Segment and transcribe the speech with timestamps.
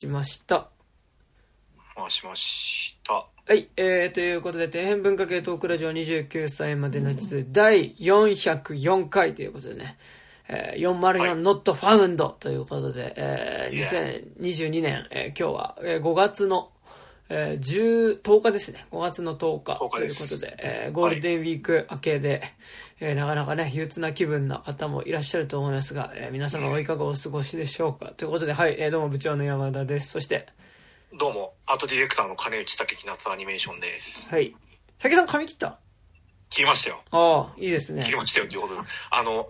[0.00, 0.70] しました。
[1.94, 3.12] 回しました。
[3.12, 9.98] はい、えー、ということで、底辺文化系トークラジオ29歳までの地第404回ということでね、
[10.48, 16.70] えー、404はい not found ということで、えー Yeah 2022年、えー今日は、えー5月の、
[17.32, 18.86] えー10、10日ですね。
[18.90, 22.42] 5月の10日10日というでことで、えーゴールデンウィーク明けで、
[22.98, 28.06] えーなかなかね、憂鬱な気分な方もいらっしゃると思いますが、えー皆様はいかがお過ごしでしょうか？
[28.16, 30.10] ということで、はい、えーどうも部長の山田です。
[30.10, 30.48] そして、
[31.18, 34.26] どうも、アートディレクターの金内武樹夏アニメーションです。
[34.28, 34.54] はい。
[34.98, 35.78] 竹さん髪切った？
[36.50, 37.00] 切りましたよ。
[37.12, 38.10] ああ、いいですね切。
[38.10, 38.80] りましたよ、ということで。
[39.10, 39.48] あの、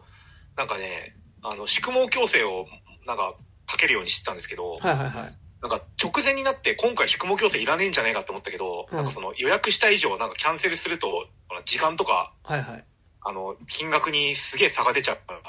[0.57, 2.67] なんかね、あの、宿毛矯正を、
[3.07, 3.35] なんか、
[3.67, 5.35] かけるようにしてたんですけど、はいはいはい。
[5.63, 11.27] なんか直前になって今回宿毛矯正いらねえんじゃねえかと思ったけど、うんなんかその予約した以上なんかキャンセルすると、
[11.67, 12.85] 時間とか、はいはい。
[13.23, 15.41] あの、金額にすげえ差が出ちゃうから、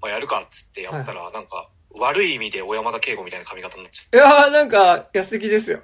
[0.00, 5.80] まあ、やるかっつってやったら、なんか、悪い意味で小山田圭吾みたいな髪型になっちゃっいやーなんか、安すぎですよ。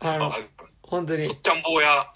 [0.00, 0.18] あた。
[0.18, 0.38] のあ、
[0.82, 1.40] 本当にとっ。
[1.40, 2.10] ちゃん坊や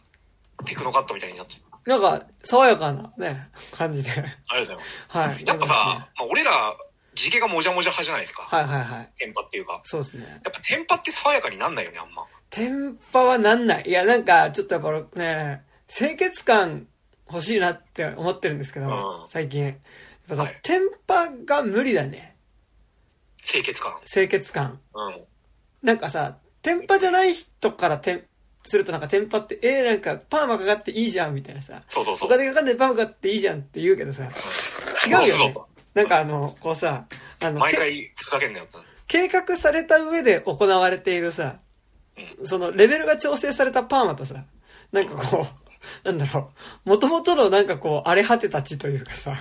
[0.64, 1.91] テクノカットみたいになっちゃった。
[1.91, 4.11] なんか、爽やかなね、感じで。
[4.11, 5.18] ありがとうございます。
[5.18, 5.46] はい。
[5.46, 6.77] やっぱさ、まあ、俺ら、
[7.14, 8.42] 地毛がもじゃもじゃ派じゃないですか。
[8.42, 9.10] はいはいはい。
[9.16, 9.80] テンパっていうか。
[9.84, 10.41] そうですね。
[10.44, 12.24] やっぱテンパって爽やかになんないよね、あんま。
[12.50, 13.84] テンパはなんない。
[13.86, 16.86] いや、なんか、ちょっとやっぱね、清潔感
[17.30, 19.62] 欲しいなって思ってるんですけど、うん最近。
[19.64, 19.74] やっ
[20.28, 22.36] ぱさ、はいテンパが無理だね。
[23.42, 23.92] 清潔感。
[24.05, 24.80] 清潔感。
[24.94, 25.24] うん。
[25.83, 28.24] なんかさ、テンパじゃない人からテン、
[28.64, 32.28] するとなんかテンパって、えー、なんかパーマかかっていいじゃんみたいなさ、そうそうそう。
[32.28, 34.30] お金かかんないパーマかかっていいじゃんって言うけどさ、
[35.06, 35.55] 違うよね。
[35.94, 37.06] なんかあの、こうさ、
[37.40, 38.76] あの、け毎回ふざけんなよって。
[39.06, 41.58] 計画された上で行われているさ、
[42.42, 44.44] そのレベルが調整されたパーマとさ、
[44.90, 45.46] なんかこ
[46.04, 46.52] う、なんだろ
[46.86, 49.36] う、元々のなんかこう、荒れ果てたちというかさ、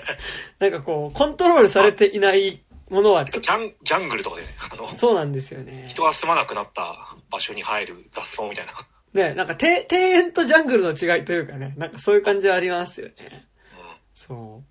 [0.58, 5.86] なんかこう、コントロールされていないものはジャン、ジャングルとかでね、あのと、、そうなんですよね。
[5.88, 8.72] 人が住まなくなった場所に生える雑草みたいな。
[9.12, 13.14] ね、なんかて庭園とジャングルの違いというかね、なんかそういう感じはありますよね。
[13.18, 13.40] うん
[14.14, 14.69] そう。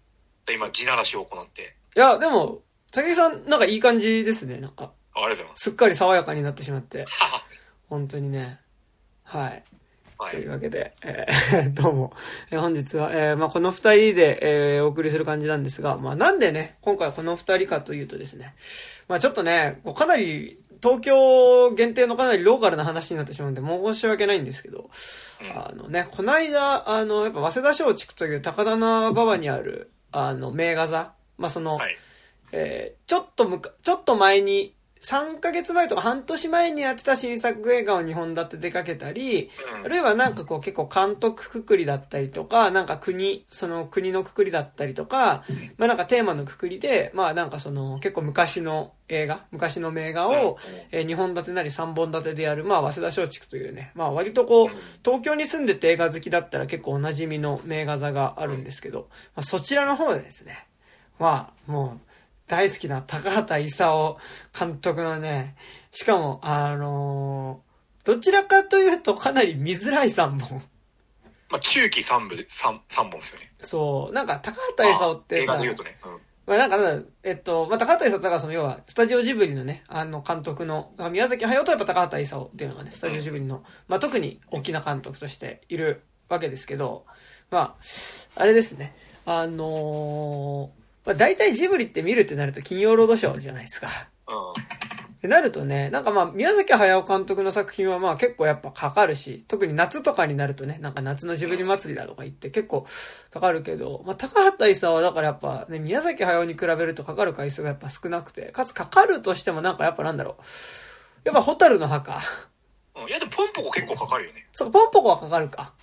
[0.49, 1.75] で今、地ならしを行って。
[1.95, 2.61] いや、でも、
[2.91, 4.57] 竹木さん、なんかいい感じですね。
[4.57, 5.63] なんか、あありがとうございます。
[5.63, 7.05] すっかり爽やかになってしまって。
[7.89, 8.59] 本当にね。
[9.23, 9.63] はい。
[10.17, 10.47] はというい。
[10.49, 12.13] わけで、えー どうも、
[12.51, 14.39] えー本日は、えーまあ、この二人で、
[14.75, 18.53] えーお送りする感じなんですが、まあ、なんでね、今回この二人かというとですね、
[19.07, 24.89] まあ、ちょっとね、かなり、東京限定のかなりローカルな話になってしまうんで、申し訳ないんですけど、
[25.41, 31.97] うんあのね、この間、あの、やっぱ、早稲田松竹という高田馬場にある、あの、名画座、まあ、その、はい。
[32.51, 39.85] えーちょっとむか、ちょっと前に、3ヶ月前とか半年前にやってた新作映画を2本立て出かけたり、うん。
[39.85, 45.45] あるいはなんかこう結構監督くくりだったりとか、なんか国、その国のくくりだったりとか、
[45.77, 50.57] まあなんかテーマのくくりで、まあなんかその結構昔の映画、昔の名画を、
[50.91, 60.67] え2本立てなり3本立てでやる、まあ早稲田松竹というね、まあ割とこううん、東京に住んでて映画好きだったら結構おなじみの名画座があるんですけど、まあそちらの方でですね、
[61.19, 62.08] まあもう、
[62.49, 64.17] 大好きな高畑勲
[64.57, 65.55] 監督のね、
[65.91, 67.69] しかも、あのー
[68.05, 70.63] どちらかというとかなり見づらい3本。
[71.49, 73.51] まあ、中期3部、三三本ですよね。
[73.59, 75.97] そう、なんか高畑勲ってさ、映画で言うとね。
[76.03, 76.11] うん。
[76.47, 76.69] まあなん
[77.03, 87.05] かえっと、まあ高畑勲だからその要は、スタジオジブリのね、あの監督の、宮崎駿とやっぱ高畑勲っていうのがね、スタジオジブリの、まあ特に大きな監督としているわけですけど、
[87.51, 87.75] ま
[88.37, 88.95] あ、あれですね、
[89.25, 90.78] あのー
[91.09, 93.87] まあ大体ジブリって見るってなると金曜ロードショーじゃないですか。
[94.27, 94.51] うん。
[94.51, 94.55] っ
[95.21, 102.85] てなるとね、なんかまあ、宮崎駿監督の作品はまあ結構やっぱかかるし、特に夏とかになるとね、なんか夏のジブリ祭りだとか言って結構
[103.31, 110.43] かかるけど、まあ高畑勲はだからやっぱね、宮崎駿に比べるとかかる回数がやっぱ少なくて、かつかかるとしてもなんかやっぱなんだろう。
[111.23, 112.19] やっぱホタルの墓。
[112.95, 114.47] うんいや、でもポンポコ結構かかるよね。
[114.53, 115.73] そうか、ポンポコはかかるか。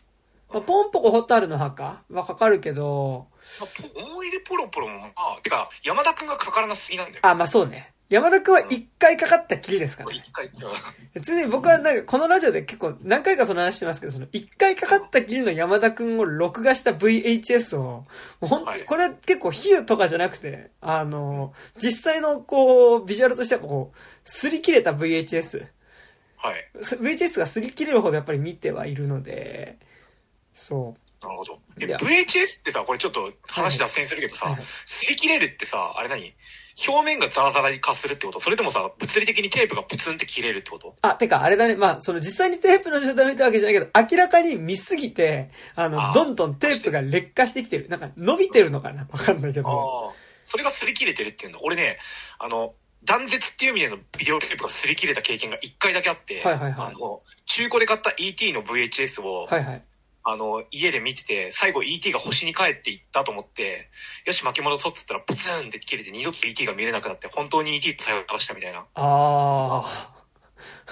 [0.53, 3.27] まあ、ポンポコホタルの墓はかかるけど、
[3.61, 7.27] まあ、ポ思い出ポロポロも、まあ、てか、山田くんがかからなすぎなんだよ。
[7.27, 7.93] あ、まあそうね。
[8.09, 10.23] 山田くんは一回かかったきりですからね。
[10.25, 10.53] 一回、うん
[11.13, 18.07] 別に僕はなんかこのラジオで結構何回かその話してますけど、その一回かかったきりの山田くんを録画した VHS を、も
[18.43, 25.67] う本当これは結構比喩とかじゃなくて、あの、実際のこう、ビジュアルとしてはこう、擦り切れた VHS。
[26.37, 26.71] はい。
[26.83, 29.79] す VHS が擦り切れるほどやっぱり見てはいるので、
[30.57, 31.25] そう。
[31.25, 31.59] なるほど。
[31.81, 36.35] えいや VHS ってさ、これちょっと話脱線するけどさはいはい、擦り切れるってさ、あれ何？
[36.89, 38.41] 表面がザラザラに化するってこと？
[38.41, 40.95] それともさ、物理的にテープがプツンって切れるってこと？
[41.03, 41.75] あ、てかあれだね。
[41.77, 47.89] まあ、その実際にテープの状態を見たわけじゃないけど、明らかに見すぎて、あの、あーどんどんテープが劣化してきてる。
[47.89, 49.07] なんか伸びてるのかな？
[49.11, 50.15] わかんないけど。
[50.45, 51.61] それが擦り切れてるっていうの。
[51.63, 51.99] 俺ね、
[52.39, 52.75] あの、
[53.05, 59.83] 断絶っていう意味でのビデオテープが擦り切れた経験が一回だけあって、はいはいはいあの、中古で買った ET の VHS を、はいはい。
[60.29, 63.89] あの、家で見てて、最後 ET が星に帰っていったと思って、
[64.27, 68.81] よし巻き戻そうっつったら、プツンって切れて二度と ET が見れなくなって、本当に ET さよならしたみたいな。
[68.81, 70.13] ああ。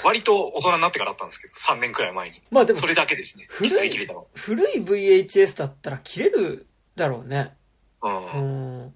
[0.05, 2.43] 割と大人になってからあったんですけど、3年くらい前に。
[2.53, 3.47] まあでもそ、れだけですね。
[3.49, 4.29] 古い切れたの。
[4.35, 7.57] 古い VHS だったら切れるだろうね。
[8.03, 8.27] うん。
[8.27, 8.39] う
[8.87, 8.95] ん。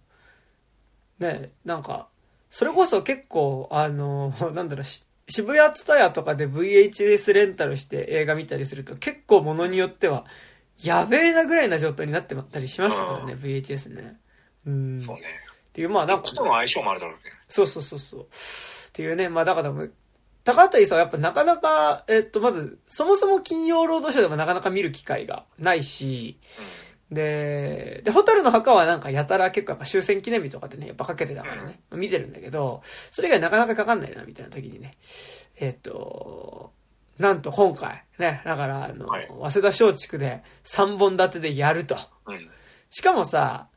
[1.18, 2.06] ねなんか、
[2.48, 10.24] それこそ結構、あの、なんだろう、し渋谷ツタヤとかで VHS レンタルして映画見たりすると結構ものによっては、
[10.82, 14.16] やべえなぐらいな状態になってたりしましたからね、VHS ね。
[14.66, 15.00] うん。
[15.00, 15.22] そうね。
[15.22, 17.20] っていう、まあなんか人、との相性もあるだろうね。
[17.48, 18.20] そうそうそうそう。
[18.22, 18.26] っ
[18.92, 19.72] ていうね、まあだから、
[20.44, 26.38] 高畑勲はやっぱなかなか、えっと、まず、そもそも金曜ロードショーでもなかなか見る機会がないし、
[27.10, 34.96] で、で、ホタルの墓はなんかやたら結構やっぱ終戦記念日とかでね、やっぱかけてたからね、見てるんだけど、それ以外なかなかかかんないな、みたいな時にね、
[35.58, 36.72] えっと、
[37.18, 39.26] なんと今回、ね、だから、あの、はい。
[39.26, 41.96] 早稲田松竹で3本立てでやると。
[42.90, 43.68] しかもさ、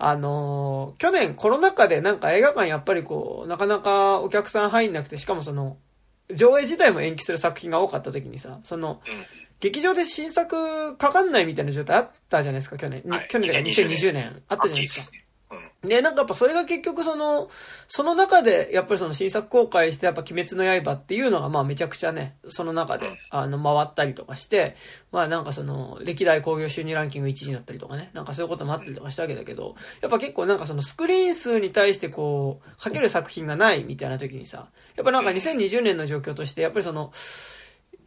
[0.00, 5.76] あのー去年コロナ禍でなんか映画館やっぱりこう、なかなかお客さん入んなくて、しかもその、
[6.34, 9.47] 上映自体も延期する作品が多かった時にさ、その、うん。
[9.60, 13.02] 劇場で新作かかんないみたいな状態あったじゃないですか、去年。
[13.04, 13.28] にはい。
[13.28, 14.42] 去年だから2020 2020年。
[14.48, 15.18] あったじゃないですか。
[15.82, 17.48] で、なんかやっぱそれが結局その、
[17.86, 24.76] その中で、やっぱりその新作公開して、やっぱ鬼滅の刃っていうのがまあめちゃくちゃね、その中でうん、あの、回ったりとかして、
[25.12, 37.12] まあなんかその、歴代興行収入ランキング1位になったりとかね、なんかそういうこともあったりとかしたわけだけど、やっぱ結構なんかそのスクリーン数に対してこう、かける作品がないみたいな時にさ、やっぱなんか2020年の状況として、やっぱりその、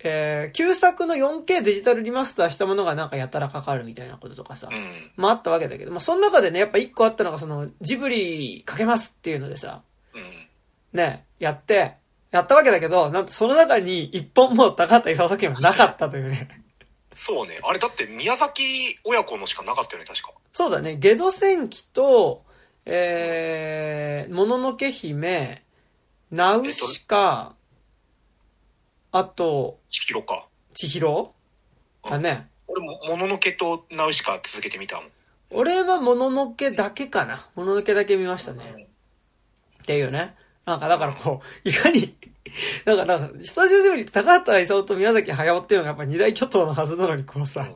[0.04, 5.12] えー旧作の 4K デジタルリマスターしたものがなんかやたらかかるみたいなこととかさ、うん。
[5.16, 9.84] まああったわけだけど、まあその中でね、やっぱ一個あったのがその、ジブリかけますっていうのでさ、
[10.14, 10.48] うん。
[10.94, 11.96] ね、やって、
[12.32, 16.62] やったわけだけど、なんとその中に一本も高畑勲作品はなかったというね。
[17.14, 17.60] そうね。
[17.64, 20.32] あれだって宮崎親子のしかなかったよね、確か。
[20.54, 22.44] そうだね、ゲド戦記と、
[22.86, 25.64] えー、もののけ姫、
[26.32, 27.56] ナウシカ、
[29.12, 30.48] あと、千尋か。
[30.74, 31.34] 千尋？
[32.10, 32.48] だね。
[32.68, 35.06] 俺も、もののけとナウシカ続けてみたもん。
[35.52, 37.46] 俺はもののけだけかな。
[37.56, 38.88] もののけだけ見ましたね。
[39.84, 40.36] っていうね。
[40.66, 42.16] なんか、だからこう、いかに、
[42.86, 47.68] なんか、なんか、スタジオジブリって高畑勲と宮崎駿っていうのがやっぱ二大巨頭のはずなのに、こうさ、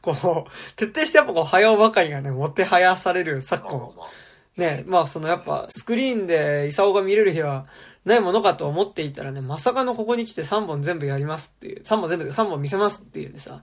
[0.00, 3.90] こう、徹底してやっぱこう、駿ばかりがね、もてはやされる昨今。
[4.56, 7.66] ね、まあそのやっぱ、スクリーンで勲が見れる日は
[8.08, 13.62] ないものかと思っていたらね、まさかのここに来て3本全部やりますっていう、3本全部で3本見せますっていうんでさ、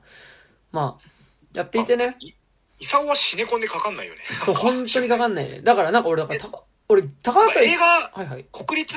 [0.71, 1.09] まあ、
[1.53, 2.33] やっていてね、い
[2.79, 4.21] イサオはシネコンでかかんないよね。
[4.45, 5.61] そう、 本当にかかんないね。
[5.61, 8.45] だからなんか俺、だから、たか俺、高畑映画、はいはい。
[8.51, 8.95] 国立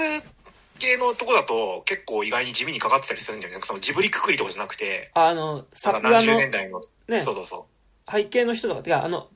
[0.79, 3.55] 系のとこだと結構意外に地味にかかってたりするんだよね。
[3.55, 7.67] なんかそのジブリくくりとかじゃなくて、あの、作画のか何十年代の、ねそう、そうそ
[8.11, 9.29] 背景の人とか、てか、あの、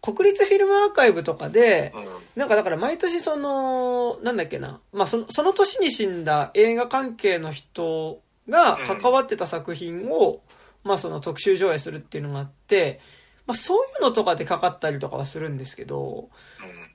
[0.00, 1.92] 国立フィルムアーカイブとかで。
[2.36, 10.40] なんかだから毎年その、なんだっけな、まあその、その年に死んだ映画関係の人が関わってた作品を、
[10.84, 13.00] まあその特集上映するっていうのがあって、
[13.46, 16.28] まあそういうのとかでかかったりとかはするんですけど、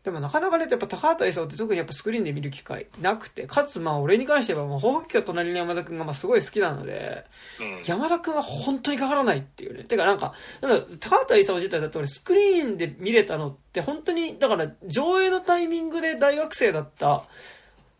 [0.03, 7.25] でもなかなかね、やっぱ高畑勲って特にやっぱスクリーンで見る機会なくて、かつまあ俺に関してはもう、宝福家隣の山田くんがまあすごい好きなので、
[7.57, 7.75] うん。
[7.75, 7.83] うん。
[7.83, 9.85] 山田くんは本当にかからないっていうね。
[9.85, 17.23] てかなんか、なんだ高畑勲自体だって俺スクリーンで見れたのって本当に、だから上映のタイミングで大学生だった、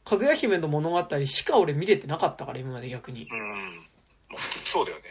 [0.04, 3.30] かぐや姫の物語しか俺見れてなかったから、今まで逆に。
[3.32, 4.38] うん。
[4.66, 5.04] そうだよね。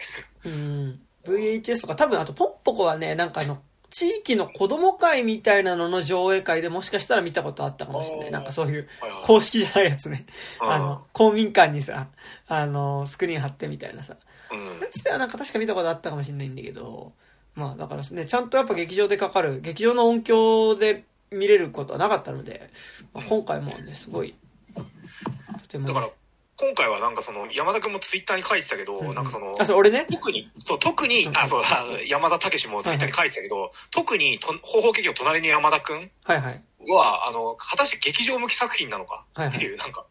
[0.45, 1.01] うん。
[1.25, 3.61] VHS とか多分あとポンポコはね、なんかあの、
[3.93, 8.31] 地域の子供会みたいなのの上映会でもしかしたら見たことあったかもしれない。
[8.31, 8.87] なんかそういう
[9.23, 10.25] 公式じゃないやつね。
[10.61, 12.07] うんあの、公民館にさ、
[12.47, 14.17] あの、スクリーン貼ってみたいなさ。
[14.51, 17.13] うんやつではなんか確か見たことあったかもしれないんだけど、
[17.53, 22.71] まあだからね、ちゃんとやっぱ劇場でかかる、劇場の音響で見れることはなかったので、
[23.13, 24.35] まあ、今回もね、すごい、
[24.75, 26.11] とてもね、
[26.55, 29.15] 今回はなんかその、山田くんもツイッターに書いてたけど、うんうん。
[29.15, 31.37] なんかその、あ、そう、俺ね、特に、そう、特に、うん。
[31.37, 31.63] あ、そう、
[32.07, 36.63] 山田武もツイッターに書いてたけど、特にと、方法劇の隣に山田くんはいはい。
[36.87, 39.73] は、あの、果たして劇場向き作品なのかはいはいってい。
[39.73, 40.05] う、なんか、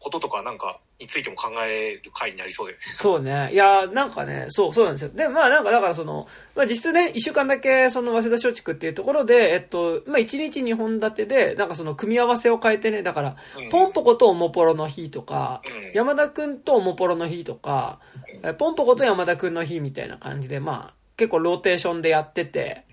[0.00, 2.84] こととかなんか、についても考える回になりそうだよね。
[2.96, 3.50] そうね。
[3.52, 5.10] いやー、なんかね、そう、そうなんですよ。
[5.10, 6.26] で、まあなんか、だからその、
[6.56, 18.00] まあ実質ね、一週間だけ、その、早稲田松竹っていうところで、えっと、まあ一日二本立てで、なんかその、組み合わせを変えてね、だから、うんポンポコとオモポロの日とか、うん山田くんとオモポロの日とか、
[18.42, 22.84] えポンポコと山田くんの日みたいな感じで、まあ、結構ローテーションでやってて、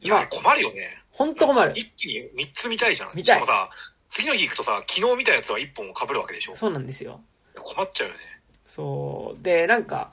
[0.00, 0.96] いや、困るよね。
[1.10, 1.72] ほんと困る。
[1.74, 3.10] 一気に3つ見たいじゃん。
[3.14, 3.70] 見たいしかもさ、
[4.08, 7.20] 次の日行くとさ、昨日見たやつは1本を被るわけでしょそうなんですよ。
[7.60, 8.20] 困っちゃうよね。
[8.66, 9.42] そう。
[9.42, 10.12] で、なんか、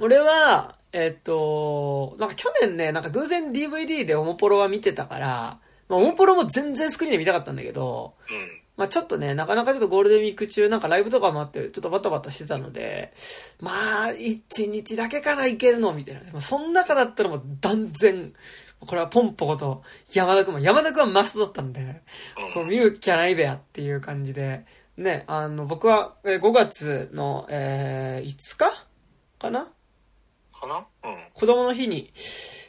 [0.00, 8.62] 俺は、えっと、なんか去年ね、なんか偶然 DVD でオモポロは見てたから、まあ、オモポロも全然スクリーンで見たかったんだけど、うん。
[8.76, 13.12] まあちょっとね、なかなかちょっとゴールデンウィーク中なんかライブとかもあって、ちょっとバタバタしてたので、
[13.60, 16.20] まあ、一日だけかな、いけるの、みたいな。
[16.32, 18.32] まあ、その中だったらもう断然、
[18.80, 22.02] これはポンポコと山田くんも、山田くんはマストだったんで、
[22.54, 24.64] こう見る気はないべやっていう感じで、
[24.96, 28.86] ね、あの、僕はえー5月の、えー5日？
[29.38, 29.68] かな？
[30.52, 30.86] かな？
[31.04, 31.18] うん。
[31.34, 32.12] 子供の日に、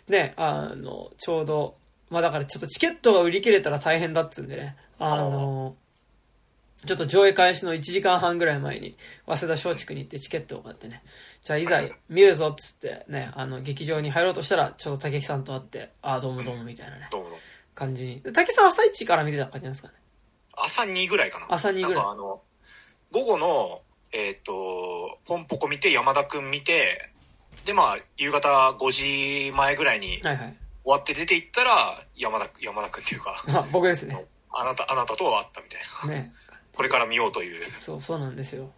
[0.08, 1.78] ね、あの、ちょうど、
[2.10, 5.76] まあだからちょっとチケットが売り切れたら大変だっつうんでね、あの、
[6.86, 11.02] ちょっと上映開始の1時間半ぐらい前に、早稲田松竹に行ってチケットを買ってね、
[11.44, 17.42] じゃあいざ見るぞっつってね、あの、劇場に入ろうとしたら、ちょうど竹木さんと会って、ああ、どうもどうもみたいなね、どうもどうも。
[17.76, 18.22] 感じに。
[18.22, 19.94] で竹木さん朝一から見てた感じなんですかね？
[20.56, 21.48] 朝2ぐらいかな。
[21.50, 22.42] 朝2ぐらいなんかあの、
[23.12, 23.82] 午後の、
[24.12, 27.10] えっ、と、ポンポコ見て、山田くん見て、
[27.66, 30.58] で、まあ、夕方5時前ぐらいに終はいはい。
[30.86, 34.26] わって出て行ったら、山田くん、山田くんっていうか、まあ僕ですね。
[34.52, 36.14] あなた、あなたとは会ったみたいな。
[36.14, 36.34] ね。
[36.76, 37.66] これから見ようという。
[37.72, 38.72] そう、そうなんですよ。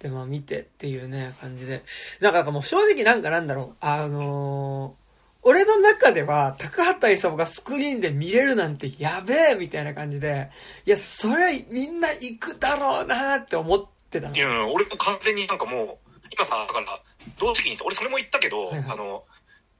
[0.00, 1.82] で、まあ見てっていうね、感じで。
[2.20, 3.76] だからもう正直なんかなんだろう。
[3.80, 5.03] あのー
[5.44, 10.50] 俺の中では、高畑勲がスクリーンで見れるなんてやべえみたいな感じで、
[10.86, 14.38] いや、それはみんな行くだろうなって思ってたのい。
[14.38, 17.00] や、俺も完全になんかもう、今さ、だから、
[17.38, 19.24] 同時期にさ、俺それも言ったけど、はいはいあの、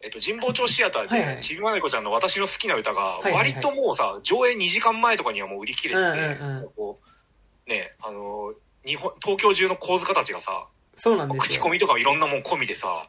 [0.03, 8.53] えっと、神保町シアターで、ちびまめこちゃんの私の好きな歌が、割ともうさ、上映2時間前とかにはもう売り切れてて、ね、あの、
[8.85, 10.67] 日本、東京中の構図家たちがさ、
[10.97, 11.59] そうなんですよ。
[11.59, 13.09] 口コミとかいろんなもん込みでさ、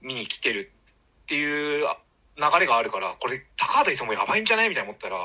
[0.00, 0.70] 見に来てる
[1.22, 1.86] っていう
[2.36, 5.16] 流れがあるから、これ、高畑さんもやばいんじゃないみたいな思ったら。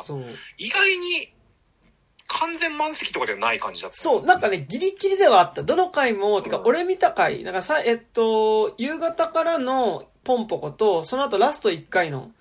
[0.58, 1.34] 意外に
[2.27, 3.98] 完全満席とかではない感じだった。
[3.98, 5.63] そう、なんかね、ギリギリではあった。
[5.63, 12.32] どの回も、てかう、ん俺見た回、なんかさ、えっと、夕方からのポンポコと、その後ラスト1回の、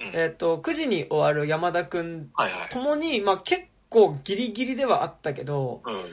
[0.00, 2.68] うんえっと、9時に終わる山田くんはいはい。
[2.70, 6.04] ともに、まあ結構ギリギリではあったけど、うん。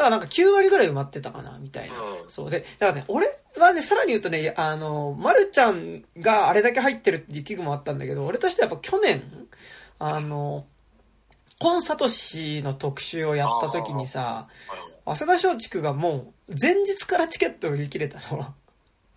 [0.00, 1.94] だからなんか9割ぐらい埋まってたかな、みたいな。
[1.94, 3.26] うんそうで、だからね、俺
[3.58, 9.22] はね、さらに言うとね、あの、まるちゃんがあれだけ入ってるっていう器具もあったんだけど、俺としてはやっぱ去年、
[9.98, 10.64] あの、
[11.58, 14.48] コンサトシの特集をやった時にさ、
[15.04, 18.54] 早稲田松竹がもう前日からチケット売り切れたの。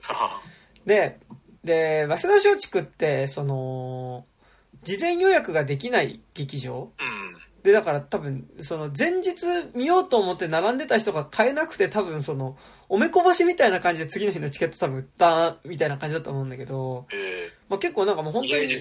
[0.86, 1.18] で、
[1.64, 4.26] で、早稲田松竹って、その、
[4.84, 7.38] 事前予約ができない劇場うん。
[7.64, 9.36] で、だから多分、その前日
[9.74, 12.58] 見ようと思って並んでた人が買えなくて多分その、
[12.90, 18.78] おめこぼしみたいな感じで次の日のチケット多分売ったみたいな感じだと思うんだけど、えまあ結構なんかもうー、本当に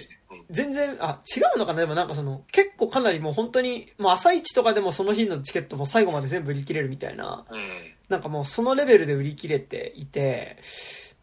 [0.50, 1.80] 全然、あ、違うのかな？
[1.80, 7.60] でもなんかその、結構かなりもう本当に、もう朝一とかでもその日のチケットも最後まで全部売り切れるみたいな、うん。
[8.08, 10.58] なんかもうそのレベルで売り切れていて、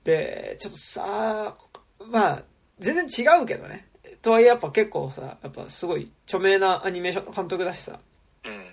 [0.05, 1.57] で、ちょっとさ、
[2.09, 2.43] まあ、
[2.79, 3.88] 全然違うけどね。
[4.21, 7.99] とはいえやっぱ結構さ、やっぱすごい著名なアニメーションの監督だしさ、
[8.45, 8.65] うん。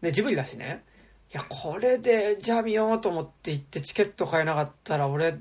[0.00, 0.84] で、ジブリだしね。
[1.32, 5.38] いや、これで、じゃあ見ようと思って行ってチケット買えなかったら、俺、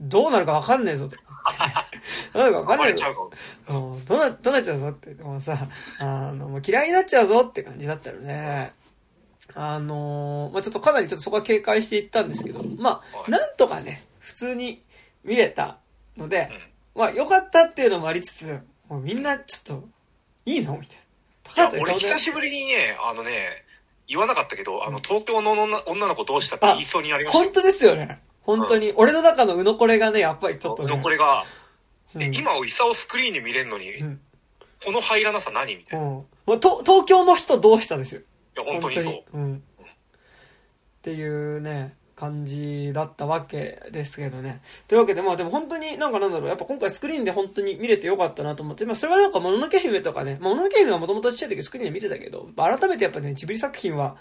[0.00, 1.98] どうなるか分かんねえぞと思って。
[2.32, 3.30] どうなるか分かんねえぞ
[4.06, 5.22] どうな、どうなっちゃうぞって。
[5.22, 8.72] もうさ、あの、もう嫌いになっちゃうぞって感じだったので、
[9.54, 14.82] あのーまあちょっとかなりちょっとそこは警戒していったんですけど、まあはいなんとかね、普通に
[15.24, 15.78] 見れた
[16.16, 16.50] ので、
[16.94, 19.88] まあ良かったっていうのもありつつ、もうみんなちょっと、
[20.46, 20.78] いいの？
[20.78, 21.68] みたいな。
[21.68, 23.64] 俺高畑勲久しぶりにね、あのね、
[24.06, 27.44] 言わなかったけど、あの、東京の女女の子どうしたって言いそうになりましたよ。
[27.44, 28.20] 本当ですよね。
[28.42, 28.92] 本当に。
[28.96, 30.96] 俺の中のうのこれがね、やっぱりちょっとね。
[30.96, 31.44] のこれが、
[32.14, 34.20] うんえ今、イサオスクリーンで見れるのに、うん
[34.84, 36.06] この入らなさ何みたいな。
[36.06, 36.14] いうん。
[36.14, 38.20] もうと東京の人どうしたですよ。
[38.58, 39.24] や、本当にそう。
[39.32, 39.56] うん。
[39.56, 39.60] っ
[41.02, 44.60] ていうね、感じだったわけですけどね。
[44.88, 54.16] というわけで、まあでも本当になんかなんだろう、やっぱ今回スクリーンで本当に見れてよかったなと思って、まあそれはなんかもののけ姫とかね、まあもののけ姫はもともとちっちゃい時スクリーンで見てたけど、改めてやっぱね、ジブリ作品は、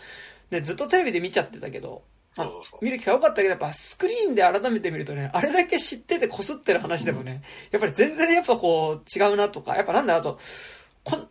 [0.51, 2.03] ね、ずっとテレビで見ちゃってたけど、
[2.35, 2.49] まあ
[2.83, 10.37] 見る機会多かったけど、やっぱスクリーンで改めて見るとね、あれだけ知ってて擦ってる話でもね、やっぱり全然やっぱこう違うなとか、やっぱなんだあと、
[11.03, 11.27] こん、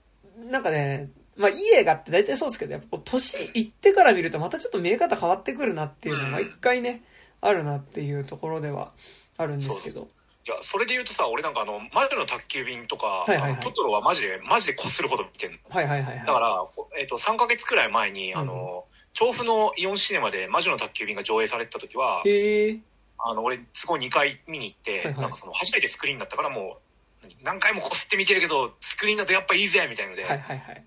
[0.50, 7.02] なんかね、まあいい映画って大体そうですけど、やっぱこう年いってから見るとまたちょっと見え方変わってくるなっていうのが一回ね、
[7.40, 8.92] あるなっていうところでは
[9.36, 10.08] あるんですけど。
[10.46, 15.58] いや、それで言うとさ、俺なんかあの、魔女の宅急便とか、いはいはいあのトトロはマジで、マジでこするほど見てんの。
[15.68, 16.26] はいはいはいはい。
[16.26, 22.78] だから、こえっ、と、3ヶ月くらい前に、あの、調布のイオンシネマで魔女の宅急便が上映されてた時は、へえ。
[23.18, 26.78] あの、俺、すごい2回見に行って、はいはいなんかその、初めてスクリーンだったからも
[27.22, 30.84] う、何何回もこすって見てるけど、スクリーンだとやっぱいいぜみたいので、はいはいはい。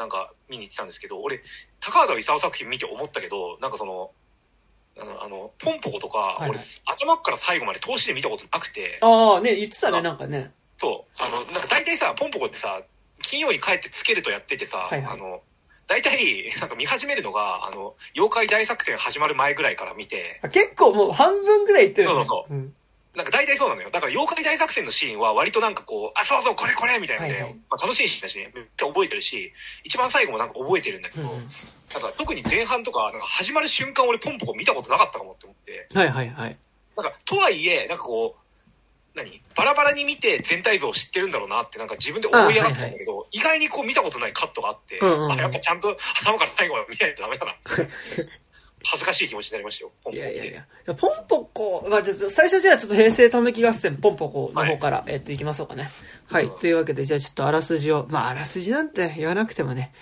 [0.00, 1.42] なんか見に行ってたんですけど、俺、
[1.78, 4.10] 高畑勲作品見て思ったけど、なんかその、
[4.98, 10.52] あの、あのポンポコとか、はいはい俺、頭から最後まで通しで見たことなくて、ああ、ね、言ってたね、なんかね。
[10.78, 12.80] そう、あの、なんか大体さ、ポンポコってさ、
[13.20, 15.42] 金曜に帰ってつけるとやっててさ、はいはいあの、
[15.86, 22.24] 大体、なんか見始めるのが、あの、妖怪大作戦始まる前ぐらいから見て、あ結構もう半分ぐらい言ってるよね。
[22.24, 22.74] そうそううん。
[23.14, 23.90] なんか大体そうなのよ。
[23.90, 27.54] だから妖怪大作戦のシーンは割となんかこう、あ、そうそう、これこれみたいなので、はいはい。
[27.68, 29.52] まあ楽しいシーンだしね、めっちゃ覚えてるし、
[29.82, 31.40] 一番最後もなんか覚えてるんだけど、うんうん。
[31.40, 36.56] なんか特に前半とか、なんか始まる瞬間俺ポンポコ見たことなかったかもって思って、はいはいはい。
[36.96, 38.40] なんか、とはいえ、なんかこう、
[39.16, 39.42] 何？
[39.56, 45.32] バラバラに見て全体像を知ってるんだろうなってなんか自分で思い上がってたんだけど、意外にこう見たことないカットがあって、うんうんうん。
[45.32, 47.54] あ、やっぱちゃんと頭から最後まで見ないとダメだな。
[48.84, 50.38] 恥ずかしい気持ちになりましたよ、ポンいポコ見て。
[50.38, 50.94] やいやいや。
[50.94, 55.88] ポンポコ、まあ、じゃあ最初じゃあちょっと平成たぬき合戦ポンポコの方から、えっと、いきましょうかね。
[56.26, 56.48] はい。
[56.48, 59.92] というわけで、じゃあちょっとあらすじを、まあ、あらすじなんて言わなくてもね、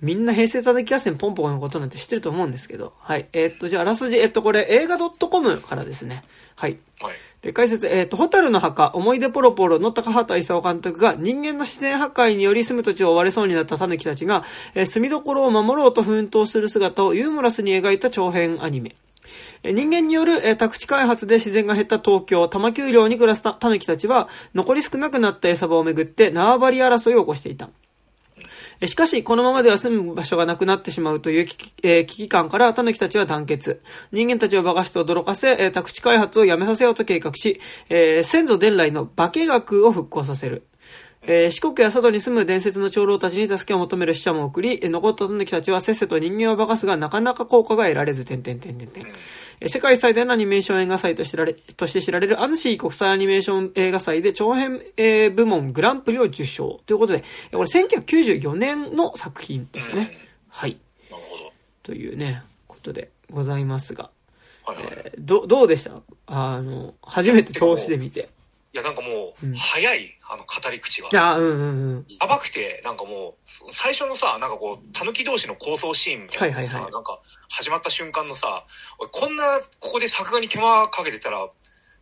[0.00, 3.26] みんな平成たぬき合戦ポンポコのことなんて知ってると思うんですけど、はい。
[3.32, 6.22] えっと、じゃああらすじ、えっと、これ映画 .com からですね。
[6.54, 6.78] はい。
[7.00, 7.14] はい。
[7.42, 14.42] で、解説、えっ、と、ホタルの墓、思い出ポロポロの高畑勲監督が人間の自然破壊により住む土地を追われそうになった狸たちが、
[14.74, 18.96] えー住みどころを守ろうと奮闘する姿をユーモラスに描いた長編アニメ。
[19.62, 27.68] 人間による、宅地開発で自然が減った東京、多摩丘陵に暮らすた狸たちは、残り少なくなった餌場をめぐって縄張り争いを起こしていた。
[28.86, 33.80] しかし、このままでは住む場所がなくなってしまうという危機,、えー危機感から、狸たちは団結。
[34.12, 40.62] 人間たちを馬鹿して驚かせ、宅地開発をやめさせようと計画し、えー先祖伝来の化け学を復興させる。
[41.22, 49.06] えー四国や佐渡に住む伝説の長老たちに助けを求める死者も送り、残った狸たちはせっせと人間を化かすがなかなか効果が得られず、点々点々点。
[49.60, 56.80] えー世界最大のアニメーション映画祭として知られとして知られるアヌシー国際アニメーション映画祭で長編、えー部門グランプリを受賞。
[56.86, 60.16] ということで、えーこれ1994年の作品ですね。
[60.48, 60.76] はい。
[61.10, 61.52] なるほど。
[61.82, 64.10] というね、ことでございますが。
[64.64, 64.86] はいはい。
[64.90, 65.92] えーど、どうでした？
[66.26, 68.28] あの、初めて通しで見て。
[68.74, 71.08] いや、なんかもううん、早い、あの、語り口が。
[71.12, 72.06] あー、うんうんうん。
[72.20, 78.64] やばくて、なんかもう、最初のさ、なんかこう、狸同士の構想シーンみたいなはいはいはいなんか、始まった瞬間のさ、
[78.98, 79.44] 俺こんな、
[79.80, 81.48] ここで作画に手間かけてたら、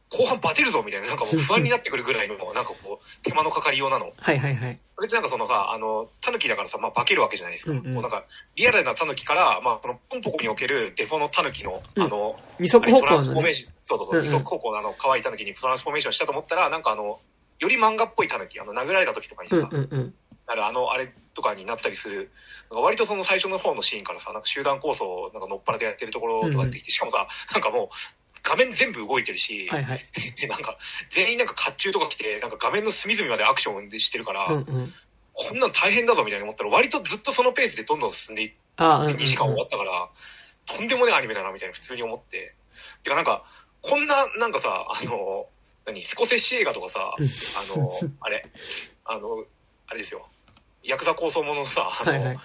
[0.09, 4.13] 後半バテるぞみたいな、なんかもう 不安になってくるぐらいの、なんかこう、手間のかかりようなの。
[4.17, 4.79] はいはいはい。
[5.01, 7.73] 別になんかそのさ、あの、狸だからさ、まあ化けるわけじゃないですか。
[7.73, 13.25] うんうんこうなんか、リアルな狸から、まあこのポンポコにおけるデフォの狸の、うんあの、二足歩トラン行のね。
[13.25, 17.21] スフォーメーション、そうそうそう、うんうん二足歩行のあの、可愛い狸にトランスフォーメーションしたと思ったら、なんかあの、
[17.59, 20.15] より漫画っぽい狸、あの、殴られた時とかにさ、うんうんうん。
[20.47, 22.31] なるあの、あれとかになったりする、
[22.71, 27.89] なんか割とその最初の方のシーンからさ、なんか集団構想をなんか乗っ腹でやってるところとか出てきて、しかもさ、なんかもう、
[28.43, 30.07] 画面全部動いてるし、はいはい。
[30.41, 30.79] でなんか、
[31.11, 34.95] 全員なんか甲冑とか着て、なんか画面の隅々までアクションでしてるから、うんうん。
[35.33, 39.17] こんなん大変だぞみたいに思ったら、割とずっとそのペースでどんどん進んでいって、あー、うんうんうん。
[39.17, 40.09] 2時間終わったから、
[40.65, 42.55] とんでもないアニメだなみたいな普通に思って。
[43.03, 43.45] てかなんか、
[43.83, 45.49] こんな、なんかさ、あの、
[45.85, 48.45] 何、スコセッシ映画とかさ、あの、あれ、
[49.05, 49.45] あの、
[49.89, 50.29] あれですよ。
[50.87, 52.37] ヤクザ構想もののさ、あの、はいはい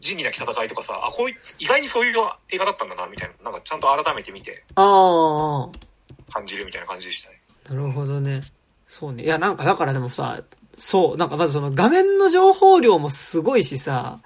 [0.00, 2.14] 仁義なき戦いとかさ、あ、こういう、意外にそういう
[2.50, 7.40] 映画だったんだな、みたいな、なんかちゃんと改めて見てああ、感じるみたいな感じでしたね。
[7.68, 8.40] なるほどね。
[8.86, 9.24] そうね。
[9.24, 10.40] いや、なんかだからでもさ、
[10.76, 14.20] そう、なんかまずその画面の情報量もすごいしさ、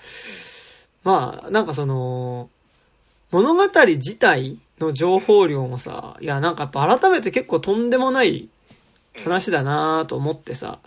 [1.02, 2.50] まあ、なんかその、
[3.30, 8.48] 物語自体の情報量もさ、いや、なんかやっぱ改めて結構とんでもない
[9.16, 10.78] うん話だなと思ってさ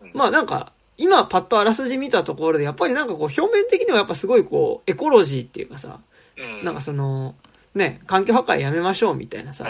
[0.00, 5.98] うん、まあなんか、今パッとあらすじ見たところで、やっぱりなんかこう表面的にはやっぱすごいこう、エコロジーっていうかさ、
[6.36, 6.64] うん。
[6.64, 7.34] なんかその、
[7.74, 9.66] ね、環境破壊やめましょうみたいなさ。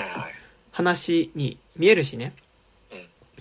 [0.73, 2.33] 話に見えるしね。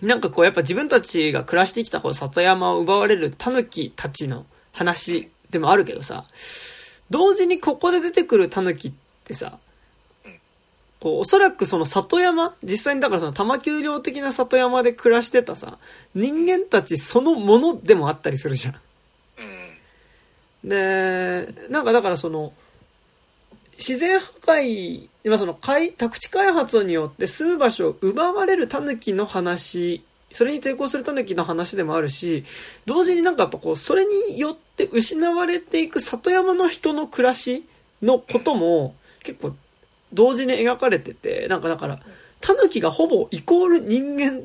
[0.01, 0.07] うん。
[0.07, 6.25] なんかこうやっぱ自分たちが暮らしてきたこう里山を奪われる狸たちの話でもあるけどさ、
[7.09, 8.91] 同時にここで出てくる狸っ
[9.23, 9.57] てさうん、
[10.99, 15.77] こうおそらくその里山、実際にだからその玉丘陵的な里山で暮らしてたさ、
[16.13, 18.75] 人間たちそのものでもあったりするじゃん。
[20.63, 20.69] うん。
[20.69, 22.51] で、なんかだからその、
[23.77, 32.43] 自然破壊、今その開、宅地開発によって住む場所を奪われる狸の話、それに抵抗する狸の話でもあるし、
[32.85, 37.63] 同時になんかやっぱこう、それによって失われていく里山の人の暮らし
[38.01, 39.55] のことも結構
[40.13, 41.99] 同時に描かれてて、なんかだから、
[42.41, 44.43] 狸がほぼイコール人間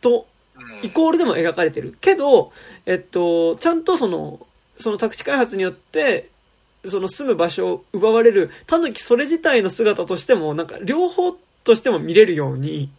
[0.00, 0.26] と
[0.58, 1.96] うんイコールでも描かれてる。
[2.00, 2.52] けど、
[2.86, 6.30] えっと、ちゃんとその、その宅地開発によって、
[6.84, 11.32] その住む場所を奪われる、タヌキそれ自体の姿としても、なんか両方
[11.64, 12.90] としても見れるように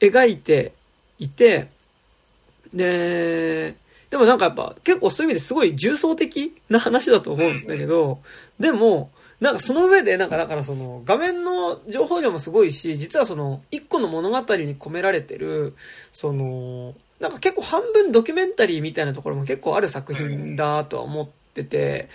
[0.00, 0.08] うん。
[0.08, 0.72] 描いて
[1.18, 1.68] いて、
[2.72, 3.76] で、
[4.10, 8.20] でもなんかやっぱ結構そういう意味ですごい重層的な話だと思うんだけど、
[8.58, 9.10] でも、
[9.42, 15.74] なんかその上で、なんかだからその画面の情報量もすごいし、実はその一個の物語に込められてる、
[16.12, 22.08] その、なんか結構半分ドキュメンタリーみたいなところも結構ある作品だとは思ってて、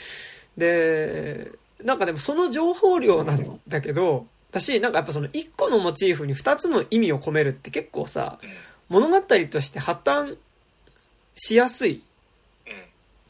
[0.55, 1.51] で、
[1.83, 8.39] なんかでもその情報量なんだけど、私なんかやっぱその一個のモチーフに二つの意味を込めるって結構さ、
[8.87, 10.37] 物語として破綻
[11.35, 12.03] しやすい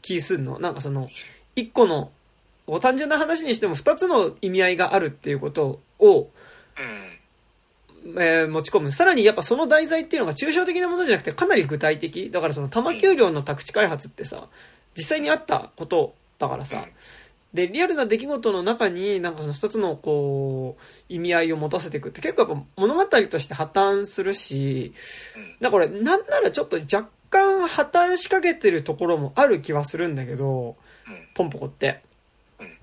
[0.02, 0.60] 気すんの。
[0.60, 1.08] なんかその、
[1.56, 2.12] 一個の、
[2.80, 6.28] 単純な話にしても二つの意味合いがあるっていうことを、
[8.16, 8.92] えー、持ち込む。
[8.92, 12.30] さらにやっぱその題材っていうのが抽象的なものじゃなくてかなり具体的。
[12.30, 14.48] だからその玉丘陵の宅地開発ってさ、
[14.96, 16.86] 実際にあったことだからさ、
[17.52, 24.92] で、リアルな出来事の中になんかその二つのこう、意味合いを持たせていくって結構やっぱ物語として破綻するし、
[25.60, 30.76] だからこれなんならちょっと若干破綻しかけてるところもある気はするんだけど、
[31.34, 32.02] ポンポコって。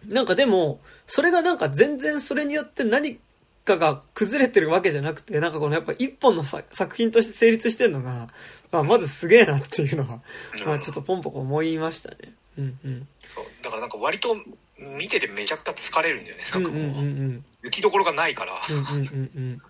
[0.07, 3.19] なんかでも、それがなんか全然それによって何
[3.63, 8.27] かが崩れてるわけじゃなくて、なんかこのやっぱ一本の作品として成立してるのが、
[8.71, 10.21] まあ、まずすげえなっていうのは、
[10.65, 12.33] まあちょっとポンポコ思いましたね。
[12.57, 13.07] うんうん。
[13.33, 13.45] そう。
[13.63, 14.37] だからなんか割と
[14.77, 16.43] 見ててめちゃくちゃ疲れるんだよね。
[16.53, 18.61] なんかもう、うんうんうん、雪どころがないから。
[18.69, 19.61] うんうんうんうん。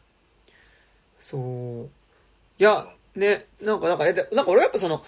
[1.19, 1.37] そ
[1.87, 1.89] う。
[2.59, 5.03] いや、ね、なんか、なんか、なんか俺やっぱその、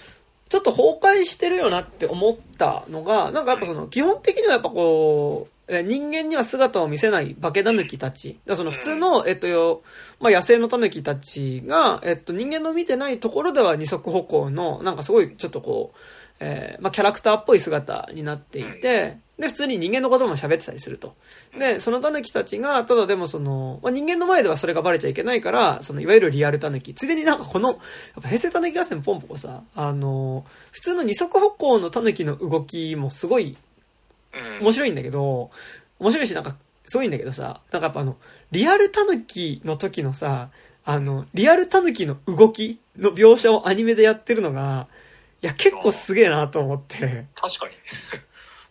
[0.50, 8.40] ちょっと崩壊してるよなって思ったのが、なんかやっぱその、基本的にはやっぱこう、人間には姿を見せない化け狸たち。
[8.46, 9.84] だその普通の、えっと、
[10.22, 15.98] まあ、野生の狸たちが、えっと、人間の見てないところでは二足歩行の、なんかすごいちょっとこう、
[16.40, 21.16] えー、まあ、キャラクターっぽい姿になっていて、で、普通に人間のことも喋ってたりすると。
[21.58, 26.96] で、その狸たちが、ただでもその、まあ、人間の前ではそれがバレちゃいけないから、その、いわゆるリアル狸。
[26.96, 27.78] ついでになんかこの、やっ
[28.22, 33.56] ぱ平成狸合戦ポンポコさ、あの、普通の二足歩行の狸の動きもすごい、
[34.62, 35.52] 面白いんだけど、
[36.00, 38.18] 面白いしなんか、すごいんだけどさ、なんかやっぱあの、
[38.52, 40.50] リアル狸の時のさ、
[40.84, 44.88] あの、リアル狸の動きの描写をアニメでやってるのが、
[45.42, 47.26] いや、結構すげえなと思って。
[47.36, 47.74] 確かに。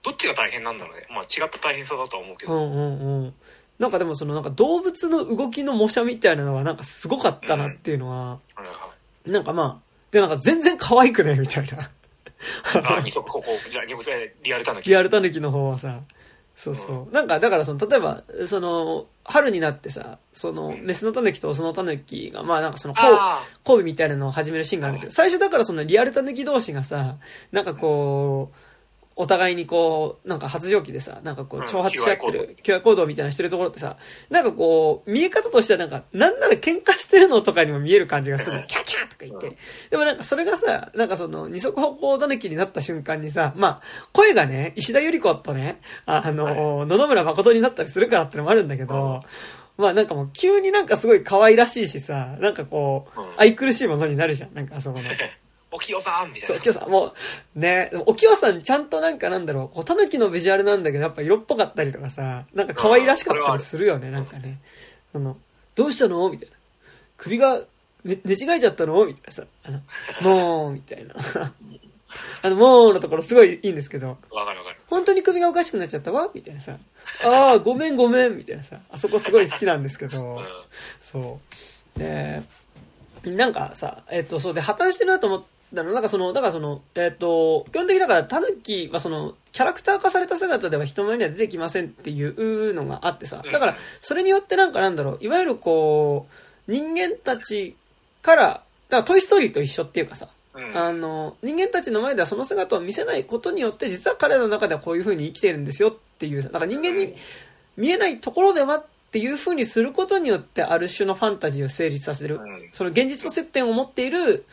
[0.07, 1.05] どっちが大変なんだろうね。
[1.11, 2.53] まあ違った大変さだとは思うけど。
[2.53, 3.35] うんうんうん。
[3.81, 8.39] なんかでもそのなんか動物の動きの模写みたいなのはなんかすごかったなっていうのは、
[9.27, 11.91] うん、なんかまあ、でなんか全然可愛くねみたいな。
[12.97, 14.11] あ、二足歩行、じゃあ二足
[14.45, 14.91] リアルタヌキ。
[14.91, 16.03] リアルタヌキの方はさ、
[16.55, 17.03] そうそう。
[17.05, 22.95] うん、なんか、だからその、例えば、その、春になってさ、その、メスのタヌキとオスのタヌキが、まあなんかその、
[23.67, 27.17] 交尾みたいなのを始めるシーンがあるけど、最初だからそのリアルタヌキ同士がさ、
[27.53, 28.57] なんかこう、
[29.19, 33.97] お互いにこう、なんか発情期でさ、なんかこう、挑発し合ってる、求愛行動みたいなしてるところってさ、
[34.29, 38.67] なんかこう、見え方としてはなんか、なんなら喧嘩してるのとかにも見える感じがするの。
[38.67, 39.57] キャキャとか言って。
[39.89, 49.23] でもなんかそれがさ、なんかその、二足歩行だぬきになった瞬間にさ、まあ、声がね、石田ゆり子とね、あの、野々村誠になったりするからってのもあるんだけど、
[49.79, 54.55] まあなんかもう急になんかすごい可愛らしいしさ、なんかこう、愛くるしいものになるじゃん。
[54.55, 55.05] なんかあそこの。
[55.77, 56.47] おきよさんみたいな。
[56.47, 56.91] そう、おきよさん。
[56.91, 57.13] も
[57.55, 64.59] う、ね、おきよさんちゃんとなんかなんだろう、おたぬきのビジュアルなんだけど、やっぱ色っぽかったりとかさ、なんか可愛らしかったりするよね、なんかね。
[65.13, 65.37] その、
[65.75, 66.29] どうしたの？
[66.31, 66.57] みたいな。
[67.19, 67.59] 首が、
[68.05, 69.05] ね、寝違えちゃったの？
[69.05, 69.81] みたいなさ、あの、
[70.23, 71.15] もう、みたいな。
[72.43, 74.17] あの、もうのところすごいいいんですけど。
[74.31, 74.77] わかるわかる。
[74.89, 76.31] 本当に首がおかしくなっちゃったわ？
[76.33, 76.77] みたいなさ。
[77.25, 78.81] ああ、ごめんごめんみたいなさ。
[78.91, 80.43] あそこすごい好きなんですけど。
[81.01, 81.41] そ
[81.97, 81.99] う。
[81.99, 82.43] で、
[83.25, 86.01] なんかさ、えっと、そうで破綻してるなと思って、だからな。
[86.01, 96.27] んかその、だからその、えっ、ー、と、基本的にだから、タヌキはその、キャラクター化された姿では人前には出てきませんっていうのがあってさ、だから、それによってなんかなんだろう、いわゆるこ
[96.67, 97.77] う、人間たち
[98.23, 98.65] から、だか
[98.99, 100.29] らトイストーリーと一緒っていうかさ、
[100.75, 107.15] あの、人間たちの前ではその姿を見せないことによって、実は彼らの中ではこういう風に生きてるんですよっていう、だから人間に
[107.77, 112.41] 見えないところではっていう風にすることによって、ある種のファンタジーを成立させる、
[112.73, 114.45] その現実と接点を持っている、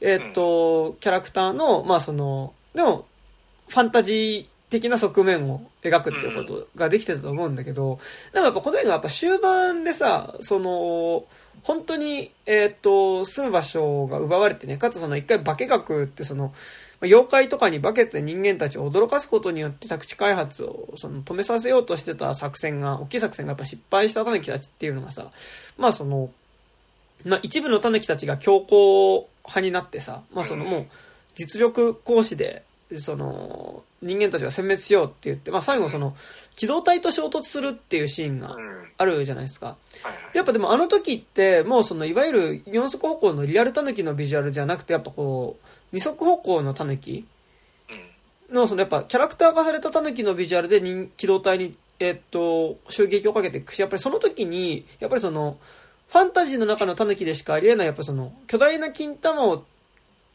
[0.00, 3.06] えっ、と、キャラクターの、まあその、でも、
[3.68, 7.98] ファンタジー的な側面を描くっていうことができてたと思うんだけど、
[8.32, 11.24] でもやっぱこの映画やっぱ終盤でさ、その、
[11.62, 16.54] 本当に、えっ、と、住む場所が奪われてね、かつその一回化け学ってその、
[17.02, 25.30] 妖怪とかに化けて人間たちを驚かすことによって宅地開発をその止めさせようとしてた作戦が、大きい作戦がやっぱ失敗したタヌキたちっていうのがさ、
[25.78, 26.30] まあその、
[27.24, 30.86] まあ一部のタヌキたちが強硬派になってさ、まあそのもう、
[31.34, 32.64] 実力行使で、
[32.98, 36.16] その、人間たちが殲滅しようって言って、まあ最後その、
[36.56, 38.56] 機動隊と衝突するっていうシーンが
[38.98, 39.66] あるじゃないですか。
[40.02, 40.36] はい。
[40.36, 47.26] やっぱでもあの時って、もうその、いわゆる四足歩行のリアルタヌキのビジュアルじゃなくて、やっぱこう、二足歩行のタヌキ
[48.48, 48.54] うん。
[48.54, 55.58] の、そのやっぱキャラクター化されたタヌキのビジュアルで人機動隊に、えっと、襲撃をかけていくし、やっぱりその時に、やっぱりその、
[56.10, 59.64] ファンタジーの中のタヌキでしかありえない、やっぱその、巨大な金玉を、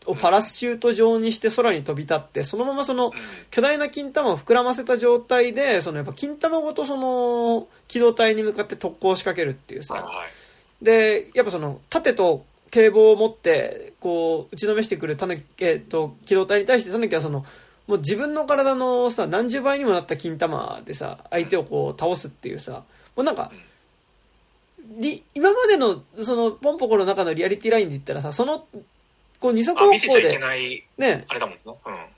[0.06, 3.12] をパラシュート状にして空に飛び立って、そのままその、うん。
[3.52, 10.08] 巨大な金玉を膨らませた状態で、そのやっぱ金玉ごとその、機動隊に向かって特攻を仕掛けるっていうさ。
[10.82, 17.46] で、やっぱその、盾と警棒を持って、こう、打ちのめしてくるタヌキ、えっ、と、機動隊に対してタヌキはその、
[17.88, 22.84] もう自分の体のさ、何十倍にもなった金玉でさ、相手をこう、倒すっていうさ、
[23.16, 23.60] もうなんか、り
[25.34, 28.68] 今までの、その、ポンポコの中のリアリティラインで言ったらさ、その、
[29.40, 30.40] こう、二足あ、歩行で、
[30.98, 31.58] ね、あれだもん。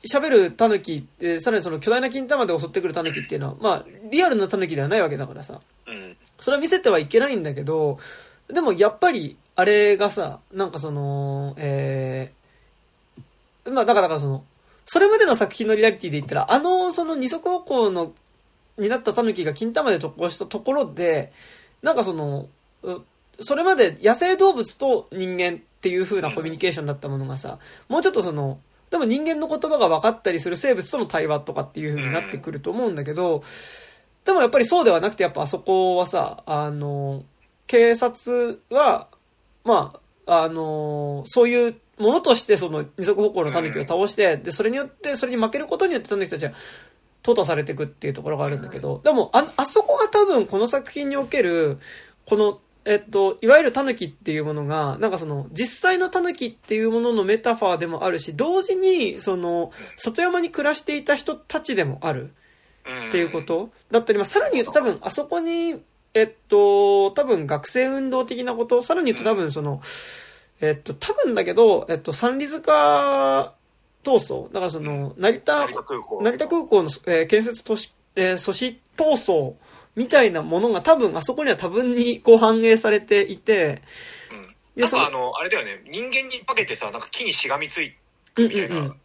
[0.05, 6.17] 喋るタヌキって、さらにその巨大な金玉で襲ってくるタヌキっていうのは、まあ、リアルなタヌキではないわけだからさ、うん。
[6.39, 7.99] それは見せてはいけないんだけど、
[8.47, 14.43] でもやっぱり、あれがさ、なんかその、えー、まあだからだからその、
[14.85, 18.13] それまでの作品のリアリティで言ったら、あの、その二足歩行の、
[18.77, 21.33] になったタヌキが金玉で特攻したところで、
[21.81, 22.49] なんかその、う
[23.39, 33.43] それまで野生動物と人間っていう風なコミュニケーションだったものがさ、もうちょっとその、でも人間の言葉が分かったりする生物との対話とかっていう風になってくると思うんだけど、
[34.25, 37.23] でもやっぱりそうではなくて、やっぱあそこはさ、あの、
[37.67, 39.07] 警察は、
[39.63, 46.53] まあ、あの、そういうものとしてその二足歩行の狸を倒して、で、それによって、それに負けることによって狸たちは
[47.23, 51.77] 淘汰されていくっていうところがあるんだけど、でも、あ、あそこが多分この作品における、
[52.25, 62.31] この、えっと、いわゆる狸っていうものが、なんかその、実際の狸っていうもののメタファーでもあるし、同時に、その、里山に暮らしていた人たちでもある。
[62.87, 63.09] うん。
[63.09, 69.81] っていうことだったり、まあ、さらに言うと多分、あそこに、えっと、多分学生運動的なこと、さらに言うと多分その、
[70.61, 73.53] えっと、多分だけど、えっと、三里塚
[74.01, 76.21] 闘争、だからその、成田成、田空港。
[76.23, 79.55] 成田空港の、えー建設都市、えー阻止闘争
[79.97, 83.81] みたいなものが多分、あそこには多分にこう反映されていて、
[84.75, 84.81] うん。
[84.81, 87.95] なんかあの、あれだよね、人間に化けてさ、なんか木にしがみつい
[88.37, 88.95] うんみたいな。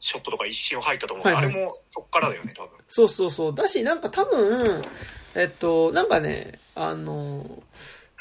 [0.00, 1.26] ショットとか一瞬入ったと思う。
[1.26, 2.70] はいはいあれもそっからだよね、多分。
[2.88, 3.54] そうそうそう。
[3.54, 4.82] だし、なんか多分、
[5.36, 7.62] えっと、なんかね、あの、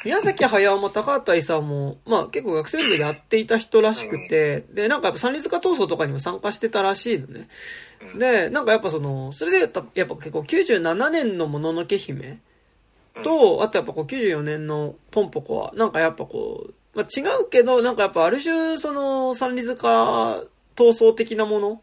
[0.03, 7.47] 宮崎駿も高畑勲も、まあ結構学生部でやっていた人らしくて、で、なんかやっぱ三里塚闘争とかにも参加してたらしいのね。
[8.13, 12.39] うんで、なんかやっぱその、それでやっぱ結構97年のもののけ姫
[13.23, 20.43] と、あとやっぱこう94年のポンポコは、なんかやっぱこう、まあ違うけど、なんかやっぱある種その三里塚
[20.75, 21.79] 闘争的なものうん。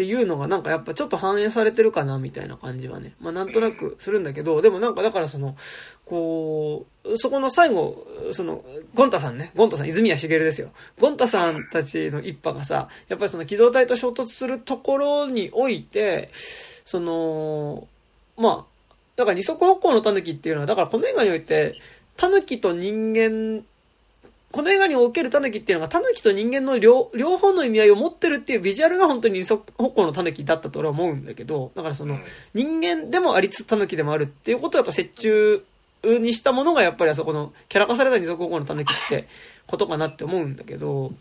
[0.00, 3.12] っていうのがなんかやっぱちょっと反映されてるかなみたいな感じはね。
[3.20, 5.56] まあなんとなくするんだけど、でもなんかだからその、
[6.06, 10.70] こう、そこの最後、その、ゴンタさんね、ゴンタさん、泉谷しげるですよ。
[10.98, 16.30] ゴンタさんたちの一派がさ、やっぱりその機動隊と衝突するところにおいて、
[16.86, 17.86] その、
[18.38, 21.78] まあ、だから二足歩行の狸っていうのは、だからこの映画において、
[22.16, 23.66] 狸と人間
[24.52, 32.18] この映画におけるタヌキっていうのが、タヌキと人間の両両方の意味合いを持ってるっていうビジュアルが本当に二足歩行のタヌキだったと俺は思うんだけど、だからその、
[32.52, 35.62] 人間でもありつつタヌキでもあるっていうことをやっぱ折衷
[36.18, 39.28] にしたものがやっぱりあそこのキャラ化された二足歩行のタヌキって
[39.68, 41.12] ことかなって思うんだけど、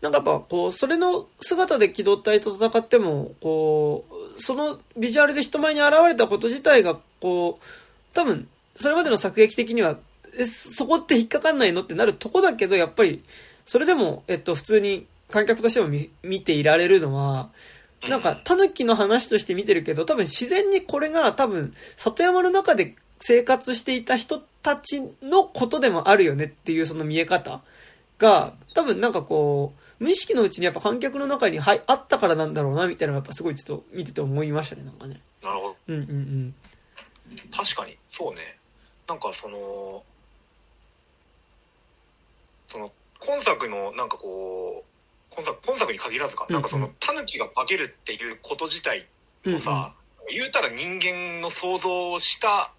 [0.00, 4.04] なんかやっぱこう、それの姿で機動隊と戦っても、こ
[4.36, 7.64] う、そのビジュアルで人前に現れたこと自体が、こう、
[8.14, 9.96] 多分、それまでの作劇的には、え、
[10.44, 13.22] そこって引っかかんないのってなるとこだけど、やっぱり、
[13.66, 17.50] それでも、えっと、普通に観客としても見見ていられるのは、
[18.08, 27.62] なんか、タヌキの話として見てるけど、多分自然にこれが多分、里山の中で生活していた人たちのことでもあるよねっていうその見え方
[28.18, 35.20] が、多分なんかこう、無意識のうちにやっぱ観客の中に、はい、あったからなんだろうな、みたいなのがやっぱすごいちょっと見てて思いましたね、なんかね。
[35.42, 35.76] なるほど。
[35.88, 36.54] うんうんうん。
[37.50, 38.58] 確かに、そうね。
[39.08, 40.02] なんかその、
[42.74, 49.06] その、今作のなんかこう、今作、今作に限らずか、うんうんなんかその、タヌキが化けるっていうこと自体
[49.44, 49.94] うんもさ、
[50.28, 52.72] 言うたら人間の想像をした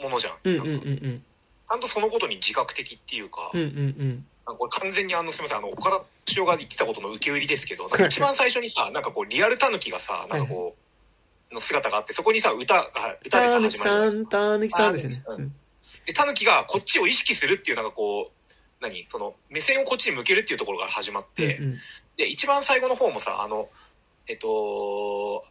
[0.00, 0.34] ものじゃん。
[0.44, 1.24] うんうんうん。
[1.68, 4.26] ちゃんとそのことに自覚的っていうか、うんうんうん。
[4.46, 10.74] なんかこれ完全にあの、すみません、あの、岡田敏夫が言ってたことの受け売りですけど、 一番最初にさ、なんかこう、リアルタヌキがさ、なんかこ
[11.50, 15.44] う、の姿があって、そこにさ、歌が、歌でさ、始まるじゃないですかさん、たぬきさんですよね。
[15.44, 15.54] うん
[16.06, 18.35] で、タヌキがこっちを意識するっていうなんかこう、
[18.88, 21.78] 何その、目線をこっちに向けるっていうところから始まって、うん
[22.16, 23.68] で、一番最後の方もさ、あの、
[24.26, 25.44] えっと、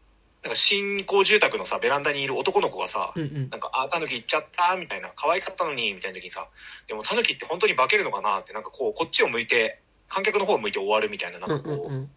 [0.43, 3.49] なんか新興住宅のさ、ベランダにいる男の子がさ、うんうん。
[3.49, 6.47] なんか、あ、タヌキ行っちゃった、みたいな、可愛かったのに、みたいな時にさ、
[6.87, 12.11] でもタヌキって本当に化けるのかなって、なんかこう、こっちを向いて、観客の方を向いて終わるみたいな、なんうんかこう、うんうん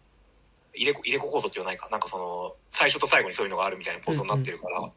[0.73, 1.89] 入れ子入れ子構造って言わないか。
[1.89, 4.91] なんかその最初と最後にそういうのがあるみたいな構造になってるから、うんうん、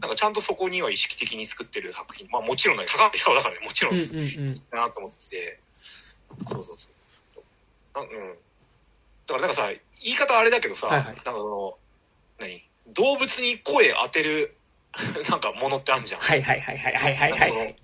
[0.00, 2.28] なんかちゃんとそこには意識的に作ってる作品。
[2.30, 5.60] まあもちろんだ高橋さんだからねもちろんです、うんうんうん、なと思って。
[6.48, 6.88] そうそうそ
[7.40, 7.42] う。
[7.94, 8.08] なうん。
[8.08, 9.68] だからなんかさ
[10.02, 11.76] 言い方あれだけどさ、はいはい、なんかその
[12.38, 12.62] 何？
[12.88, 14.56] 動物に声当てる
[15.30, 16.20] なんかものってあるじゃん。
[16.20, 17.76] はいはいはいはいはいはいはい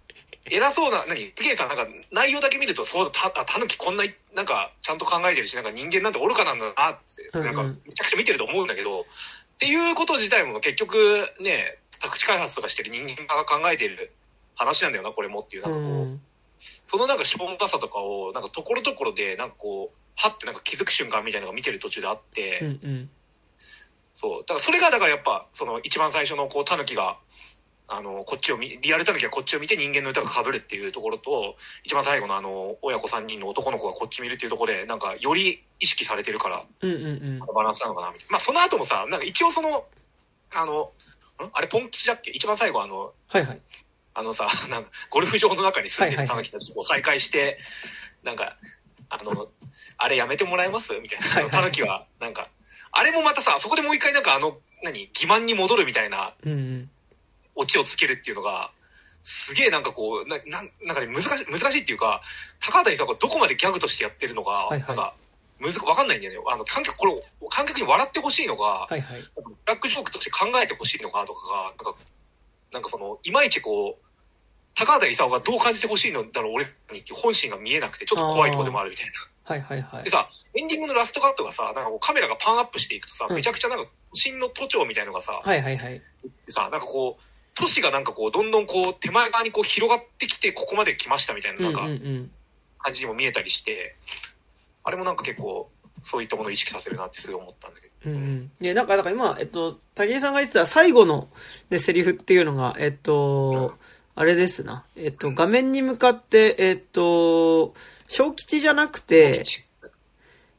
[0.51, 1.33] 偉そうな、何？
[1.35, 4.05] 次元さん、なんか、内容だけ見ると、そうだ、た、あたぬきこんな、
[4.35, 7.47] なんか、ちゃんと考えてるし、なんか人間なんて愚かなんだなって、うんうん。
[7.47, 9.05] なんか、めちゃくちゃ見てると思うんだけど、っ
[9.59, 14.13] ていうこと自体も結局、ね、宅地開発とかしてる人間が考えてる
[14.55, 16.21] 話なんだよな、これもっていう、なんうかこう、ん。
[16.87, 23.11] そのなんかしょうもなさとかを、なんかところどころで、なんかこう、はってなんか気づく瞬間みたいなのが見てる途中であって、うんうん。
[24.15, 24.41] そう。
[24.41, 27.19] だからそれが、だからやっぱ、その一番最初のこう、タヌキが、
[27.89, 37.09] あの、こっちを見、リアルタヌキがこっちを見て人間の歌が被るっていうところと、一番最後のあの、親子三人の男の子がこっち見るっていうところで、なんか、より意識されてるから、うんうんう
[37.53, 37.55] ん。
[37.55, 38.33] バランスなのかな、みたいな。
[38.33, 39.85] まあ、その後もさ、なんか一応その、
[40.53, 40.93] あの、
[41.45, 41.51] ん？
[41.53, 42.31] あれ、ポン吉だっけ？
[42.33, 43.61] 一番最後あの、はいはい。
[44.15, 47.59] あのさ、なんか、ゴルフ場の中に住んでるタヌキたちを再会して、
[48.25, 48.57] なんか、
[49.11, 49.49] あの、
[49.99, 50.93] あれやめてもらえます？
[50.95, 51.27] みたいな。
[51.27, 51.53] はいはい。
[51.53, 52.49] タヌキは、なんか、
[52.91, 56.91] あれもまたさ、そこでもう一回なんかあの、何、欺瞞に戻るみたいなうんうん
[57.57, 58.71] オチをつけるっていうのが、
[59.23, 62.23] すげえなんかこう、な、なんなんかね、難しい、難しいっていうか、
[62.61, 65.15] 高畑さんがどこまでギャグとしてやってるのが、はいはいなんか、
[65.59, 66.47] むず、わかんないんだよね。
[66.49, 71.95] あの、観客、これ、観客に笑ってほしいのが、はいはいブラックジョークとして考えてほしいのかとかが、なんか、
[72.73, 74.07] なんかその、いまいちこう、
[74.75, 79.13] 高畑勲がどう感じてほしいのだろう、俺にって本心が見えなくて、ちょっと怖いところでもあるみたいな。
[79.45, 86.03] はいはいはいでさ、エンディングのラストカットがさ、なんかこうカメラがパンアップしていくとさ、うんめちゃくちゃなんか、都心の都庁みたいのがさ、はいはいはい
[86.49, 87.23] さ、なんかこう、
[87.57, 92.31] 都市がなんかこう、どんどんこう、手前側にこう広がってきて、ここまで来ましたみたいな、うんなんんうん
[92.79, 93.97] 感じにも見えたりして、
[94.85, 95.71] あれもなんか結構、
[96.03, 98.11] そういったものを意識させるなってすごい思ったんだけど。
[98.11, 98.51] うんうん。
[98.61, 101.29] いや、なんか、だから今、えっと、武井さんが言ってた最後の、
[101.71, 103.77] ね、セリフっていうのが、えっと、
[104.15, 104.85] あれですな。
[104.95, 107.75] えっと、画面に向かって、えっと、
[108.09, 109.45] 小吉じゃなくて、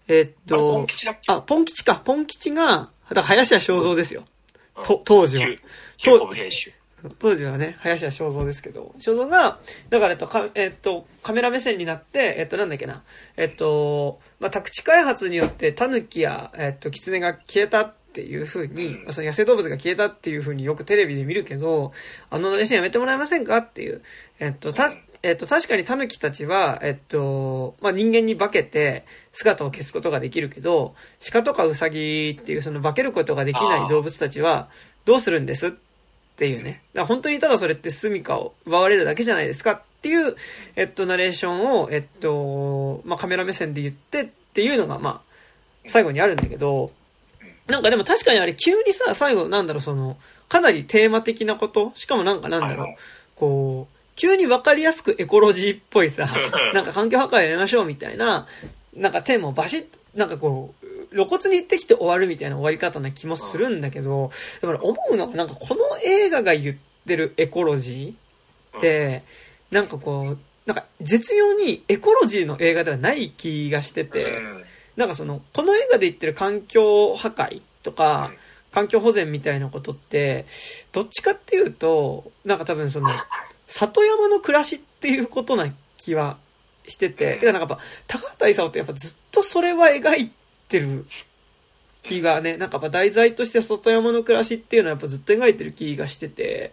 [0.10, 1.32] えっあれポとン、吉だっけ？
[1.32, 1.96] あ、ポン吉か。
[1.96, 4.26] ポン吉が、だ林家正蔵ですよ。
[4.76, 5.60] うんと当時は旧
[5.98, 6.72] 旧コブ兵士。
[7.10, 13.04] 当時はね、林家正蔵ですけど、正蔵が、だから、えっと、かえっと、カメラ目線になって、えっと、なんだっけな、
[13.36, 19.14] えっと、まあ、宅地開発によって、タヌキや、えっと、キツネが消えたっていうふうに、うん。
[19.14, 21.92] その野生動物が消えたっていうふうによくテレビで見るけど、
[22.30, 24.02] あのナレーションやめてもらえませんかっていう、
[24.40, 24.90] えっと、た、
[25.24, 30.96] えっと、確かにタヌキたちは、えっと、まあ、人間に化けて姿を消すことができるけど、
[31.32, 34.70] 鹿とかウサギっていうその化けることができない動物たちは、
[35.06, 35.76] どうするんです
[36.38, 36.84] っていうね。
[36.94, 40.36] だから本当にただそれって住処を奪われるだけじゃないですかっていう、
[40.76, 45.22] えっと、ナレーションを、えっと、まあ、カメラ目線で言ってっていうのが、まあ、
[45.88, 46.92] 最後にあるんだけど、
[47.66, 50.16] なんかでも確かにあれ急にさ、最後なんだろう、その、
[50.48, 51.92] かなりテーマ的なこと？
[51.96, 52.96] しかもなんかなんだろう
[53.36, 56.28] こう、急にわかりやすくエコロジーっぽいさ、
[56.76, 58.48] なんか環境破壊やめましょうみたいな、
[58.96, 60.77] なんかテーマをバシッ、なんかこう、
[61.12, 66.76] 露骨に言ってきて終わるみたいな終わり方な気もするんだけど、だから思うのがなんかこの映画が言っ
[67.08, 69.24] てるエコロジーって、
[69.72, 74.64] なんかこう、なんか絶妙にエコロジーの映画ではない気がしてて、うん。
[74.98, 78.38] なんかその、この映画で言ってる環境破壊とか、うん。
[78.72, 80.46] 環境保全みたいなことって、
[80.92, 83.08] どっちかっていうと、なんか多分その、
[83.68, 86.38] 里山の暮らしっていうことな気は
[86.86, 90.32] してて、てかなんかやっぱ、高畑勲ってやっぱずっとそれは描い
[90.68, 91.06] てる
[92.04, 96.72] 気がね、なんかやっぱ題材として外山の暮らしっていうのはやっぱずっと描いてる気がしてて、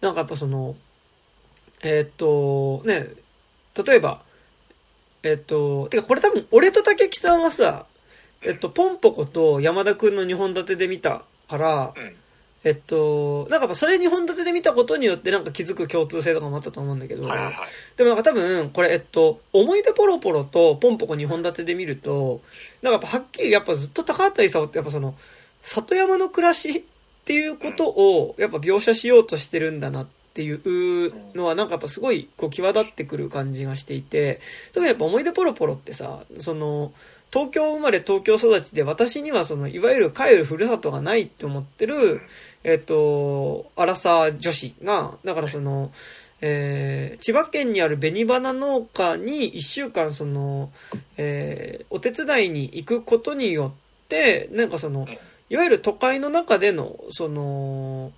[0.00, 0.76] なんかやっぱその、
[1.82, 3.14] えーっと、ね、
[3.84, 4.22] 例えば、
[5.22, 7.86] えっと、てかこれ多分俺と竹木さんはさ、
[8.42, 12.16] えっと、ポンポコと山田くんの2本立てで見たから、うん。
[12.66, 17.54] えっと、なんかやっぱそれ2本立てで見たことによってなんか気づく共通性とかもあったと思うんだけど、はいはいはい。
[17.96, 22.40] でもなんか多分、これ、えっと、思い出ポロポロとポンポコ2本立てで見ると、
[22.82, 25.14] なんかやっぱはっきりやっぱずっと高畑勲ってやっぱその、
[25.62, 26.82] 里山の暮らしっ
[27.24, 34.40] ていうことをやっぱ描写しようとしてるんだなっていうのはなんかやっぱすごいこう際立ってくる感じがしていて、
[34.72, 36.92] 特にやっぱ思い出ポロポロってさ、その、
[37.32, 42.20] 東京生まれ東京育ちで私にはその、いわゆる帰るふるさとがないって思ってる、
[42.68, 45.90] えっと、アラサー女子が、だからその、
[46.40, 50.70] えー千葉県にある紅花農家に一週間その、
[51.16, 55.06] えーお手伝いに行くことによっって、なんかその、
[55.50, 58.12] いわゆる都会の中での、その、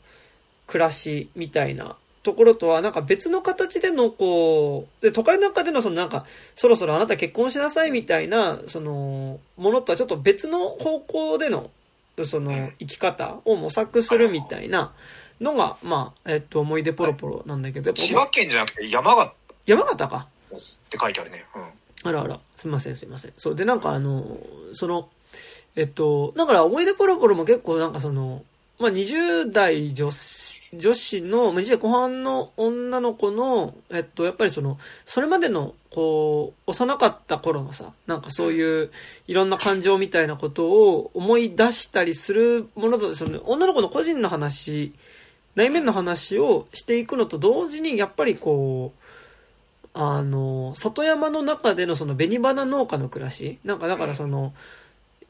[0.67, 11.71] 暮らしみたいなところとは、なんか別の形での、こう、で、都会の中での、そのなんか、そろそろあなた結婚しなさいみたいな、その、ものとはちょっと別の方向での、
[12.25, 14.93] その、生き方を模索するみたいな
[15.41, 19.35] のが、まあ、えっと、思い出ポロポロなんだけど、千葉県じゃなくて山形
[19.67, 20.29] 山形か。
[20.49, 20.51] っ
[20.91, 21.45] て書いてあるね。
[21.55, 22.09] うん。
[22.09, 23.33] あらあら、すいませんすいません。
[23.37, 24.39] そう、で、なんかあの、
[24.73, 25.09] その、
[25.77, 28.45] えっと、だから思い出ポロポロも結構なんかその、
[28.79, 38.91] まあ、20代女子、女子の、まあ20代後半の女の子の、えっと、やっぱりその、それまでの、こう、幼かった頃のさ、なんかそういう、
[39.27, 44.93] いろんな感情みたいなことを思い出したりするものと、その、女の子の個人の話、
[45.57, 49.09] 内面の話をしていくのと同時に、やっぱりこう、
[49.93, 53.59] あの、里山の中でのその紅花農家の暮らし。
[53.65, 54.55] なんかだからその、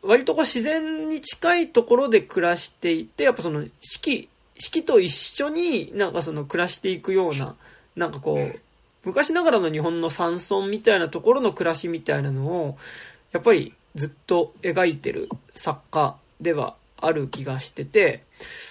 [0.03, 7.57] 割とこう自然に近いところで暮らしていて、やっぱその四季、四季と一緒になんかその暮らしていくような、
[7.97, 8.59] なんかこう、
[9.05, 12.79] 昔ながらの日本の山村みたいなところの暮らしみたいなのを、
[13.33, 18.25] やっぱりずっと描いてる作家ではある気がしてて、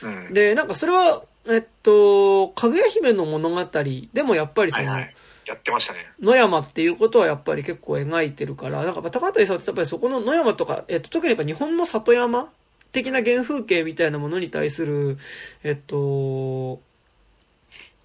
[0.03, 0.33] うん。
[0.33, 3.65] で、なんかそれは、えっと、かぐや姫の物語
[4.13, 5.15] でもやっぱりその、はいはい。
[5.47, 5.99] やってましたね。
[6.19, 12.51] 野山っていうことはやっぱり結構描いてるから、なんか高畑勲ってやっぱりそこの野山とか、えっと、特にやっぱ日本の里山
[12.91, 15.17] 的な原風景みたいなものに対する、
[15.63, 16.81] えっと、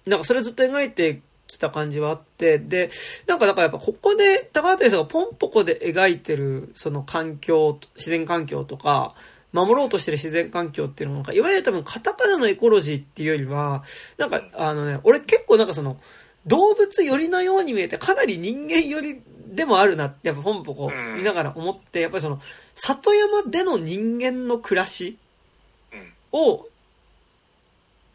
[0.05, 2.89] なんかそれずっと描いてきた感じはあって、で、
[3.27, 9.15] なんかだからやっぱここで高畑勲がポンポコで描いてるその環境、自然環境とか、
[9.51, 13.83] 守ろうとしてる自然環境っていうのもなんか、いわゆる多分カタカナのエコロジーっていうよりは、
[14.17, 15.97] なんかあのね、俺結構なんかその、
[16.47, 22.41] 動物寄りのように見えてかなり人間寄りでもあるなってやっぱポンポコうん見ながら思って、やっぱりその
[22.75, 25.17] 里山での人間の暮らし
[25.93, 26.13] うん。
[26.39, 26.65] を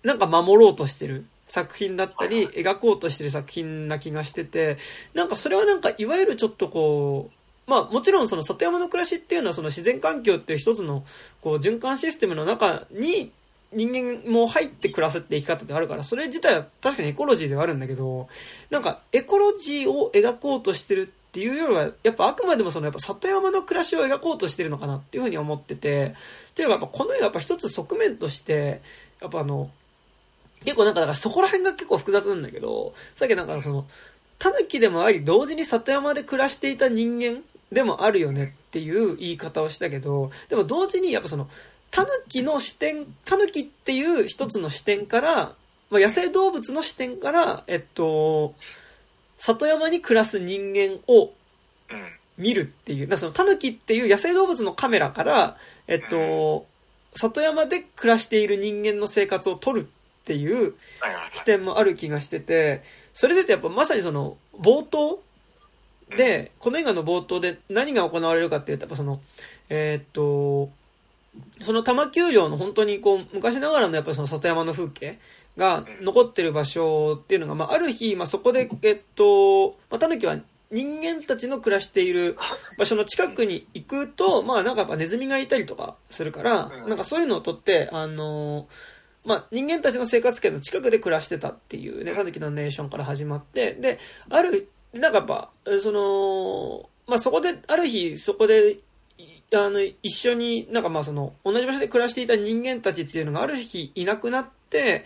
[0.02, 4.76] なんか守ろうとしてる作品だったり描こうとしてる作品な気がしてて
[5.14, 7.30] なんかそれはなんかいわゆるちょっとこ
[7.66, 11.04] うまあもちろんその里山の暮らしっていうのはその自然環境っていう一つの
[11.40, 13.32] こう循環システムの中に
[13.72, 18.28] 人間も入って暮らすって生き方であるからそれ自体は確かにエコロジーではあるんだけど
[18.70, 26.14] なんかエコロジーを描こうとしてるっていうよりはやっぱあくまでもそのやっぱ里山の暮らしを描こうとしてるのかなっていうふうに思ってて
[26.50, 28.80] っていうのがやっぱこの絵がやっぱ一つ側面として
[29.20, 29.70] やっぱあの
[30.64, 33.86] 結構なんかだからそこら辺が結構複雑なんだけどさっきなんかその
[34.38, 41.48] タヌキでもあり同時に里山で暮らしていた人間でもあるよねっていう言い方をしたけどでも同時にやっぱその
[41.90, 45.54] タヌキの視点タヌキっていう一つの視点から、
[45.90, 48.54] まあ、野生動物の視点からえっと
[49.36, 51.32] 里山に暮らす人間を。
[52.38, 55.56] 見るっていう、だそのタヌキっていう野生動物のカメラから、
[55.88, 56.66] えっと、
[57.16, 59.84] 里山で暮らしている人間の生活を撮るっ
[60.24, 60.74] ていう。
[61.32, 62.82] 視点もある気がしてて、
[63.12, 65.20] それで言うとやっぱまさにその冒頭
[66.16, 69.20] で、この映画の冒頭で何が行われるかっていうと、やっぱその、
[69.68, 70.70] えーっと、
[71.60, 75.18] その玉丘陵の本当にこう、昔ながらのやっぱその里山の風景
[75.56, 80.38] が残ってる場所っていうのが、まあ、ある日、まあ、そこで、えっと、まあ、タヌキは
[80.70, 82.36] 人間たちの暮らしている
[82.78, 86.88] 場所の近くに行くと、まあ、なんかやっぱネズミがいたりとかするから、うん。
[86.88, 88.68] なんかそういうのをとって、あの、
[89.24, 98.80] まあ、人間たちの生活圏の近くで暮らしてたっていうね、タヌキのネーションから始まって、で、ある、なんかやっぱ、その、まあ、そこで、ある日、そこで、い
[99.54, 105.04] あの、一緒に、なんかまあその、同じ場所で暮らしていた人間たちっていうのがある日いなくなって、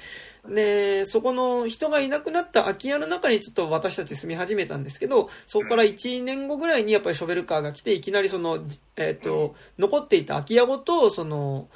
[0.49, 8.59] で、そこの人がいなくなった空き家の中にちょっと私たち住み始めたんですけど、そこから1年後ぐらいにやっぱりショベルカーが来て、いきなりその、
[8.97, 11.69] えっ、と、残っていた空き家ごと、その、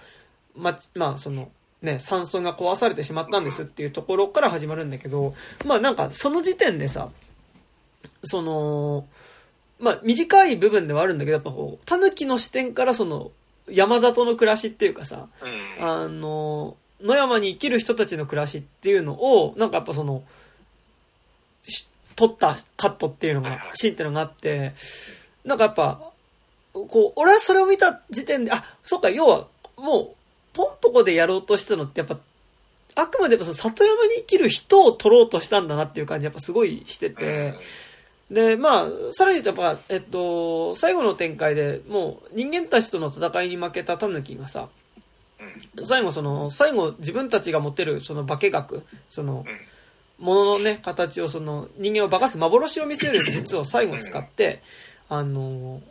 [0.56, 1.50] ま、まあその、
[1.82, 7.10] ね、山村が壊されてしまったんですっていうところから始まるんだけど、まあなんかその時点でさ、
[8.24, 9.06] その、
[9.78, 13.30] まあ短い部分ではあるんだけど、やっぱこう、狸の視点からその、
[13.68, 15.28] 山里の暮らしっていうかさ、
[15.78, 15.84] うん。
[15.84, 20.22] あの、野山に生きる人たちの暮らしっていうのを、なんかやっぱその、
[21.62, 24.74] し撮ったカットっていうのがシーンっていうのがあって、
[25.44, 26.00] なんかやっぱ、
[26.72, 29.46] こう、俺はそれを見た時点で、あ、そっか、要は、
[29.76, 30.16] もう、
[30.52, 32.18] ポンポコでやろうとしたのって、やっぱ、
[32.94, 37.54] あくまでその里山に生きる人を撮ろうとしたんだなっていう感じやっぱすごいしてて、
[38.30, 44.68] で、まあ、さらに言うとやっぱ、えっと、最後の展開でもう人間たちとの戦いに負けたタヌキがさ、
[45.84, 49.44] 最後その、最後自分たちが持てるその化け学、その、
[50.18, 54.62] もののね、形をその、人間を化かす幻を見せる術を最後使って、
[55.08, 55.82] あの、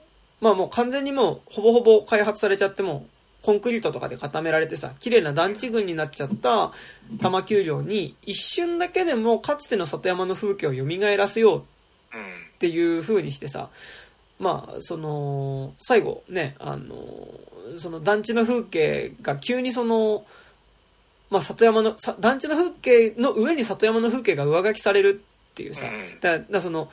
[0.41, 3.07] まあもう完全にもうほぼほぼ開発されちゃっても
[3.41, 6.73] コンクリートとかで固められてさ、綺麗な団地群になっちゃった
[7.21, 11.63] 玉丘陵に一瞬だけでもかつての里山の風景を蘇らせよう
[12.55, 13.70] っていう風にしてさ、
[14.39, 16.95] まあ、その、最後ね、あの、
[17.78, 20.26] その団地の風景が急にその、
[21.30, 25.88] まあ、里山の、団地の風景の上に里山の風景が上書きされるっていうさ、
[26.22, 26.89] だからその、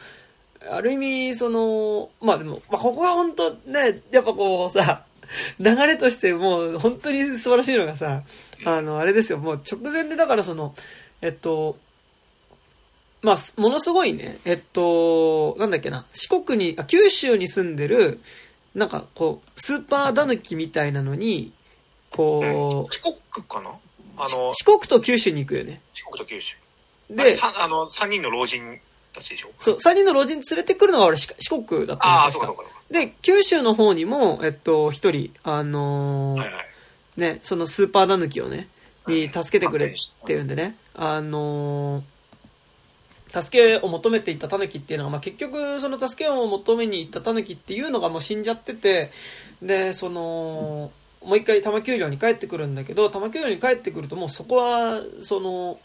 [0.71, 5.05] ある意味、その、まあでも、まあ、ここは本当ね、やっぱこうさ、
[5.59, 8.23] 流れとしてもう本当に素晴らしいのがさ、
[8.65, 10.75] あの、あれですよ、もう直前でだからその、
[11.21, 11.77] えっと、
[13.23, 18.21] まあ、ものすごいね、えっと、なんだっけな、四国に、あ、九州に住んでる、
[18.75, 21.53] なんかこう、スーパーダヌキみたいなのに、
[22.11, 23.71] こう、四国かな？
[24.19, 25.81] あの、四国と九州に行くよね。
[25.95, 26.57] 四国と九州。
[27.11, 28.81] で、あの、三人の老人
[29.13, 29.51] たちでしょ？
[29.61, 31.29] そう、三人の老人連れてくるのが俺四
[31.65, 32.65] 国だったああ、そうかそうか。
[32.91, 38.69] で、九州の方にも、えっと、一人、あのーはいはい、ね、そのスーパーダヌキをね、
[39.07, 39.95] に助けてくれっ
[40.27, 42.03] ていうんでね、あのー、
[43.33, 49.11] 助けを求めていったタヌキっていうのが、まあ、結局、その助けを求めに行ったタヌキっていうのがもう死んじゃってて、
[49.63, 50.91] で、その、
[51.25, 55.79] もう一回玉丘陵に帰ってくるんだけど、玉丘陵に帰ってくるともうそこは、その、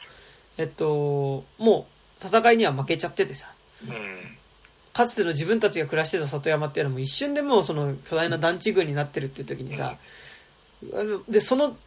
[0.57, 1.87] えっと、も
[2.21, 3.47] う戦いには負けちゃっててさ、
[3.87, 4.37] うん、
[4.91, 9.97] かつての自分たちが暮らしてた里山っていうのも一瞬でもうその巨大な団地群になってるっていう時にさ、
[11.29, 11.77] で、その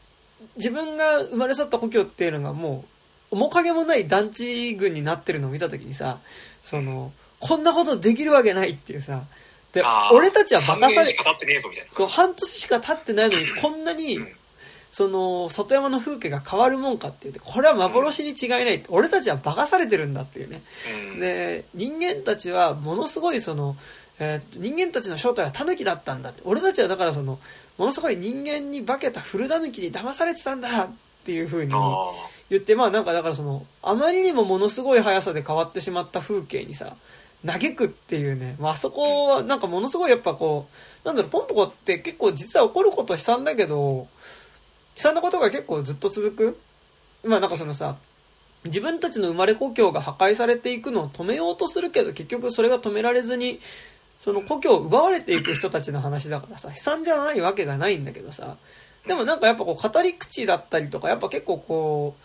[0.56, 2.99] 自分が生まれ育った故郷っていうのがもう
[3.30, 6.18] 面影もない団地群になってるのを見た時にさ、
[6.62, 9.22] その、こんなことできるわけないっていうさ、
[9.72, 11.06] で、俺たちはバカされ、
[11.92, 14.18] そう、半年しか経ってないのにこんなに、
[14.90, 20.62] その、里山の風景が変わるもんかって言って、これは幻に違いないって、俺たちは化かされてるんだっていうね。
[21.20, 23.76] で、人間たちはものすごいその、
[24.18, 26.42] えー、人間たちの正体はタヌキだったんだって。
[26.44, 27.38] 俺たちはだからその、
[27.78, 30.88] ものすごい人間に化けた古タヌキに騙されてたんだっ
[31.24, 31.72] ていう風に
[32.50, 36.96] 言って、まあなんかだからその、あまりにもものすごい速さで変わってしまった風景にさ、
[37.46, 40.68] 嘆くっていうね、まあそこはなんかものすごいやっぱこ
[41.04, 44.08] う、なんだろう、ポンポコって結構実は起こること悲惨だけど、
[44.96, 46.60] 悲惨なことが結構ずっと続く。
[47.24, 47.96] まあなんかそのさ、
[48.64, 53.60] 自分たちの生まれ故郷が破壊されていくのを止めようとするけど、結局それが止められずに、
[54.18, 58.56] その故郷を奪われていく人たちの話だからさ、悲惨じゃないわけがないんだけどさ、
[59.06, 62.22] でもなんかやっぱこう語り口だったりとか、やっぱ結構こう、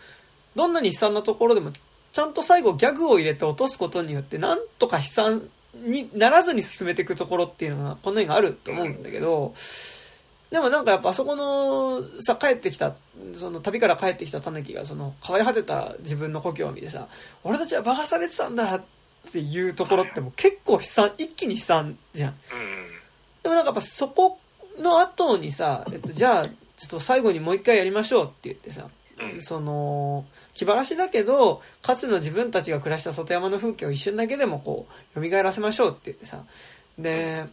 [0.55, 1.71] どんなに悲惨なところでも、
[2.11, 5.41] ちゃんと最後ギャグを入れて落とすことによって、なんとか悲惨
[5.73, 9.53] にならずに進めていくところっていうのが、この映画あると思うんだけど、
[10.51, 12.95] でもなんかやっぱあそこのさ帰ってきた
[13.33, 17.07] その旅から帰ってきたタヌキがその変わり果てた自分の故郷を見てさ
[17.43, 18.81] 俺たちは馬鹿されてたんだっ
[19.31, 22.35] ていうところっても結構悲惨一気に悲惨じゃん、
[23.43, 24.39] でもなんかやっぱそこ
[24.79, 28.87] の後にさ、えっと、じゃあちょっと最後にもう一回やりましょうって言ってさ、
[29.39, 36.43] その気晴らしだけどかつての自分たちが暮らした里山の風景を一瞬だけでもこう蘇らせましょうって言ってさ。
[36.97, 37.45] で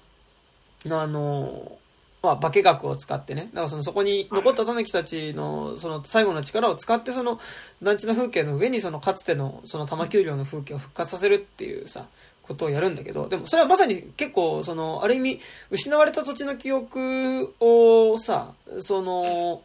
[0.84, 1.78] あの
[2.22, 3.48] まあ、化学を使ってね。
[3.52, 7.40] だからそのそこに残ったタヌキたちのその最後の力を使ってその
[7.82, 12.06] 団地の風景の上にそのかつてのその玉丘陵の風景を復活させるっていうさ、
[12.42, 15.40] ことをやるんだけど、でもそれはまさに結構その、ある意味
[15.70, 19.62] 失われた土地の記憶をさ、その、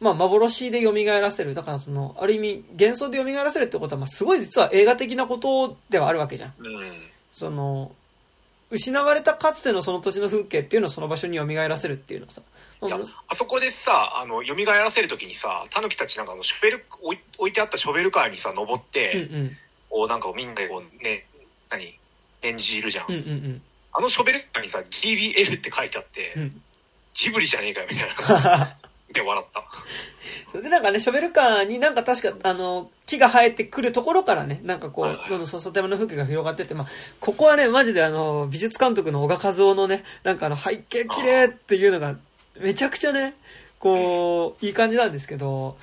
[0.00, 1.54] まあ幻で蘇らせる。
[1.54, 6.54] だからその、ある意味幻想で蘇らせるってことは、まあすごい実は映画的なことではあるわけじゃん。
[7.32, 7.92] その、
[8.70, 12.42] 失われたかつてのその土地の風景っていうのをその場所に蘇らせるっていうのはさ。
[12.82, 16.84] いや、あそこでさ、あの、蘇らせるときにさ、タヌキたちなんかあの、ショベル、
[17.38, 19.50] 置いてあったショベルカーにさ、登って、うん
[20.02, 21.26] うん、なんかみんなでこう、ね、
[21.70, 21.98] 何
[22.42, 23.06] 演じるじゃん。
[23.08, 26.62] うんうんうん、あのショベルカーにさ、GBL って書いてあって、うん、
[27.14, 28.76] ジブリじゃねえかよ、みたいな。
[29.12, 29.64] で笑った。
[30.50, 36.86] それでなんかね、ショベルカーになんか確か、あの、木が生えてくるところからね、なんかこう、どんどん外山の風景が広がってって、まあ、
[37.20, 42.16] ここはね、マジであの、美術監督の小賀和夫のね、なんかあの、背景綺麗っていうのが、
[42.58, 43.34] めちゃくちゃね、
[43.78, 45.76] こう、いい感じなんですけど、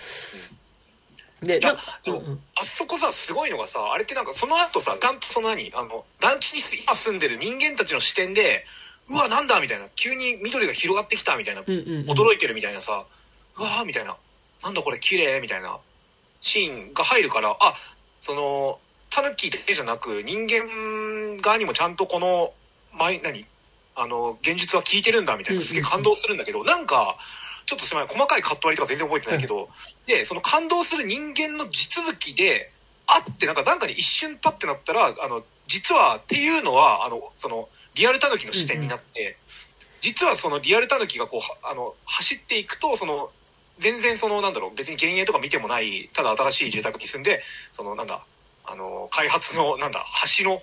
[1.42, 8.66] で、なんか、うんうん、あそこさ、すごいのがさ、あれってなんかその後さ、ちゃんとその何、あの、団地に今住んでる人間たちの視点で、
[9.10, 13.06] うわ、なんだみたいな、急に緑が広がってきたみたいな、うんうんうん、驚いてるみたいなさ、
[13.58, 14.16] うわーみたいな、
[14.64, 15.78] なんだこれ綺麗みたいな。
[16.46, 17.76] シーンが入るから、あ、
[18.20, 18.80] その、
[19.10, 22.54] タヌキだけじゃなく、人間側にもちゃんとこの、
[22.92, 23.46] 前、何？
[23.96, 27.18] あの、現実は聞いてるんだみたいな、すげえ感動するんだけど、なんか、
[27.66, 29.70] ちょっとすみません、細かいカット割りとか全然覚えてないけど、
[30.06, 32.72] で、その感動する人間の地続きで、
[33.06, 39.38] あってなんかなんかに一瞬パッてなったら、あの、実はっていうのは、あの、その、リアルタヌキの視点になって、
[40.02, 43.30] 実はそのリアルタヌキがこう、はあの、走っていくと、その、
[43.80, 47.42] 全然その、なんだろう、別に幻影とか見てもない、ただ新しい住宅に住んで、
[47.72, 48.24] その、なんだ、
[48.66, 50.06] あの、開発の、なんだ、
[50.38, 50.62] 橋の、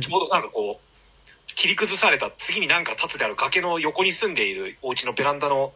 [0.00, 5.72] ちょうどなんかこう、切り崩された次になんか立つである崖の横に住んでいるお家のベランダの、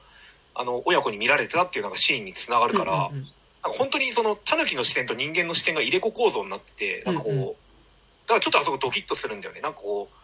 [0.55, 3.25] あの、親子に見られてたっていうなんかシーンにつながるから、うんうんうん
[3.63, 9.61] なんか本当にその、狸の視点と人間の視点が入れ子構造になってて、なんかこう、だからちょっとあそこドキッとするんだよね。
[9.61, 10.17] なんかこう、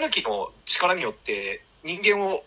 [0.00, 2.42] 狸の力によって人間を、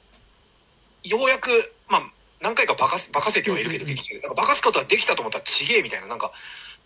[1.04, 1.50] ようやく、
[1.88, 2.02] まあ、
[2.41, 6.32] 何回か化かす、化かせてはいるけど、うんうんうん劇中でなんか化かすことはできたと思ったらちげえみたいな、なんか、っ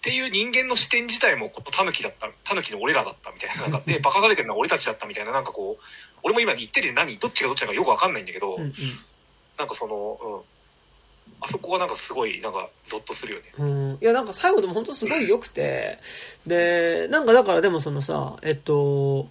[0.01, 5.83] ていう人間の視点自体も、この狸だった、狸の俺らだったみたいな、なんか、 で、化かされてるのは俺たちだったみたいな、なんかこう、
[6.23, 8.73] 俺も今言ってて何、どっちがどっちだかよくわかんないんだけど、うんうん
[9.55, 10.41] なんかその、うん。
[11.41, 13.53] あそこはなんかすごい、なんか、ゾッとするよね。
[13.59, 15.99] うん、いやなんか最後でも本当すごい良くて
[16.45, 19.29] でなんかだからでもそのさえっと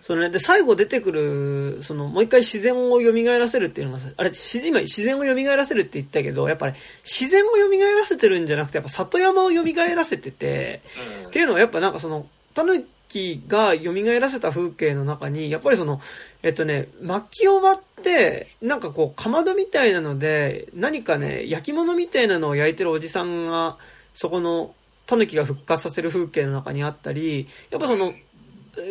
[0.00, 6.74] そのねで最後出てくるそのもう一回自然を蘇らせるっていうのがさあれ自今自然を蘇らせるって言ったけどやっぱり、
[7.04, 9.62] 自然を蘇らせてるんじゃなくてやっぱ里山を蘇
[9.94, 10.82] らせてて
[11.22, 11.28] うん。
[11.28, 16.00] っていうのはやっぱなんかそのタヌキが蘇らせた風景の中にやっぱりその
[16.42, 23.78] えっとね薪を割ってなんかこうかまどみたいなので何かね焼き物みたいなのを焼いてるおじさんが
[24.14, 24.74] そこの
[25.06, 28.25] タヌキが復活させる風景の中にあったりやっぱそのえー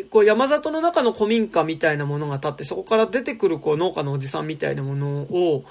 [0.10, 5.64] こう山里の中の古民家みたいなものが建ってそこから出てくるこう農家のおじさんみたいなものを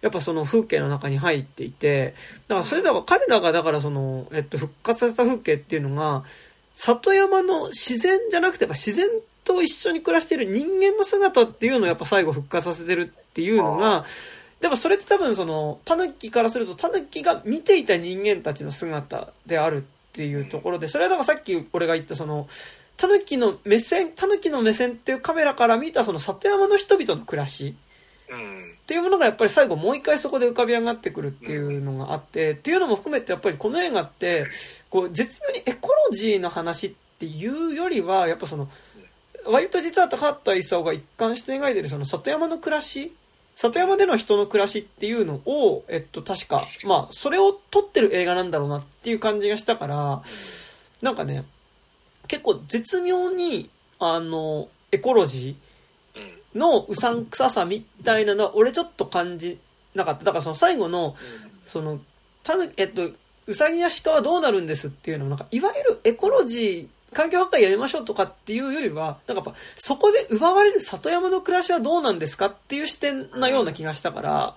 [0.00, 2.14] やっぱその風景の中に入っていて
[2.46, 6.24] だからそれだから彼らがだからその、えっと、復活させた風景っていうのが
[6.74, 9.08] 里山の自然じゃなくてやっぱ自然
[9.44, 14.04] と一緒に暮らしている人間の姿っていうのをやっぱ最後復活させてるっていうのが
[14.60, 19.80] でもそれって多分そのタヌキからするとタヌキが見ていた人間たちの姿であるっ
[20.12, 22.46] ていうところでそれはだからさっき俺が言ったその
[22.96, 27.74] タヌキの目線タヌキの目線っていうカメラから見たその里山の人々の暮らし
[28.30, 28.74] うん。
[28.84, 34.44] っていうものがやっぱり最後もう一回そこで浮かび上がってくるっていうのがあって、っていうのも含めてやっぱりこの映画って、
[34.90, 38.68] こう絶妙にエコロジーの話っていうよりは、やっぱその、
[39.46, 43.14] 割と実は高畑勲が一貫して描いてるその里山の暮らし
[43.56, 50.22] 里山での人の暮らしっていうのを、えっと、確か、まあ、それを撮ってる映画なんだろうなっていう感じがしたから、
[51.02, 51.44] なんかね、
[52.28, 56.60] 結構絶妙に、あの、エコロジー、うん。
[56.60, 59.58] のうさんくささみたいなのは俺ちょっと感じ
[59.94, 60.24] なかった。
[60.24, 61.16] だからその最後の、
[61.64, 62.00] その、
[62.42, 63.10] たぬ、えっと、
[63.46, 74.54] うさぎや鹿はどうなるんですっていうのもなんか、いわゆるエコロジー、環境破壊やりましょうとかっていうよりは、なんかやっぱ、そこで奪われる里山の暮らしはどうなんですかっていう視点なような気がしたから、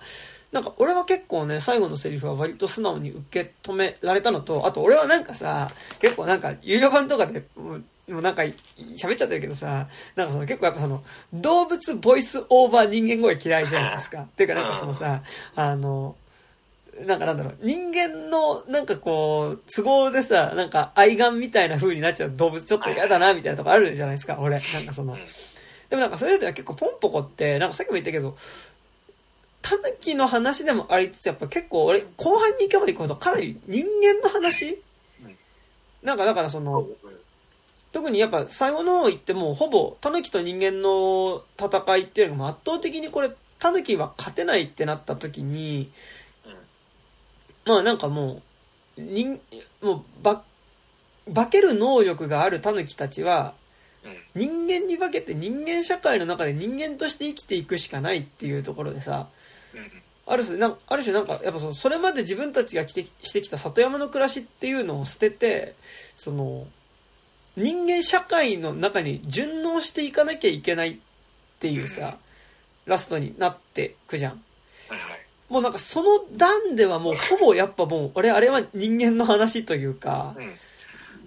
[0.52, 5.70] なんか俺は結構ね、最後のセリフは割と素直に受け止められたのと、あと俺はなんかさ、
[6.00, 7.74] 結構なんか有料版とかで、も
[8.08, 11.02] うなんか喋っちゃってるけどさ、なんかその結構やっぱその、
[11.34, 14.22] 動物ボイスオーバー人間声嫌いじゃないですか。
[14.22, 15.22] っていうかなんかそのさ、
[15.54, 16.16] あの、
[17.06, 24.58] なんかなんだろう、人間のなんかこう、都合でさ、なんか愛玩みたいな風になっちゃう動物ちょっと嫌だなみたいなとこあるじゃないですか、俺。
[24.58, 25.18] なんかそのうん。
[25.90, 28.36] でもなんかそれでは結構ポンポコって、なんかさっきも言ったけど、
[29.68, 34.82] タヌキの話でもありつつ、やっぱ結構俺、後半に行けば行くほどかなり人間の話？
[35.22, 35.36] うん
[36.02, 36.86] なんかだからその、
[37.92, 45.90] 特にやっぱ最後の方行ってもうほぼタヌキと人間の戦いっていうのが圧倒的にこれタヌキは勝てないってなった時に
[47.64, 48.42] まあなんかも
[48.98, 49.40] う人
[49.82, 50.44] もうば
[51.34, 53.54] 化ける能力があるタヌキたちは
[54.04, 54.66] うん。
[54.66, 59.28] 人間に化けて人間社会の中で人間として生きていくしかないっていうところでさうん。
[60.26, 65.74] ある種なんある種なんかやっぱそのそれまで自分たちが来てしてきた里山の暮らしっていうのを捨てて
[66.16, 66.66] その
[67.56, 70.96] 人間社会の中に順応していかなきゃいけないっ
[71.58, 72.18] ていうさ
[72.86, 74.32] ラストになってくじゃん。
[74.32, 74.38] は
[74.96, 75.28] いはい。
[75.48, 80.34] もうなんかその段ではもうほぼやっぱもう俺あれは人間の話というか。
[80.36, 80.54] うん。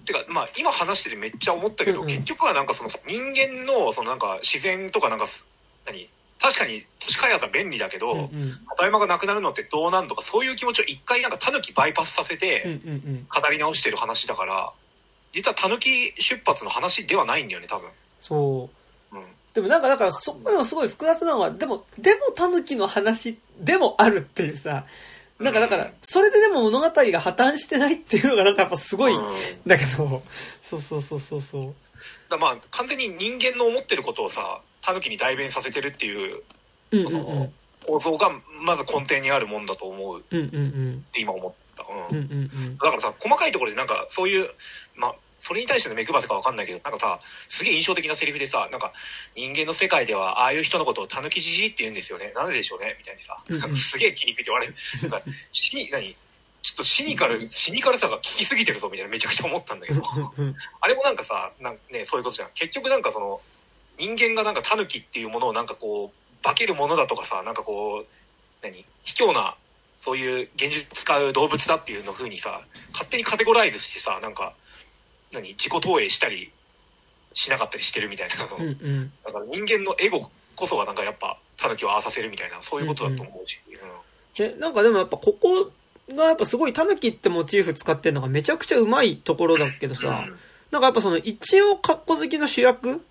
[0.04, 2.08] てか、まあ、今話しててめっちゃ思ったけど、うんうん。
[2.08, 5.46] 結局はなんかその人間の、そのなんか自然とかなんかす、
[5.86, 6.08] 何？
[6.42, 12.80] 確かに都市開発は便利だけど、うんうん里山がなくなるのってどうなんとか、そういう気持ちを一回なんかタヌキバイパスさせうんて
[13.28, 14.72] 語り直してる話だから、
[15.32, 17.88] 実はタヌキ出発の話ではないんだよね、多分。
[18.20, 18.70] そ
[19.12, 19.24] ううん。
[19.54, 24.84] でもなんかだからそこでもすごい複雑なのは、でも、でもタヌキの話でもあるっていうさ、
[25.38, 29.14] なんかだから、それででも物語が破綻してないっていうのがなんかやっぱすごい
[29.66, 30.22] だけど、
[30.60, 31.74] そうそうそうそうそう。
[32.30, 36.42] だまあ、完全に人間の思ってることをさ、タヌキに代弁させてるっていう
[36.90, 37.50] うんその。
[37.84, 38.30] 構造が、
[38.60, 40.22] まず根底にあるもんだと思うっ。
[40.22, 41.84] て今思った。
[42.12, 42.76] うん。
[42.76, 44.50] だからさ、細かいところでなんか、そういう、
[44.94, 47.18] まあ、それに対しての目配せかわかんないけど、なんかさ、
[47.48, 48.92] すげえ印象的なセリフでさ、なんか、
[49.34, 52.30] 人間の世界では、ああいう人のことをタヌキじじいって言うんですよね。
[52.36, 54.74] なんででしょうねみたいにさ、うんうんなんかすげえ気に入って言われる。
[55.02, 56.16] なんか、シニ、何？
[56.62, 60.02] ちょっとシニカル、シニカルさが効きすぎてるぞ、みたいなめちゃくちゃ思ったんだけど。
[60.80, 62.50] あれもなんかさ、なんね、そういうことじゃん。
[62.54, 63.40] 結局なんかその、
[63.98, 68.06] 人間がなんかタヌキっていうものをなんかこう、化けるものだとかさ、なんかこう、
[68.62, 68.84] 何？
[69.02, 69.56] 卑怯な、
[69.98, 72.62] そういう現実を使う動物だっていうの風にさ、
[72.92, 74.54] 勝手にカテゴライズしてさ、なんか、
[75.32, 75.50] 何？
[75.50, 76.52] 自己投影したり
[77.32, 78.56] しなかったりしてるみたいなの。
[78.56, 79.12] うんうん。
[79.24, 83.60] だから人間のエゴこそがなんかやっぱ、タヌキをああさせるみたいな、そういうことだと思うし。
[84.36, 85.70] で、なんかでもやっぱここ
[86.14, 89.96] がやっぱすごいタヌキってモチーフ使ってるのがめちゃくちゃうまいところだけどうん。
[89.96, 90.26] さ、
[90.70, 93.04] なんかやっぱその一応カッコ好きの主役。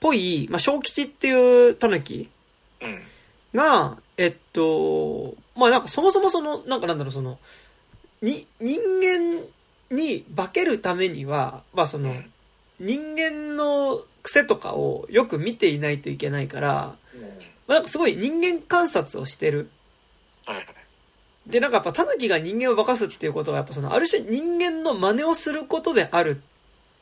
[0.00, 2.28] ぽい、まあ、小吉っていうタヌキ
[2.80, 3.02] うん。
[3.54, 7.38] が、えっと、まあなんかそもそもその、なんかなんだろう、その、
[8.22, 9.42] に、人間
[9.90, 12.32] に化けるためには、まあその、うん。
[12.78, 16.96] 人間の癖とかをよく見ていないといけないから、
[17.66, 19.70] まあなんかすごい人間観察をしてる。
[21.46, 26.42] で、なんかやっぱタヌキが人間を化かすっていうことは、やっぱその、ある種人間の真似をすることである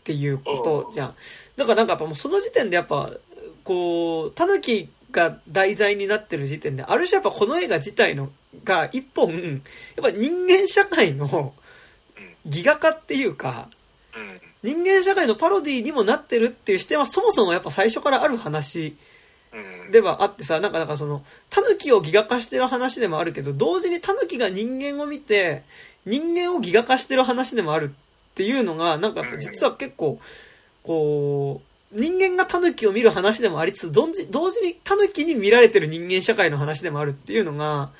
[0.04, 1.14] っていうことじゃん。
[1.56, 3.10] だからなんかやっぱもうその時点でやっぱ、
[3.64, 8.30] こう、タヌキが題材になってる時点で、ある種やっぱこの映画自体の、
[8.64, 9.62] が一本、
[9.96, 11.54] やっぱ人間社会の
[12.44, 13.70] ギガ化っていうか。
[14.62, 18.96] 人間社会のパロディにもなってるっていう視点はそもそもやっぱ最初からある話
[19.54, 19.90] うん。
[19.92, 25.62] ではあってさ、なんか、なんかその、タヌキをギガ化してる話でもあるけど、同時にタヌキが人間を見て、
[26.04, 27.94] 人間をギガ化してる話でもある
[28.34, 30.18] っていうのが、なんか実は結構、
[30.82, 31.62] こ
[31.92, 37.92] う、人間がタヌキを見る話でもありつつ、同時同時にタヌキに見られてる人間社会の話でもあるっていうのが、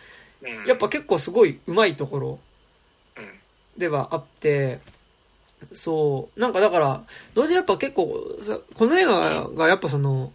[0.42, 0.66] うん。
[0.66, 2.38] やっぱ結構すごい上手いところ
[3.16, 3.30] うん。
[3.78, 4.80] ではあって、
[5.70, 7.04] そう、なんかだから、
[7.34, 10.32] 同時にやっぱ結構さ、この映画がやっぱその、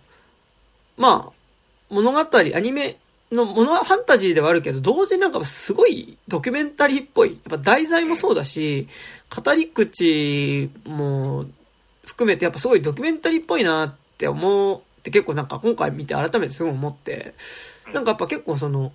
[0.95, 1.34] まあ、
[1.89, 2.97] 物語、アニメ
[3.32, 7.34] の物はファンタジーではあるけど、同時になんかすごいドキュメンタリーっぽい。
[7.34, 8.88] やっぱ題材もそうだし、
[9.30, 11.46] 語り口も
[12.06, 17.36] 含めてやっぱすごいドキュメンタリーっぽいなって思って結構なんか今回見て改めてすごい思って、
[17.94, 18.92] なんかやっぱ結構その、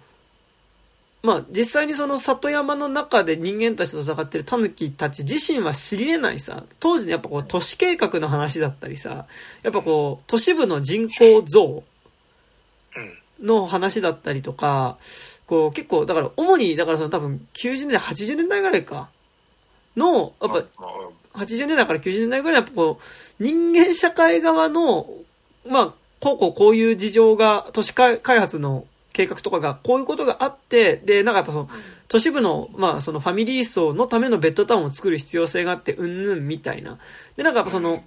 [1.22, 9.26] まあ実際にその里山の中で人間たちと戦ってる狸たち自身は知り得ないさ、当時のやっぱこう都市計画の話だったりさ、
[9.62, 11.84] やっぱこう都市部の人口増。
[13.44, 14.98] の話だったりとか、
[15.46, 19.08] こう結構、だから主に、だからその多分90年代、80年代ぐらいか、
[19.96, 20.64] の、やっぱ
[21.34, 25.08] あ80年代から90年代ぐらいやっぱこう、人間社会側の、
[25.68, 31.68] まあ、こうこうこういう事情が、都市開発の計画とかが、こういうことがあって、で、なんかやっぱその、
[32.08, 36.98] 都市部の、まあ、そのファミリー層のためのベッドタウンを作る必要性があって、うんぬんみたいな。
[37.36, 38.02] で、なんかやっぱその、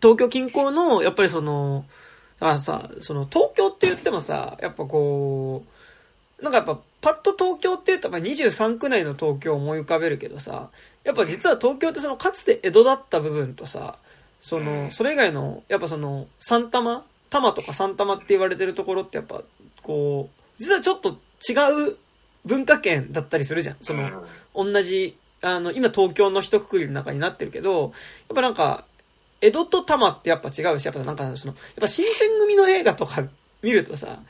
[0.00, 1.84] 東京近郊の、やっぱりその、
[2.42, 5.62] だからさ、その東京って言ってもさ、やっぱこ
[6.40, 10.70] う、なんかやっぱパッと東京って言ったら23区内の東京を思い浮かべるけどさ、
[11.04, 13.94] やっぱ実は東京ってそのかつて江戸だった部分とさ、
[14.40, 19.42] その、それ以外の、やっぱその、三玉多摩とか三玉って言われてるところってやっぱ、
[19.80, 21.10] こう、実はちょっと
[21.48, 21.96] 違う
[22.44, 23.76] 文化圏だったりするじゃん。
[23.80, 27.92] その、同じ、あの、今東京の一括りの中になってるけど、やっ
[28.34, 28.84] ぱなんか、
[29.42, 33.24] 江戸と多摩ってやっぱ違うし、やっぱなんかその、やっぱ新選組の映画とか
[33.60, 34.20] 見るとさ、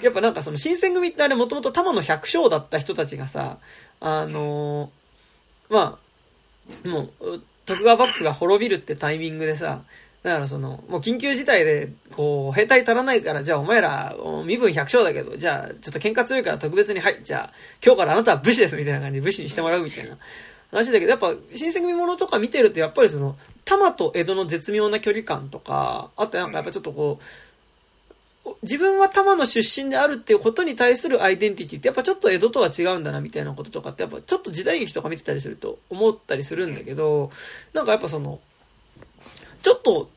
[0.00, 3.58] やっぱなんかその新選組ってあれもともと多摩の百姓だった人たちがさ、
[4.00, 4.90] あのー
[5.70, 5.98] ま
[6.84, 9.82] あ、もう、徳川幕府が滅びるってタイミングでさ、
[10.22, 14.14] だからその、もう緊急事態で、こう、兵隊足らないから、じゃあお前ら、
[14.44, 17.52] 身分百姓だけど、じゃあ、ちょっと喧嘩強いから特別に、はい、じゃあ、
[17.84, 20.18] 今日からあなたは武士です、みたいな感じで武士にしてもらうみたいな
[20.70, 27.24] 話だけど、やっぱ、新選組ものとか見てると、やっぱりその、多摩と江戸の絶妙な距離感とか、あとなんかやっぱちょっとこう、
[28.62, 37.30] 自分は多摩の出身であるっていうことに対するアイデンティティってやっぱちょっと江戸とは違うんだなみたいなこととかってやっぱちょっと時代劇とか見てたりすると思ったりするんだけど、
[37.72, 38.40] なんかやっぱその、
[39.62, 40.10] ちょっと、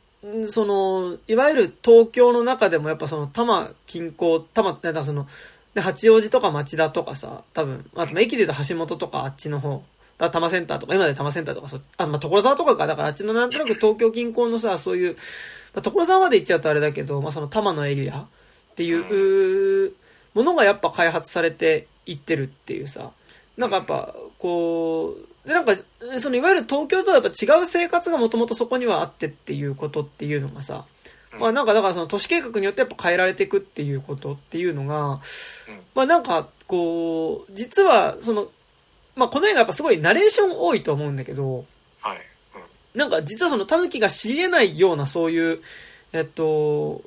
[0.48, 5.28] その、いわゆる東京の中でもやっぱその多摩近郊、多摩、なんかその、
[5.74, 9.84] で、八王子とか町田とかさ、多分、あと駅で言うと橋本とかあっちの方、
[10.18, 15.16] だ多摩センターとか、今で多摩センターとか、そあ、まあ、所沢とかか、だからあっちのなんとなく東京近郊のさ、そういう、
[15.74, 18.26] まあ、所沢まで行っちゃうとあれだけど、まあ、その多摩のエリアっ
[18.76, 19.94] ていう
[20.34, 23.12] ものがやっぱ開発されていってるっていうさ、
[23.58, 25.76] なんかやっぱ、こう、で、なんか、
[26.20, 30.86] そのいわゆる東京とはやっぱ違う生活がもともとそこにはあってっていうことっていうのがさ、
[31.40, 35.20] まあなんかだからその都市計画によってやっぱ変えられていくっていうことっていうのが、
[35.96, 38.48] まあなんかこう、実はその、
[39.16, 41.66] まあこの映画やっぱすごいナレーション多いと思うんだけど、
[42.02, 42.22] はい。
[42.96, 45.62] なんか実はそのタヌキが知り得ないようなそういう、
[46.12, 47.02] えっと、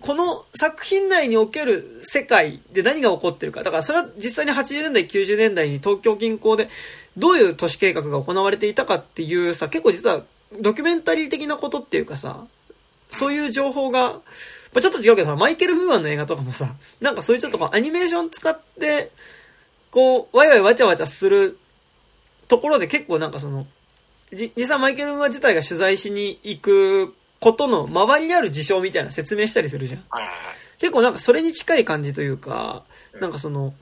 [0.00, 3.62] この作品内における世界で何が起こってるか。
[3.62, 6.68] だからそれは実際に80年代、90年代に東京近郊で
[7.16, 10.24] どういう都市計画が行われていたかっていうさ、結構実は
[10.60, 12.46] ドキュメンタリー的なことっていうかさ、
[13.10, 14.22] そういう情報が、ま
[14.76, 19.10] あ、ちょっと違うけどさ、マイケル・ムーアンの映画とかもさ、なんかそういうちょっとアニメーション使って、
[19.90, 21.58] こう、ワイワイわちゃわちゃする
[22.48, 23.66] ところで結構なんかその、
[24.32, 30.04] じ、実際マイケル・ムーア自体が取材しに行くことの周りにある事象みたいな説明したりするじゃん。
[30.78, 32.84] 結構なんかそれに近い感じというか、
[33.20, 33.74] なんかその、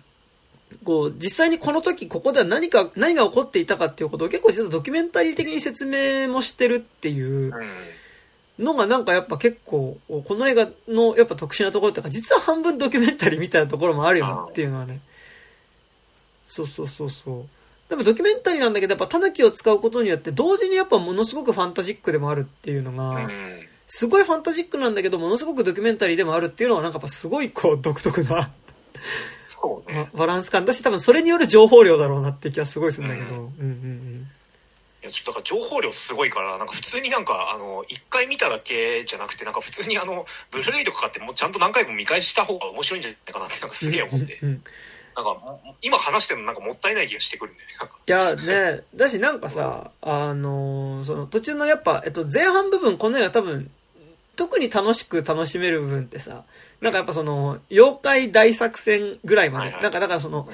[0.85, 7.53] こう、実際にこの時ここでは何か、何が起こっていたかっていうことを結構実はドキュメンタリー的に説明もしてるっていう
[8.59, 15.01] のがなんかやっぱ結構、この映画のやっぱ特殊なところっていうか、実は半分ドキュメンタリーみたいなところもあるよなっていうのはね。
[16.47, 17.47] そうそうそうそう。
[17.89, 23.29] でもドキュメンタリーなんだけど、やっぱタヌキを使うことによって、同時にやっぱものすごくファンタジックでもあるっていうのが、
[23.87, 28.51] すごいファンタジックなんだけど、ものすごくドキュメンタリーでもあるっていうのは、なんかやっぱすごいこう独特な
[29.49, 33.37] そうね、バランス感だし、多分それによる情報量だろうなって気はすごいするんだけど。
[33.37, 34.31] うん、うん、うんうん
[35.03, 44.39] いや、ちょっとだから情報量すごいから、なんか普通になんか、あの、一回見ただけじゃなくて、なんか普通にあの、ブルーレイとか買ってもうちゃんと何回も見返した方が面白いんじゃないかなって、なんかすげえ思って。
[44.43, 44.65] うんうん
[45.17, 47.75] なんか、今話してるのなんかもったいない気がしてくるんだよね。
[48.07, 53.71] いや、ね、だしなんかさ、あのー、その途中のやっぱ、えっと、前半部分、この映画多分、
[54.37, 56.45] 特に楽しく楽しめる部分ってさ、
[56.83, 60.47] なんかやっぱその、妖怪大作戦ぐらいまで、はいはい、なんかだからその、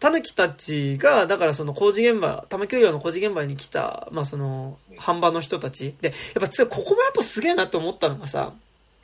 [0.00, 5.94] タヌキたちが、だからその工事現場、玉教養の工事現場に来た、まあその、販売の人たち。
[6.00, 8.54] で、やっぱここもやっぱすげえなと思ったのがさ、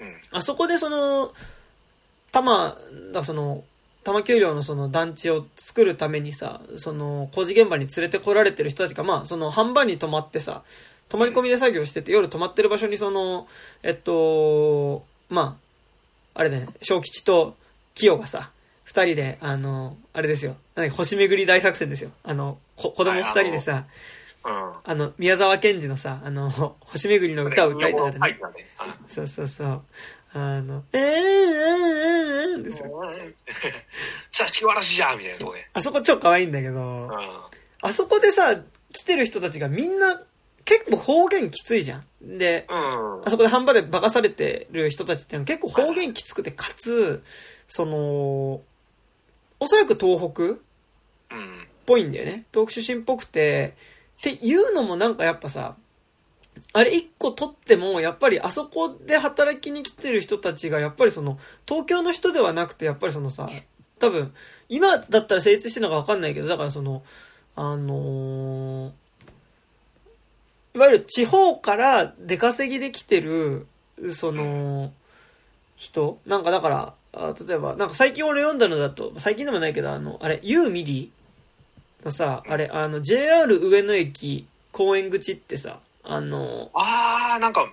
[0.00, 1.32] うん、あそこでその、
[2.32, 2.78] 玉、
[3.12, 3.62] だその、
[4.04, 10.62] 玉丘陵のその団地を作るためにさ、その工事現場に連れてこられてる人たちが、まあ、その販売に泊まってさ、
[11.08, 13.48] 泊まり込みで作業してて、夜泊まってる場所にその、
[13.82, 15.58] えっと、ま
[16.34, 17.56] あ、あれだね、小吉と
[17.94, 18.50] 清がさ、
[18.84, 20.56] 二人で、あの、あれですよ、
[20.92, 22.10] 星巡り大作戦ですよ。
[22.22, 23.84] あの、子供二人でさ、
[24.84, 28.38] あの、宮沢賢治のさ、あの、星巡りの歌を歌いながらね。
[29.06, 29.82] そうそうそう。
[30.38, 31.08] あの、えー、えー、
[32.52, 33.02] えー、ですよ。
[34.32, 35.68] さあ、気晴らしじゃんみたいなとこね。
[35.72, 37.10] あそこ超可愛いんだけど、
[37.82, 38.56] あそこでさ、
[38.92, 40.20] 来てる人たちがみんな
[40.64, 42.04] 結構方言きついじゃん。
[42.20, 47.22] で、うん、あそこで半端で化かされてる人たちってのは結構方言きつくて、かつ、
[47.66, 48.60] その、
[49.60, 50.56] おそらく東北っ
[51.86, 52.44] ぽいんだよね。
[52.52, 53.74] 東北出身っぽくて、
[54.18, 55.76] っていうのもなんかやっぱさ、
[56.72, 63.48] あれ一個取っても、やっぱりあそこで働きに来てる人たちが、やっぱりその、東京の人ではなくて、やっぱりそのさ、
[63.98, 64.32] 多分、
[64.68, 67.02] 今だったら成立してるのかわかんないけど、だからその、
[67.56, 68.92] あのー、
[70.74, 73.66] いわゆる地方から出稼ぎで来てる、
[74.10, 74.92] その、
[75.78, 81.12] 人なんかだから、あ例えば、なんか最近俺読んだのだと、最近でもないけど、あの、あれ、ユーミリ
[82.04, 85.78] のさ、あれ、あの、JR 上野駅公園口ってさ、
[86.08, 87.70] あの、ああ、なんか、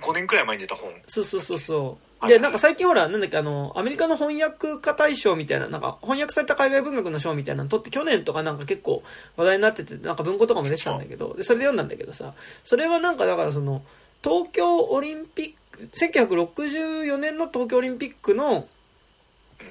[0.00, 0.92] 5年くらい前に出た本。
[1.06, 2.28] そうそうそうそう。
[2.28, 9.04] で、なんか最近ほら、なんだっけ、あの、アメリカの翻訳家大賞みたいな、なんか翻訳された海外文学の賞みたいなの取って、去年とかなんか結構
[9.36, 13.82] 話題になってて、なんか文庫とかも出てたんだけど、で、それで読んだんだけどさ、それはなんかだからその、
[14.22, 18.66] 東京オリンピック、1964年の東京オリンピックの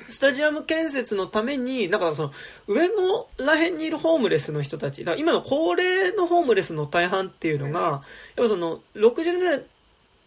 [0.09, 2.31] スタジアム建設のために、なんかその、
[2.67, 8.01] 上のら辺にいるホームレスの人たち、だ今の高齢のホームレスの大半っていうのが、やっ
[8.37, 9.65] ぱその、60年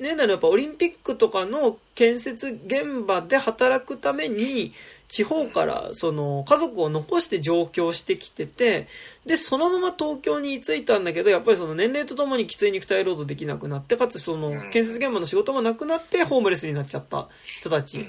[0.00, 4.72] 年代のやっぱオリンピックとかの建設現場で働くために、
[5.06, 8.88] 地方からその家族を残して上京してきてて、
[9.24, 17.28] で、そのまま東京に居ついたんだけど、やっぱりその年齢とともにきつい肉体労働できなくなって、かつその建設現場の仕事もなくなってホームレスになっちゃった
[17.60, 18.08] 人たち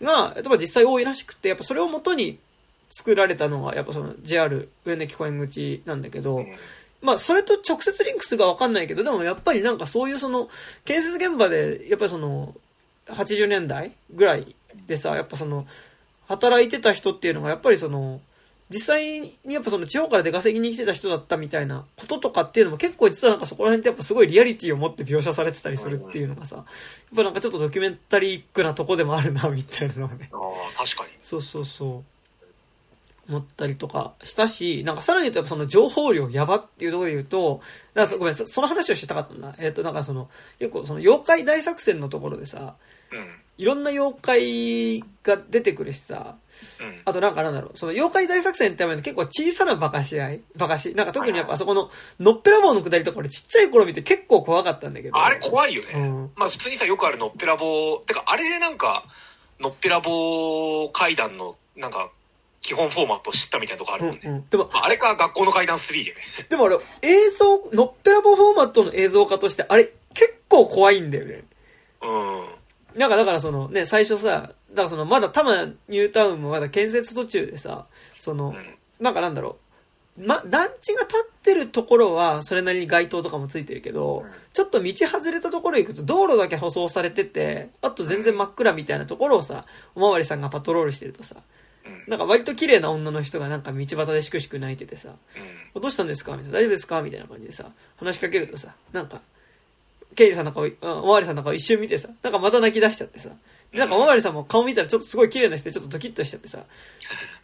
[0.00, 2.38] が、例えば実際多いらしくて、やっぱそれをもとに
[2.88, 6.44] 作られたのが、やっぱその JR 上野駅公園口なんだけど、
[7.02, 10.48] まあ、それと直接リンクするかわかんないけど、でもやっぱりなんかそういうその、
[10.84, 12.54] 建設現場で、やっぱりその、
[13.06, 14.54] 80年代ぐらい
[14.86, 15.66] でさ、やっぱその、
[16.28, 18.20] 働いてた人っていうのが、やっぱりその、
[18.70, 26.66] 実際にやっぱその地方から出稼ぎに来てた人だったみたいなこととかっていうのも結構実はなんかそこら辺ってやっぱすごいリアリティを持って描写されてたりするっていうのがさ、やっ
[27.16, 30.30] ぱなんかちょっとドキュメンタリークなとこでもあるな、みたいなのがね。
[30.32, 31.10] ああ、確かに。
[31.20, 32.04] そうそうそう。
[33.28, 37.60] 思ったりとかしたし、なんかさらに言うとその情報量やばっていうところで言うと、
[37.94, 39.54] だからごめん、その話をしたかったんだ。
[39.58, 42.74] えっ、ー、と、なんかその、結構その妖怪大作戦のところでさ、
[43.12, 43.40] うん。
[43.60, 46.36] いろんな妖怪が出てくるしさ、
[46.80, 47.02] うん。
[47.04, 50.94] あとなんかなんだろう、その妖怪大作戦っての結構小さなバカし合いバカし。
[50.94, 55.22] なんか特にやっぱあそこの、のっぺらぼうのくだりとか俺ちっちゃい頃見て結構怖かったんだけど。
[55.22, 55.92] あれ怖いよね。
[55.94, 59.04] うんまあ普通にさ、よくあるのっぺらぼう、てかあれなんか、
[59.58, 62.10] のっぺらぼう階段の、なんか、
[62.62, 64.22] 基本フォーマットを知ったみたいなとこあるうんもんね。
[64.24, 64.48] うん。
[64.48, 66.16] でも、まああれか学校の階段3でね。
[66.48, 69.84] でもあれ、映像、のっぺらぼうフォーマットの映像化として、あれ
[70.14, 71.44] 結構怖いんだよね。
[72.00, 72.59] うん。
[72.96, 77.86] なんかだからそのね、最初さ、だからそのまだ多摩ニュータウンもまだ建設途中でさ、
[78.18, 78.56] その、うん。
[78.98, 79.56] なんかなんだろ
[80.18, 80.26] う。
[80.26, 89.64] ま、団地が建ってるところは、それなりに街灯とかもついてるけど、うんちょっと道外れたところ行くと道路だけ舗装されてて、あと全然真っ暗みたいなところをさ、
[89.94, 91.36] おまわりさんがパトロールしてるとさ、
[91.86, 92.02] うん。
[92.08, 95.14] なんか割と綺麗な女の人がなんか道端でしくしく泣いててさ、
[95.74, 95.80] うん。
[95.80, 96.32] どうしたんですか？
[96.32, 96.58] みたいな。
[96.58, 97.00] 大丈夫ですか？
[97.00, 99.22] みたいな感じでさ、話しかけるとさ、なんか、
[100.14, 103.30] ケイジさんの顔、うんおまわりさんの顔一瞬見てさ、なんかまた泣き出しちゃってさ、
[103.72, 106.64] でなんかおまわりさんも顔見たらちょっとすごい綺麗な人でちょっとドキッとしちゃってさ、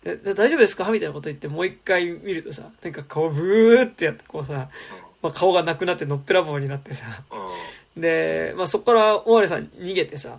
[0.04, 0.90] 大丈夫ですか？
[0.90, 4.68] みたいなこと言ってもう一回見るとさ、なんか顔ブーってやってこうさ、
[5.22, 7.06] まあ、顔がなくなってのっぺらぼうになってさ、
[7.94, 8.02] うん。
[8.02, 10.38] で、まあ、そこからおまわりさん逃げてさ、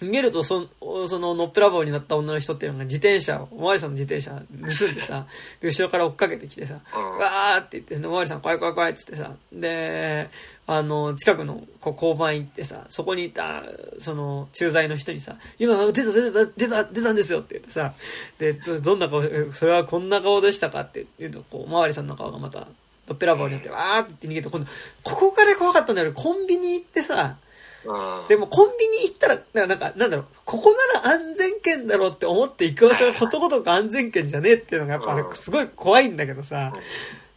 [0.00, 0.68] 逃げるとそ、
[1.06, 5.26] そののっぺらぼうになった女の人っていうのが自転車を、おまわりさんの自転車盗んでさ、
[5.60, 10.30] で 後ろから追っかけてきてさ、うんわーって言って、おまわりさん怖い怖い怖いっつってさ、で、
[10.66, 13.62] あの、近くのこう交番行ってさ、そこにいた、
[13.98, 17.94] その、駐在の人にさ、今、出た出た出た出たんですよって言ってさ、
[18.38, 20.80] で、どどんな顔、えそれはこんな顔でしたか？
[20.80, 22.60] って言うと、こう、おまわりさんの顔がまた、
[23.08, 24.66] のっぺらぼうになって、わーって言って逃げて、今度、
[25.02, 26.12] ここから怖かったんだよ。
[26.12, 27.51] コンビニ行ってさ、うん。
[28.28, 36.72] でもコンビニ行ったら、なんか、なんだろう、ここなら安全圏だろうって思って行く場所がことごとく安全圏じゃねえっていうのがやっぱあれうんすごい怖いんだけどさ、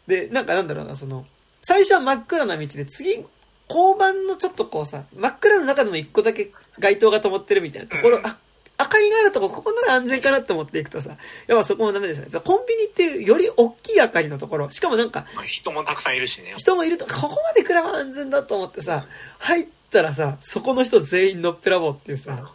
[0.07, 1.25] で、なんかなんだろうな、その、
[1.61, 3.25] 最初は真っ暗な道で、次、
[3.67, 8.25] 交番のちょっとこうさ、真っ暗の中でも一個だけ街灯が灯ってるみたいなところ、うん。
[8.25, 8.37] あ、
[8.79, 11.17] 明かりがあるとこ、ここなら安全かなって思っていくとさ、
[11.47, 12.27] やっぱそこもダメですね。
[12.39, 16.53] コンビニっていうより大きい明かりのところ、しかもなんか、まあ人もたくさんいるしね。
[16.57, 19.07] 人もいると、ここまで来れば安全だと思ってさ、
[19.39, 22.51] 入ったらさ、そこの人全員のっぺらぼうっていうさ、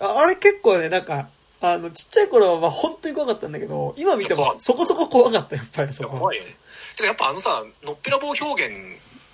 [0.00, 1.28] ああれ結構ね、なんか、
[1.60, 6.56] あの、ちっちゃい頃はまあ本当に怖かったんだけど、今見てもそこそこ怖かった、やっぱりそこ怖いよね。
[6.96, 8.76] てかやっぱあのさ、のっぺらぼう表現、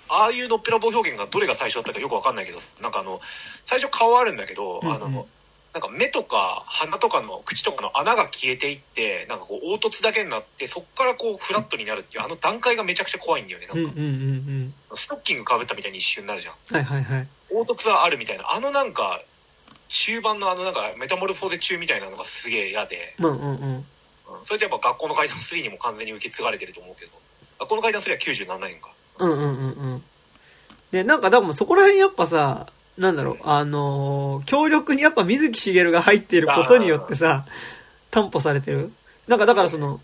[0.07, 3.19] ああいうのっぺらぼう表現がどれが最初だったかよくわかんないけど、なんかあの、
[3.65, 5.27] 最初顔あるんだけど、うんうんあの、
[5.75, 13.67] なんか目とか鼻とかの口とかの穴が消えていって、なんかこう凹凸だけになって、そっからこうフラットになるっていう、あの段階がめちゃくちゃ怖いんだよね。
[13.67, 14.95] なんか、うんうんうんうん。
[14.95, 16.53] ストッキング被ったみたいに一瞬になるじゃん。
[16.73, 17.27] はいはいはい。
[17.49, 18.53] 凹凸はあるみたいな。
[18.53, 19.21] あのなんか、
[19.89, 23.61] 終盤のあのなんかメタモルフォーゼ中みたいなのがすげえ嫌で、うんうんうん。
[23.61, 23.85] うん
[24.45, 27.11] それってやっぱ学校の階段3にも完全に受け継がれてると思うけど、
[27.59, 28.91] 学校の階段3は97年か。
[29.19, 30.03] うんうんうんうん。
[30.91, 32.67] で、なんかでもそこら辺やっぱさ、
[32.97, 37.45] なんだろう、あのー強力にやっぱ水木しげるが入っていることによってさ、
[38.11, 38.91] 担保されてる。
[39.27, 39.99] なんかだからその、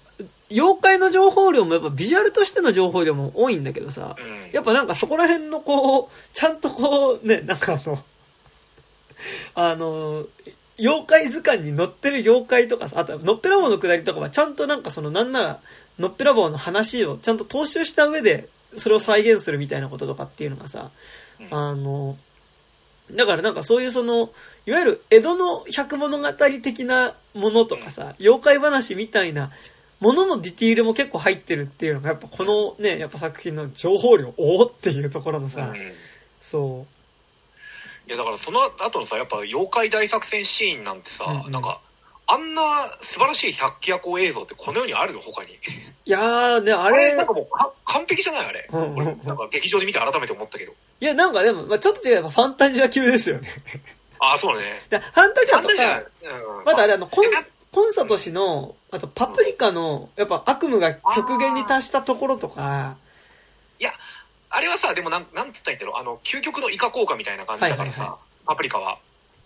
[0.50, 4.52] 妖怪の情報量もやっぱビジュアルとしての情報量も多いんだけどさ、うん。
[4.52, 8.04] やっぱなんかそこら辺のこう、ちゃんとこう、ね、なんかあの、
[9.56, 10.26] あの、
[10.80, 15.60] 妖怪図鑑に載ってる妖怪とかさ、あと、のっぺらぼうのくだりとかはちゃんとなんかその、なんなら、
[16.00, 20.92] のっぺらぼうの話をちゃんと踏襲した上で、それを再現するみたいなこととかっていうのがさ、
[21.40, 22.18] うんあの、
[23.16, 24.32] だからなんかそういうその、
[24.66, 29.52] いわゆる江戸の百物語的なものとかさ、妖怪話みたいな
[30.00, 35.92] もののディティールも結構入ってるっていうのが、やっぱこのね、やっぱ作品の情報量、おおっていうところのさ、うん。
[36.42, 36.86] そ
[38.08, 41.52] いやだからその後のさやっぱ妖怪大作戦シーンなんてさ、うんうん。
[41.52, 41.82] なんか
[42.34, 42.62] あんな
[43.02, 45.20] 素晴らしい百鬼夜行映像ってこの世にあるの？
[45.20, 45.52] 他に。
[45.52, 45.58] う。
[46.06, 48.90] いやーね、ああれれなんかもうか完璧じゃないあれ、うんうん。
[48.90, 50.72] うん俺なんか劇場で見て改めて思ったけど。
[51.02, 53.50] いや、なんかでも、まあちょっと違えばファンタジア級ですよね。
[54.20, 54.86] ああそうだね。
[54.90, 55.74] だファンタジアとか、
[56.58, 56.64] うん。
[56.66, 57.30] またあれあの、コンえ
[57.72, 62.96] コンサート氏の、あとパプリカの、やっぱ悪夢が極限に達したところとか、
[64.54, 65.96] あれはさでもなんなんつったらいいんだろう。
[65.98, 69.00] あの究極のイカ効果みたいな感じだからさ、はいはいはパプリカは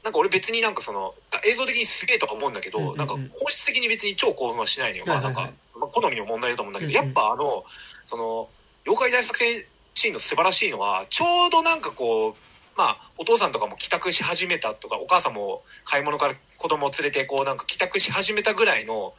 [0.05, 2.97] なんか俺別になんかその映像的にすげえとか思うんだけど、うんうんうん。
[2.97, 7.05] なんか本質的に別に超興奮はしないのよ、まあなんか、まあ好みの問題だと思うんだけど、うんうん。
[7.07, 7.65] やっぱあの
[8.05, 8.47] その
[8.85, 19.15] 妖怪大作戦シーンの素晴らしいのはちょうどなんかこうまあお父さんとかも帰宅し始めたとかお母さんも買い物から子供を連れてこうなんか帰宅し始めたぐらいの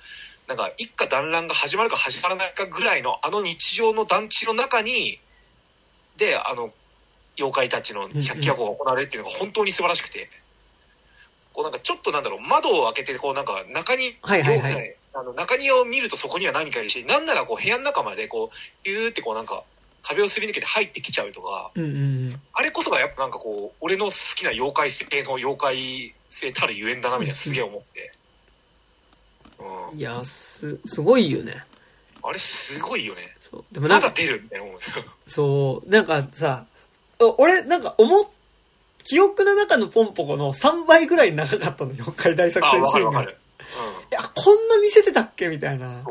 [0.47, 5.19] なんか一家団らんが始まるか始まらないかぐらいのあの日常の団地の中に
[6.17, 6.73] であの
[7.37, 10.31] 妖怪たちの百鬼夜行が行われるっていうのが本当に素晴らしくて、
[11.57, 19.65] こうなんかちょっとなんだろう窓を開けてこうなんか中に、はいはいはいあの中庭を見るとそこには何かいるしなんならこう部屋の中までこうビューってこうなんか
[20.07, 22.41] 壁をすり抜けて入ってきちゃうとか、うんうん。
[22.53, 28.13] あれこそがやっぱなんかこう、俺の好きな妖怪性の妖怪性たるゆえんだなみたいなすげえ思って。
[29.93, 29.99] うん。
[29.99, 31.65] いや、す、すごいよね。
[32.23, 33.35] あれすごいよね。
[33.41, 33.65] そう。
[33.73, 34.81] でもなんか、まだ出るみたいな思う。
[35.27, 36.67] そう、なんかさ、
[37.19, 38.25] お俺、なんか思っ、
[39.07, 43.23] 記憶の中のポンポコの3倍ぐらい長かったの、妖怪大作あ、戦シーンが。
[43.23, 43.27] い。
[44.11, 45.49] や、こんな見せてたっけ？
[45.49, 46.03] みたいな。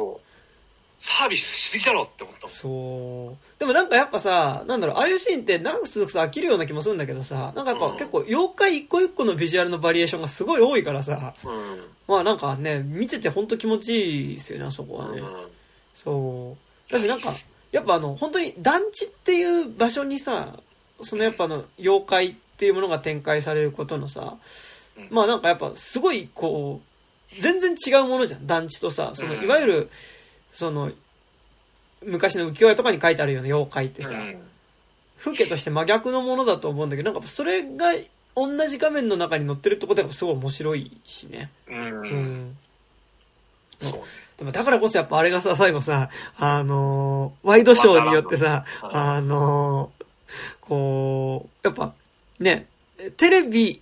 [0.97, 2.47] サービスしすぎだろって思った。
[2.47, 3.59] そう。
[3.59, 11.81] でもなんかやっぱさ、なんだろう、ああいうシーンって長く続くと飽きるような気もするんだけどさ、なんかやっぱうん結構妖怪一個一個のビジュアルのバリエーションがすごい多いからさ、うん。
[12.07, 15.19] まあなんかね、見ててほんと気持ちいいですよね、あそこはね。
[15.19, 15.27] うん。
[15.93, 16.57] そ
[16.89, 16.91] う。
[16.91, 17.29] だしなんか、
[17.71, 20.57] やっぱあの、本当に団地っていう場所にさ、
[21.01, 24.37] そのやっぱあの、妖怪っていうものが展開されることのさ、
[24.97, 25.07] うん。
[25.09, 26.81] まあなんかやっぱすごいこ
[27.37, 29.43] う、全然違うものじゃん、団地とさ、そのうん。
[29.43, 29.89] いわゆる、
[30.51, 30.91] その、
[32.03, 34.41] 昔の浮世絵とかに書いてあるような妖怪ってさ、うん。
[35.17, 37.93] 風景として真逆のものだと思うんだけど、なんかそれが
[38.35, 41.51] 同じ画面の中に載ってるってことがすごい面白いしね。
[41.67, 42.57] うん。
[44.37, 50.05] でもだからこそやっぱあれがさ、最後さ、あのーワイドショーによってさ、あのー
[50.61, 51.93] こう、やっぱ、
[52.39, 52.67] ね、
[53.17, 53.81] テレビ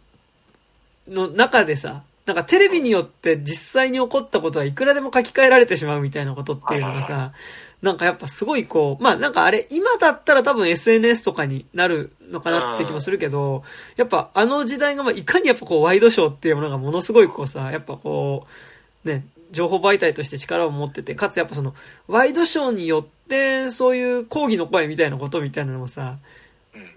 [1.07, 7.33] の中でさ、なんかテレビによって実際に起こったことはいくらでも書き換えられてしまうみたいなことっていうのがはいさ、
[7.81, 13.63] なんかやっぱすごいこう、まあなんかあれ、今だったら多分 SNS とかになるのかなって気もするけど、
[13.97, 18.47] やっぱあの時代がまあいかにやっぱこうワイドショーっていうものがものすごいこうさ、やっぱこ
[19.03, 21.75] う、ね、情報媒体として力を持ってて、かつやっぱその、
[22.07, 26.05] ワイドショーによって、そういう抗議の声みたいなことみたいなのもさ、う
[26.39, 26.42] ん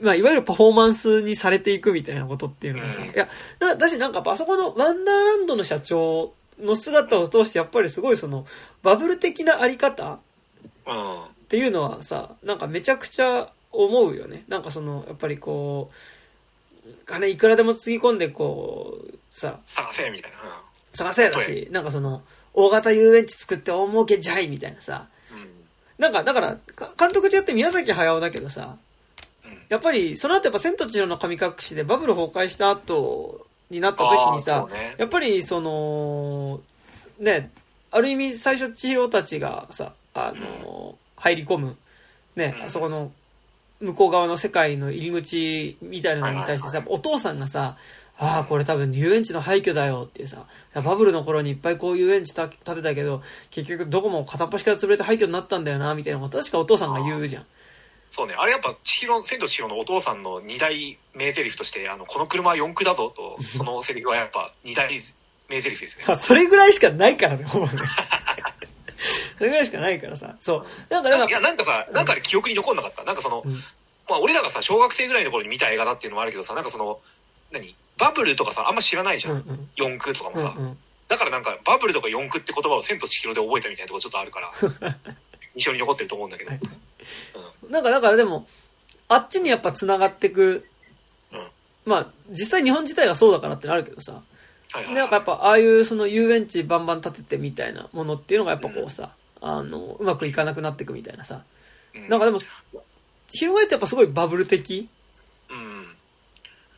[0.01, 8.47] まあ、いわゆるパフォーマンスにされていくみたいなことっていうのがさ、うんいや、だだしなんかあそこのワンダーランドの社長の姿を通してやっぱりすごいその、
[8.83, 10.18] バブル的なあり方
[10.87, 11.22] うん。
[11.24, 14.45] っていうのはさ、なんかめちゃくちゃ思うよね。
[14.49, 20.62] なんかその、やっぱりこう、金いくらでもつぎ込んでこう、さ、探せみたいな。
[20.93, 22.22] 探せだし、なんかその、
[22.55, 25.07] 大型遊園地作って大儲けじゃいみたいなさ。
[25.99, 28.86] なんか、だから、か監督違って宮崎駿だけどさ、うん
[29.68, 34.94] やっぱり、その後やっぱ千と千尋の神隠しでバブル崩壊した後になった時にあさね。
[34.99, 36.61] やっぱりその、
[37.18, 37.51] ね、
[37.90, 41.76] ある意味最初千尋たちがさ、あの、入り込む、
[42.36, 42.64] ね、うん。
[42.64, 43.12] あそこの、
[43.80, 47.76] 向こう側の世界の入り口みたいなのに対してさ、はいお父さんがさ、
[48.18, 57.47] ああ、これ多分遊園地の廃墟だよっていうさ、バブルの頃にいっぱいこういう遊園地た建てたけど、結局どこも片っ端から潰れて廃墟になったんだよな、みたいなこと確かお父さんが言うじゃん。
[58.16, 58.34] そうね。
[58.38, 64.88] あれやっぱ、千尋、千と千尋のお父さんの二大名台詞として、あの、この車は四駆だぞと、そのセリフはやっぱ二大
[65.50, 66.04] 名台詞ですね。
[66.08, 67.72] あ それぐらいしかないからね、ほぼね。
[69.36, 70.34] それぐらいしかないからさ。
[70.40, 70.66] そう。
[70.88, 73.04] なんか、だから、いや、なんかさ、なんかあれ記憶に残んなかった。
[73.04, 73.62] なんかその、うん
[74.08, 77.00] まあ俺らがさ、小学生ぐらいの頃に見た映画だっていうのもあるけどさ、なんかその、
[77.50, 77.74] 何？
[77.98, 79.34] バブルとかさ、あんま知らないじゃん。
[79.34, 79.68] うんうん。
[79.76, 80.54] 四駆とかもさ。
[80.56, 80.78] うんうん。
[81.08, 84.52] だからなんか、バブルとか四駆って言葉を千と千尋で覚えたみたいなとこちょっとあるから、
[85.54, 86.52] 印象に残ってると思うんだけど。
[87.68, 88.46] なんか、だからでも、
[89.09, 90.66] あっちにやっぱ繋がってく、
[91.32, 91.48] うん。
[91.84, 94.22] まあ、実際日本自体がそうだからってなるけどさ、
[94.92, 101.44] なんかやっぱああいうその遊園地バンバン建ててみたいなものっていうのがやっぱこうさ、あの、うまくいかなくなっていくみたいなさ、
[101.94, 102.09] うん。
[102.09, 102.38] なんかでも、
[103.28, 104.88] 翻ってやっぱすごいバブル的
[105.48, 105.86] うん。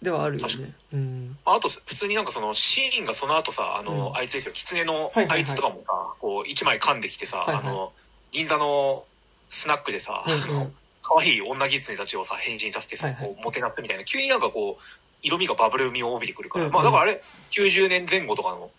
[0.02, 0.72] ではあるよね。
[0.92, 1.36] うん。
[1.44, 4.16] まあ、あと、普通になんかその、シーンがその後さ、あの、うん。
[4.16, 7.64] あいつですよ、狐のあいつとかもさ、こう、一枚噛んできてさ、はいはい。
[7.64, 7.92] あの、
[8.30, 9.04] 銀座の
[9.48, 10.74] スナックでさ、うんうん。
[11.02, 13.26] 可愛い女狐たちをさ、変身させてさ、はいはい。
[13.26, 14.82] こう、もてなってみたいな、急になんかこう、
[15.22, 16.74] 色味がバブル味を帯びてくるから、うんうん。
[16.74, 18.70] まあだからあれ、90年前後とかの、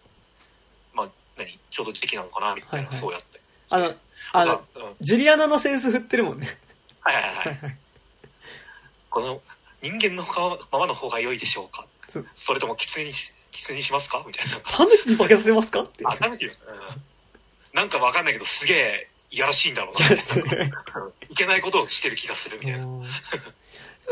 [0.93, 2.95] まあ、何、ちょうど時期なのかな、みたいな、はいはい。
[2.95, 3.39] そうやって。
[3.69, 3.95] あの、
[4.33, 6.57] あの、うん、はいジュリアナのセンス振ってるもんね。
[7.01, 7.77] はいはいはい。
[9.09, 9.41] この、
[9.81, 10.23] 人間の
[10.71, 11.85] ままの方が良いでしょうか？
[12.35, 14.23] それとも狐にし、狐にしますか？
[14.27, 14.59] みたいな。
[14.65, 15.81] タヌキに化けさせますか？
[15.81, 16.05] って。
[16.05, 16.53] あ、タヌキだ。
[16.53, 17.01] うん。
[17.73, 20.65] なんかわかんないけど、すげえ、いやらしいんだろうな、
[21.29, 22.87] いけないことをしてる気がする、みたいな。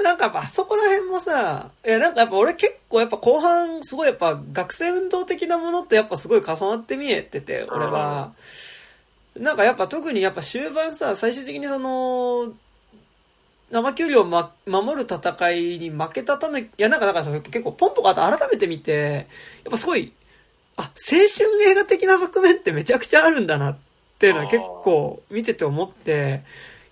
[0.03, 8.33] なんかやっぱあそこら辺もさ、いやなんかやっぱ俺結構やっぱ後半すごいやっぱ学生運動的なものってやっぱすごい重なって見えてて、俺は。
[9.35, 12.53] なんかやっぱ特にやっぱ終盤さ、最終的にその、
[13.69, 19.27] 生給料を、ま、守る戦いに負けたたぬいやなんかだからさ結構ポンポコあと改めて見て、
[19.63, 20.13] やっぱすごい、
[20.77, 23.77] あ、青春映画的な側面ってめちゃくちゃあるんだなっ
[24.19, 26.43] ていうのは結構見てて思って、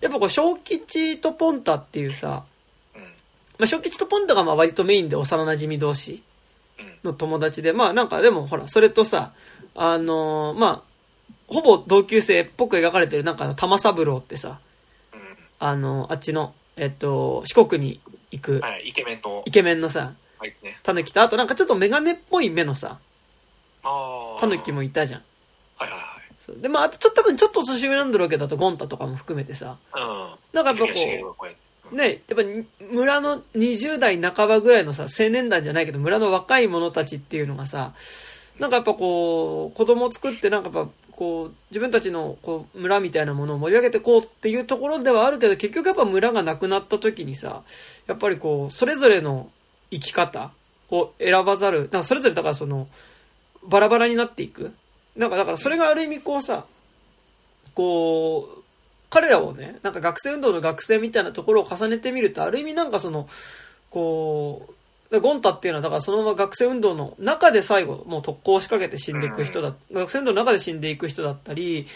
[0.02, 2.43] やっぱこう小吉とポンタっていうさ、
[2.95, 3.02] うん。
[3.02, 3.07] ま
[3.61, 6.23] あ、小吉とポンタがまあ割とメインで幼馴染同士
[6.80, 6.97] うん。
[7.03, 9.34] の友達で、まあなんかでもほら、それとさ、
[9.73, 10.81] あのーまあ、
[11.47, 14.60] ほぼ同級生っぽく描かれてるなんか玉三郎ってさ、
[15.14, 15.19] うん。
[15.60, 17.99] あの、あっちの、えっと、四国に
[18.31, 20.14] 行く、はい、イケメンのイ、ケメンのさ。
[20.84, 22.99] タヌキと、あとなんかちょっとメガネっぽい目のさ、
[23.84, 24.39] ああ。
[24.39, 25.23] タヌキもいたじゃん。
[26.46, 29.78] そうで、まあ、あとちょっと多分ちょっと年上なんだろうけど、あとゴンタとかも含めてさ。
[30.54, 30.90] なんかやっぱこ
[31.92, 37.94] うね、やっぱに村の20代半ばぐらいのさ、青年団じゃないけど、村の若い者たちっていうのがさ、
[38.60, 47.64] なんかやっぱこう、子供を作ってなんかやっぱ、こう、自分たちのこう村みたいなものを盛り上げていこうっていうところではあるけど、結局やっぱ村がなくなった時にさ、
[48.06, 49.50] やっぱりこう、それぞれの
[49.90, 50.52] 生き方
[50.92, 52.88] を選ばざる、なんかそれぞれだからその、
[53.64, 54.74] バラバラになっていく。
[55.16, 56.66] なんかだからそれがある意味こうさ、
[57.74, 58.64] こう、
[59.10, 63.28] 彼らをね、なんか学生運動の学生みたいなところを重ねてみると、ある意味なんかその、
[63.90, 64.68] こ
[65.12, 71.88] う、ゴンタっていうのは、だからそのまま学生運動の中で最後、もう特攻を仕掛けて死んでいく人だ、学生運動の中で死んでいく人だったり、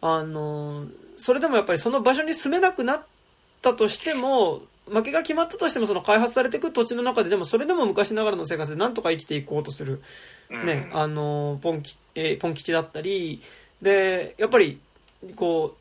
[0.00, 0.86] あの、
[1.16, 3.02] それでもやっぱりその場所に住めなくなっ
[3.62, 10.02] たとしても、負けが決まったとしても、その開発されていく土地の中で、でもそれでも昔ながらの生活でなんとか生きていこうとする、
[10.50, 13.40] うんね、あの、ポンキ、えーポン吉だったり、
[13.82, 14.80] で、やっぱり、
[15.36, 15.76] こ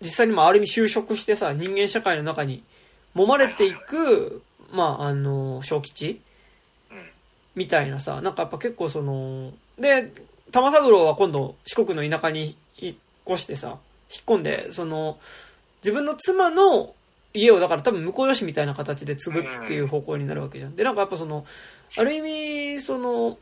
[0.00, 2.62] う、実際にもある意味就職してさ、人間社会の中に
[3.14, 4.42] 揉まれていく、
[4.72, 6.20] まあ、あの、小吉
[6.90, 7.10] うん。
[7.54, 10.12] みたいなさ、なんかやっぱ結構その、で、
[10.52, 12.96] 玉三郎は今度四国の田舎に引っ
[13.28, 13.78] 越してさ、
[14.10, 15.18] 引っ込んで、その、
[15.82, 16.94] 自分の妻の
[17.32, 20.76] 家をだから多分婿養子みたいな形で継ぐっていう方向になるわけじゃん。
[20.76, 21.44] で、なんかやっぱその、
[21.96, 22.20] ある意
[22.76, 23.38] 味、その、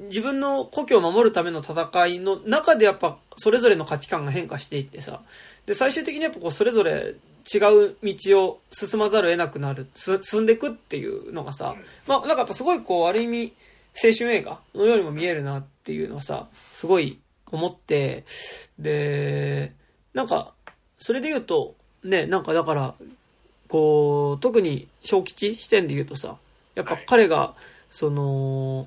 [0.00, 5.20] 自分の故郷を守るための戦いの中でやっぱそれぞれの価値観が変化していってさ、
[5.66, 7.14] で、最終的にやっぱこうそれぞれ
[7.52, 11.76] 違う道を進まざるを得なくなる、す進んでいくっていうのがさ、
[12.06, 13.52] まあなんかやっぱすごいこうある意味
[13.94, 17.18] 青春映画のようにも見えるなっていうのはさ、すごい
[17.52, 18.24] 思って、
[18.78, 19.72] で、
[20.12, 20.52] なんか、
[20.98, 22.94] それで言うと、ね、なんかだから、
[23.68, 26.36] こう、特に小吉視点で言うとさ、
[26.74, 27.54] やっぱ彼が、
[27.88, 28.86] その、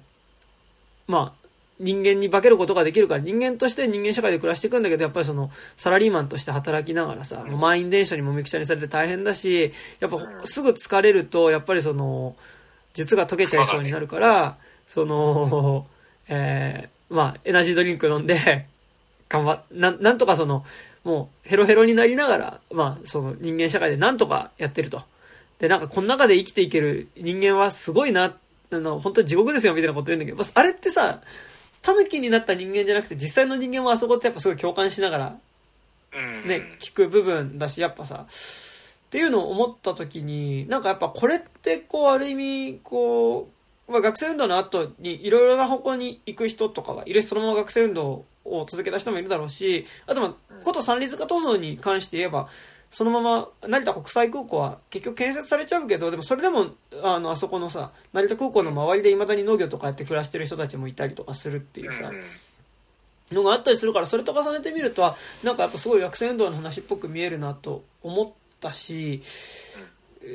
[1.08, 1.48] まあ、
[1.80, 12.36] 人間に化けることができるから、人間として人間社会で暮らしていくんだけど、やっぱりその、サラリーマンとして働きながらさ、もう満員電車にもみくちゃにされて大変だし、やっぱすぐ疲れると、やっぱりその、
[12.94, 14.58] 術が解けちゃいそうになるから、
[14.88, 15.86] その、
[16.30, 18.68] えー、まあ、エナジードリンク飲んで、
[19.30, 20.66] 頑張っ、なん、なんとかその、
[21.04, 25.04] もうヘロヘロになりながら、まあ、その人間社会でなんとかやってると。
[25.60, 28.36] で、なんかこの中で生きていける人間はすごいな、
[28.72, 31.22] あの、本当に地獄ですよみたいなこと言うんだけど、まああれってさ、
[31.82, 35.38] 狸になった人間じゃなくて実際の人間もあそこってやっぱすごい共感しながら
[36.14, 36.48] うん。
[36.48, 43.50] ね、聞く部分だし、やっぱさ、っていうのを思った時に、なんかやっぱこれってこう、ある意味、こ
[43.88, 52.48] う、まあ学生運動の後にいろいろな方向に行く人とかがいるし、そのまま学生運動を続けた人もいるだろうし、あとまあ、こと三里塚塗装に関して言えば、
[52.90, 56.68] そのまま成田国際空港は結局建設されちゃうけど、でもそれでも、
[57.04, 62.24] あの、あそこのさ、成田空港の周りで未だに農業とかやって暮らしてる人たちもいたりとかするっていうさ、うん
[63.32, 65.02] のがあったりするからそれと重ねてみると
[65.44, 68.30] なんかやっぱすごい学生運動の話っぽく見えるなと思っ
[68.60, 69.22] たし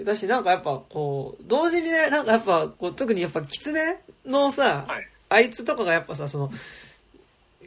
[0.04, 5.08] だしなんかやっぱこう同時にねなんかやっぱこう特にやっぱ狐のさ、はい。
[5.28, 6.50] あいつとかがやっぱさその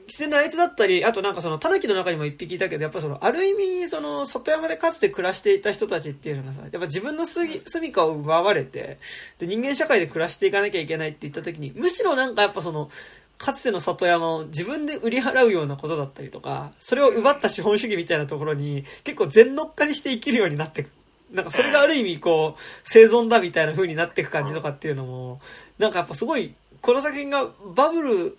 [0.08, 9.00] 狐のあいつだったりあとなんかその狸の中にも一匹いたけどやっぱそのある意味その里山でかつて暮らしていた人たちっていうのがさやっぱ自分の住み住処を奪われて
[9.40, 12.90] で人間社会で暮らしていかなきゃいけないって言った時にむしろなんかやっぱその
[13.38, 20.92] かつての里山を自分で売り払うようなことだったりとか、それを奪った資本主義みたいなところに結構全乗っかりして生きるようになってく。
[21.32, 25.42] なんかそれがある意味こう、生存だみたいな風になっていく感じとかっていうのも、
[25.78, 28.38] なんかやっぱすごい、この作品がバブル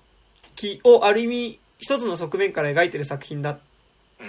[0.56, 3.58] 期をある意味一つの側面から描いてる作品だっ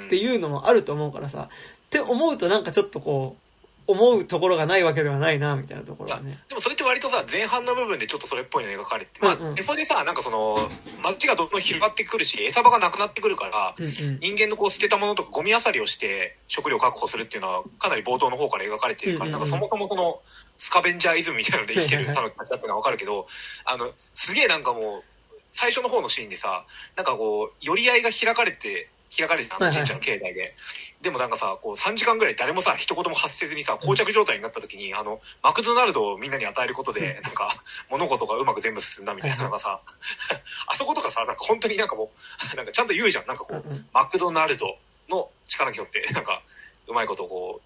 [0.10, 3.42] ていうのもあると思うからさ、って思うとなんかちょっとこう、
[3.90, 6.38] 思うところがないわけではないな、みたいなところがね。
[6.50, 10.58] でもそれって割とさ前半の部分でちょっとそれっぽいの描かれてまあ、うんうんでそれでさなんかその
[11.02, 14.20] 街がどんどん広がってくるし餌場がなくなってくるからうんうん。
[14.20, 20.20] 人間のこう捨てたものとかゴミ漁りをして食料を確保するっていうのはかなり冒頭の方から描かれているから、うんうんうんなんかそもそもその
[20.58, 23.28] スカベンジャーイズムみたいなので生きてるタヌキたちだっていうのはわかるけど
[23.64, 25.04] あのすげえなんかもう
[25.52, 26.66] 最初の方のシーンでさ
[26.96, 30.54] なんかこう寄り合いが開かれて開かれてあの神社の境内で、
[31.02, 37.56] でもなんかさこう3時間ぐらい誰もさ一言も発せずにさ膠着状態になった時にあのマクドナルドをみんなに与えることでなんか
[37.90, 39.80] 物事がうまく全部進んだみたいなのがさ
[40.68, 42.12] あそことかさなんか本当になんかも
[42.54, 43.28] う なんかちゃんと言うじゃん。
[43.28, 43.64] なんかこう、
[43.94, 44.78] マクドナルド
[45.10, 46.42] の力によってなんか
[46.88, 47.62] うまいことこ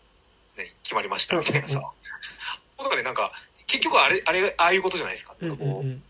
[0.58, 1.82] う、ね、決まりましたみたいなさ、
[2.78, 3.32] とかねなんか
[3.68, 5.36] 結局あれあれああいうことじゃないですか。
[5.40, 6.04] うんなんかこううん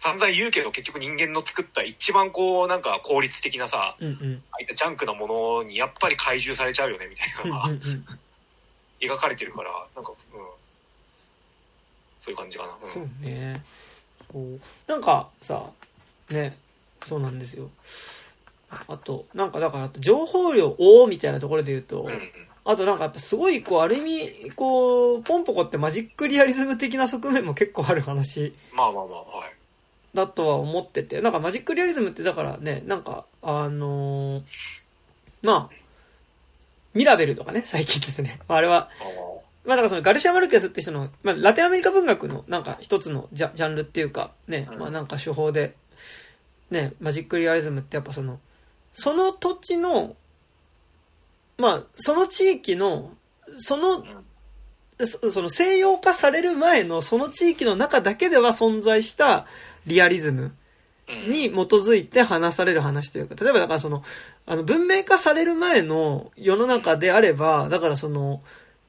[0.00, 4.42] 散々言うけど結局人間の作った一番こうなんか効率的なさうんうん。
[4.52, 8.06] ああいったジャンクなものにやっぱり怪獣されちゃうよねみたいなのがうん。
[9.00, 10.38] 描かれてるからなんか、うん、
[12.18, 13.62] そういう感じかな、うんそうね。
[14.32, 14.60] そう。
[14.86, 15.70] なんかさ、
[16.30, 16.58] ね、
[17.04, 17.70] そうなんですよ。
[18.70, 22.32] あと、なんかだから、情報量多みたいなところで言うと、うんうん
[22.64, 29.57] あとなんかやっぱすごい、こう、ある意味、こう、ポンポコってマジックリアリズム的な側面も結構ある話まあまあまあはい
[30.14, 34.42] だとは思ってて、なんかマジックリアリズムってだからね、なんか、あのー
[35.42, 35.76] まあ、
[36.94, 38.40] ミラベルとかね、最近ですね。
[38.48, 38.90] あれは、
[39.64, 44.78] まあだからそのガルシア・マルケスって人の、まあラテンアメリカ文学のなんか一つのジャジャンルっていうか、ね、うん。
[44.78, 45.74] まあなんか手法で、
[46.70, 48.40] ね、マジックリアリズムってやっぱその、
[48.92, 50.16] その土地の、
[51.56, 53.12] まあその地域の、
[53.58, 54.04] その、
[55.04, 59.46] そその西洋化される前のその地域の中だけでは存在した
[59.88, 60.54] リアリズム
[61.08, 61.30] うん。
[61.30, 64.02] に基づいて話される話というか、例えばだからその、
[64.46, 68.42] あの、文明化される前の世の中であれば、だからその、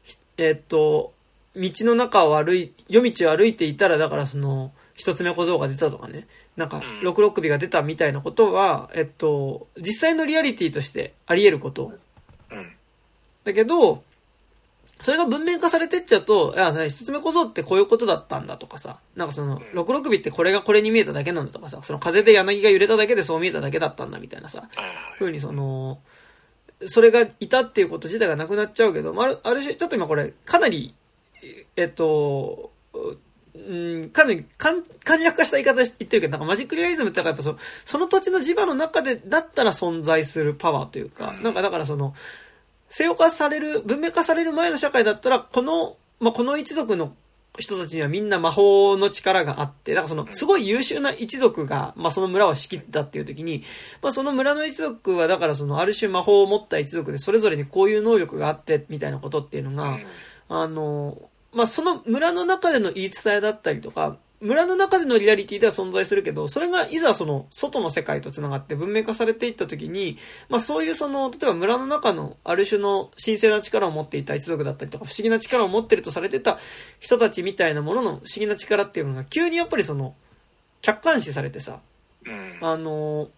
[0.04, 1.14] ひえっと、
[1.56, 6.28] 道の中を歩い、夜道を歩いていたら、だからその、一つ目小僧が出たとかね、
[6.58, 11.94] なんかうん、六六尾が出たみたいなことは、えっと、実際のリアリティとしてあり得ること。
[12.52, 12.74] うん。
[13.46, 14.04] だけど、
[15.02, 24.68] それが文面化されてっちゃうと、いや、それ一つ目小僧ってこういうことだったんだとかさ、なんかその、六六尾ってこれがこれに見えただけなんだとかさ、その風で柳が揺れただけでそう見えただけだったんだみたいなさ、
[25.18, 26.00] ふうにその、
[26.86, 30.94] それがいたっていうこと自体がなくなっちゃうけど、まああるある種、ちょっと今これ、かなり、
[31.78, 32.72] えっと、
[33.56, 33.60] う
[34.06, 41.44] ん、かなり簡簡略化した言い方言ってるけど、なんかマジックリアリズムってやっぱその、その土地の磁場の中で、だったら存在するパワーというか、うん。
[41.44, 42.14] なんかだからその、
[42.90, 47.16] 西洋化される、文明化される前の社会だったら、この、まあ、この一族の
[47.58, 53.64] 人たちにはみんな魔法の力があって、だからその、すごい優秀な一族が、まあ、その村を仕切ったっていう時に、
[54.02, 60.06] まあ、その村の一族は、だからその、ある種魔法を持った一族で、それぞれにこういう能力があって、みたいなことっていうのが、うん。
[60.50, 61.18] あの、
[61.52, 70.18] まあ、その村の中での言い伝えだったりとか、村の中でのリアリティでは存在するけど、それがいざその外の世界と繋がって文明化されていった時に、
[70.48, 76.58] まあそういうその、例えば村の中のある種の神聖な力を持っていた一族だったりとか、不思議な力を持ってるとされてた
[77.00, 80.16] 人たちみたいなものの不思議な力っていうのが急にやっぱりその、
[80.82, 81.82] 客観視されてさ、
[82.26, 82.58] うん。
[82.62, 83.30] あの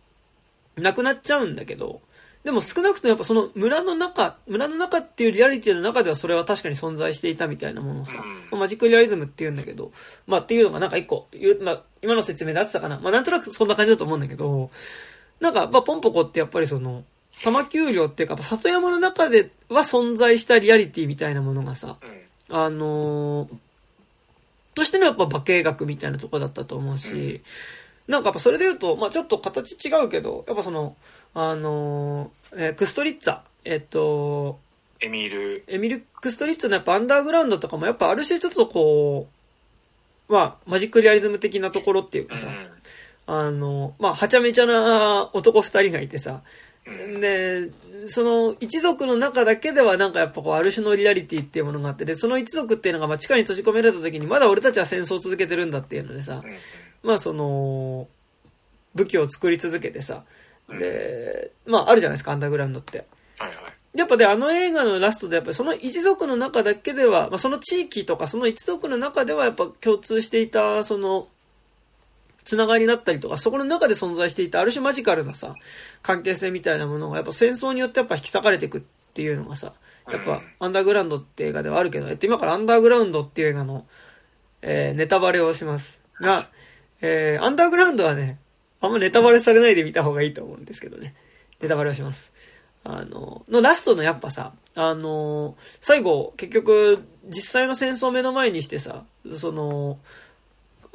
[0.76, 2.02] なくなっちゃうんだけど、
[2.44, 9.92] でも少なくともやっぱその村の中、村の中っていうリアリティの中ではそれは確かに存在していたみたいなものをさ、マジックリアリズムって言うんだけど、
[10.26, 13.00] まあっていうのがなんか一個、言うまあ今の説明で合ってたかな。
[13.00, 14.72] まあなんとなくそんな感じだと思うんだけど、
[15.40, 17.04] なんかまあポンポコってやっぱりその、
[17.44, 21.98] 玉丘陵っていうか、里山の中では存在したリアリティみたいなものがさ、
[22.50, 22.58] うん。
[22.58, 23.56] あのー
[24.74, 27.42] としてのやっぱ化学みたいなところだったと思うし、
[28.08, 30.96] なんかやっぱそれで言うと、まあちょっと形違うけど、やっぱその、
[31.34, 34.60] あのーえークストリッツァ、えっと、
[35.02, 35.64] エミール。
[35.68, 39.28] エミル・クストリッツァのやっぱアンダーグラウンドとかもやっぱある種ちょっとこ
[40.30, 42.48] う、まあマジックリアリズム的なところっていうかさ、
[43.26, 46.42] あの、まあはちゃめちゃな男二人がいてさ、
[46.86, 47.20] うん。
[47.20, 47.70] で、
[48.08, 56.52] その一族の中だけではなんかやっぱこうある種のリアリティっていうものがあって、で、その一族っていうのがまあ地下に閉じ込められた時にまだ俺たちは戦争を続けてるんだっていうのでさ、うん。
[57.04, 58.08] まあその、
[58.94, 60.24] 武器を作り続けてさ、
[60.78, 63.06] で、まああるじゃないですか、アンダーグラウンドって。
[63.38, 63.58] はいはい
[63.94, 71.28] やっぱで、あの映画のラストでやっぱりその一族の中だけでは、まあその地域とかその一族の中ではやっぱ共通していた、その、
[72.46, 75.56] つながりだったりとか、そこの中で存在していたある種マジカルなさ、
[76.02, 78.82] 関係性みたいなものがやっぱ戦争によってやっぱ引き裂かれていくっ
[79.14, 79.74] ていうのがさ、
[80.10, 83.86] やっぱうんアンダーグラウンドって映画ではあるけど、えっと今からアンダーグラウンドっていう映画の、
[84.62, 86.02] えーネタバレをします。
[86.20, 86.50] が、
[87.02, 88.40] えーアンダーグラウンドはね、
[88.82, 91.14] あんまネタバレされないで見た方がいいと思うんですけどね。
[91.62, 92.34] ネタバレをします。
[92.84, 99.04] あの、のラストのやっぱさ、あの、最後、結局、実際の戦争を目の前にしてさ、
[99.36, 100.00] その、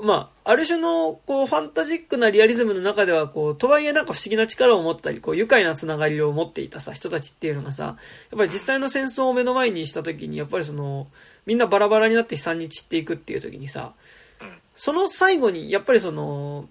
[0.03, 7.97] まあ、ある種の、こう、ファンタジックなリアリズムの中では、こう、とはいえなんか不思議な力を持ったり、こう、愉快なつながりを持っていたさ、人たちっていうのがさ、やっ
[8.37, 11.07] ぱり実際の戦争を目の前にした時に、やっぱりその、
[11.47, 13.93] みんなバラバラになって悲惨に散っていくっていう時にさ、
[14.41, 16.69] うんその最後に、やっぱりその、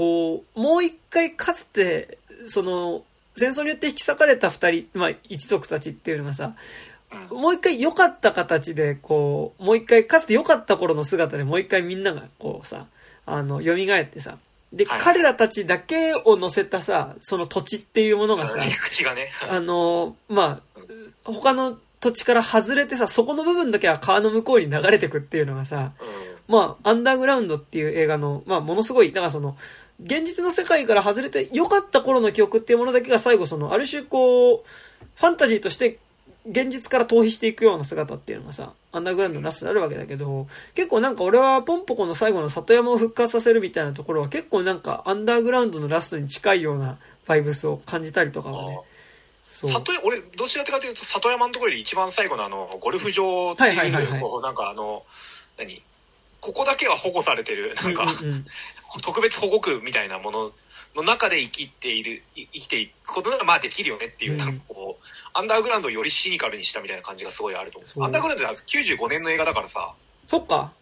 [0.00, 2.16] こう、もう一回かつて、
[2.46, 3.04] その、
[3.36, 6.54] 戦争によって引き裂かれた二人、まあ、一族たちっていうのがさ、
[7.30, 7.38] うん。
[7.38, 12.86] もう一回良かった形で、こう、もう一回、かつて良かった頃の姿でもう一回みんなが、こうさ、
[13.26, 14.38] あの、蘇ってさ、
[14.72, 15.00] で、はい。
[15.02, 19.28] 彼らたちだけを乗せたさ、その土地っていうものがさ、がね。
[19.50, 20.80] あの、まあ、
[21.30, 29.56] 他の土地から外れてさ、そこの部分だけは川の向こうに流れてくっていうのがさ、うんまあ、アンダーグラウンドっていう映画の、まあ、ものすごい、だからその、
[30.02, 34.68] 現実の世界から外れて良かった頃の記憶っていうものだけが最後その、ある種こう、
[35.14, 35.98] ファンタジーとして
[36.46, 48.80] 現実から逃避していくような姿っていうのがさ、アンダーグラウンドのラストであるわけだけど、結構なんか俺はポンポコの最後の里山を復活させるみたいなところは結構なんかアンダーグラウンドのラストに近いようなバイブスを感じたりとかはね。
[49.48, 49.70] そう。
[49.70, 55.04] 里山俺どちらかというと里山のところより一番最後のあのゴルフ場っていう、はいはいはいはいこうなんかあの
[55.58, 55.82] 何？
[56.40, 57.74] ここだけは保護されてる。
[57.82, 58.34] なんか、うんうん。
[58.34, 58.46] うん
[59.04, 60.52] 特別保護区みたいなもの
[60.96, 64.38] の中で生きているい生きていくことがまあできるよねっていう、うん。
[64.38, 68.02] なんかこうアンダーグラウンドをよりシニカルにしたみたいな感じがすごいあると思そう。
[68.02, 69.94] うアンダーグラウンドは95年の映画だからさ
[70.26, 70.72] そっか。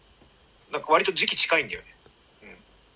[0.71, 1.87] なんか割と時期近いんだよね。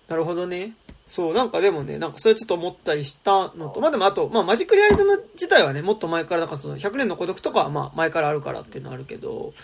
[0.08, 0.72] なるほどね。
[1.08, 9.54] そう、なんかでもね、なんかそれちょっと思ったりしたのと、まあでもあと、まあマジックリアリズム自体はね、もっと前から、だからその100年の孤独とかはまあ前からあるからっていうのはあるけど、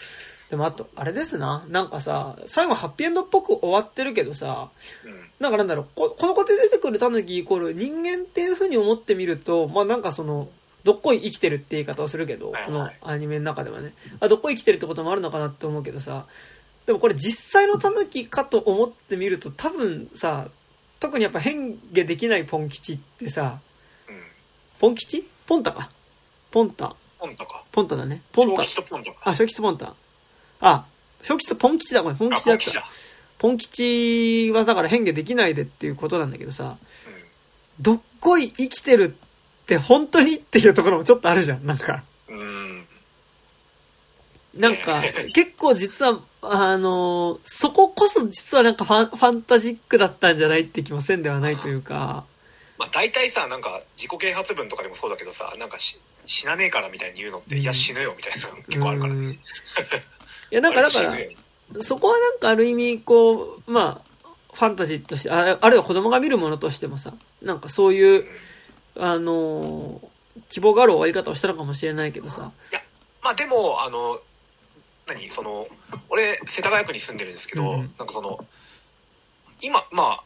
[0.51, 4.71] でもあと、あれですな、なんかさ、最後ハッピーエンドっぽく終わってるけどさ、
[5.05, 10.51] うんなんかなんだろう、ここの子で出てくるタヌキイコール人間っていう風に思ってみると、まあなんかその、
[10.85, 13.95] どっこい生きてるって言い方をするけど、このアニメの中ではね。
[14.19, 16.27] あ、どっこい生きてるってこともあるのかなって思うけどさ、
[16.85, 20.49] でもこれ実際のタヌキかと思ってみると多分さ、
[20.99, 23.61] 特にやっぱ変化できないポン吉ってさ、
[24.09, 24.21] うん
[24.81, 25.27] ポン吉？
[25.47, 25.91] ポンタか。
[26.51, 26.95] ポンタ。
[27.19, 28.23] ポンタかポンタだね。
[28.33, 28.63] ポンタ小。
[28.63, 29.95] 吉とポンタかあ、小吉とポンタ。
[30.61, 30.85] あ、
[31.23, 32.15] 小吉とポン吉だ、これ。
[32.15, 32.85] ポンあ吉だった。
[33.39, 36.77] ポン吉はだから変化できないでっていうことなんだけどさ、うん。
[37.81, 39.17] どっこい生きてる
[39.63, 42.05] って本当にっていうところもちょっとあるじゃん、なんか。
[42.29, 42.87] うん。
[44.55, 52.25] なんか、結構実は、あのーそここそ実はなんかファンファンタジックだったんじゃないって気もせんではないというか、
[52.79, 57.61] まあ大体さなんか自己啓発文とかでもそうだけどさなんかし死なねえからみたいに言うのって、うん。
[57.61, 59.39] いや死ぬよみたいなの結構あるからね
[60.51, 68.27] や、なんかだからそこはなんかある意味、こう、まあ、ファンタジーとして、ああるいは子供が見るものとしてもさ、なんかそういう、
[68.97, 70.11] あのー
[70.49, 72.81] 希望がある終わり方をしたのかもしれないけどさ、いや
[73.23, 74.21] まあでもあの
[75.07, 75.67] 何その
[76.09, 77.95] 俺世田谷区に住んでるんですけど、うんうん。
[77.99, 78.45] なんかその
[79.61, 80.25] 今まあ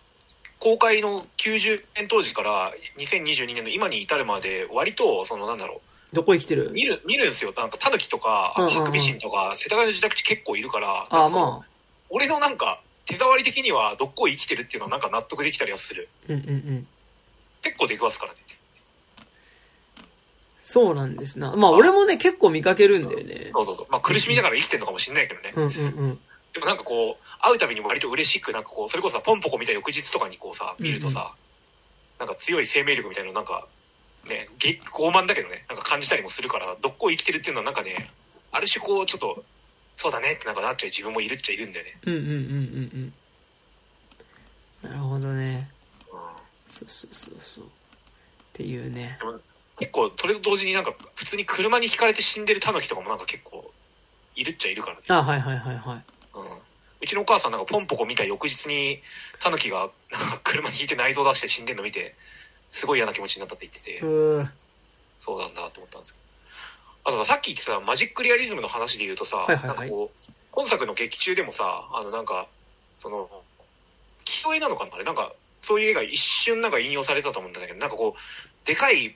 [0.61, 5.81] 公開の90年当時から2022年の今に至るまで割とそのなんだろ
[6.15, 6.69] どこ生きてる？
[6.69, 7.53] う見る見るんですよ。
[7.55, 8.75] なんかタヌキとかうんうんうん。
[8.79, 10.89] ハクビシンとか世田谷の自宅地結構いるから。
[10.89, 11.69] ああ、なんかそのまあ、
[12.09, 16.09] 俺のなんか手触り的にはどっこい生きてるっていうのはなんか納得できたりはする。
[16.29, 16.87] うんうんうん。
[17.61, 18.39] 結構出くわすからね。
[20.61, 21.55] そうなんですな。
[21.57, 23.51] まあ俺もね、結構見かけるんだよね。
[23.53, 23.87] そうそうそう。
[23.91, 26.19] まあ苦しみながら生きてるのかもしれないけどね、うんうんうん。
[26.55, 31.35] でもなんかこう、会うたびに割と嬉しく、なんかこう、それこそさポンポコ見た翌日とかにこうさ、見るとさ、
[32.19, 33.67] なんか強い生命力みたいなのなんか、
[34.29, 38.11] ね、げ傲慢だけどね、なんか感じたりもするから、どっこい生きてるっていうのはなんかね、
[38.53, 39.45] ある種こう、ちょっと、
[39.97, 41.99] そうだねってなんかなっちゃう自分もいるっちゃいるんだよね。
[42.05, 43.13] うんうんうんうん
[44.83, 44.91] うん。
[44.91, 45.71] なるほどね。
[46.13, 46.19] うん
[46.69, 47.65] そうそうそうそう。
[47.65, 47.69] っ
[48.53, 49.19] ていうね。
[49.79, 53.73] 結構、それと同時になんか、普通に車にひかれて死んでるタヌキとかもなんか結構、
[54.37, 55.03] いるっちゃいるからね。
[55.09, 56.05] あはいはいはいはい。
[56.35, 56.45] うん。
[57.01, 59.03] うちのお母さんなんかポンポコ見た翌日に、
[59.41, 62.15] タヌキが、なんか車にひいて内臓出して死んでんの見て、
[62.75, 64.01] すごい嫌な気持ちになったって言ってて。
[65.21, 66.19] そうなんだと思ったんですけ
[67.05, 67.17] ど。
[67.17, 72.49] あとさ、さっき言ってたマジックリアリズムの話で言うとさ、はいはいはいなんかこう、今作の劇中でもさ、あのなんか、
[72.99, 73.31] その、
[74.25, 75.33] 清江なのかなあれなんか、
[75.63, 79.15] そういう映画一瞬なんか引用されたと思うんだけど、なんかこう、でかい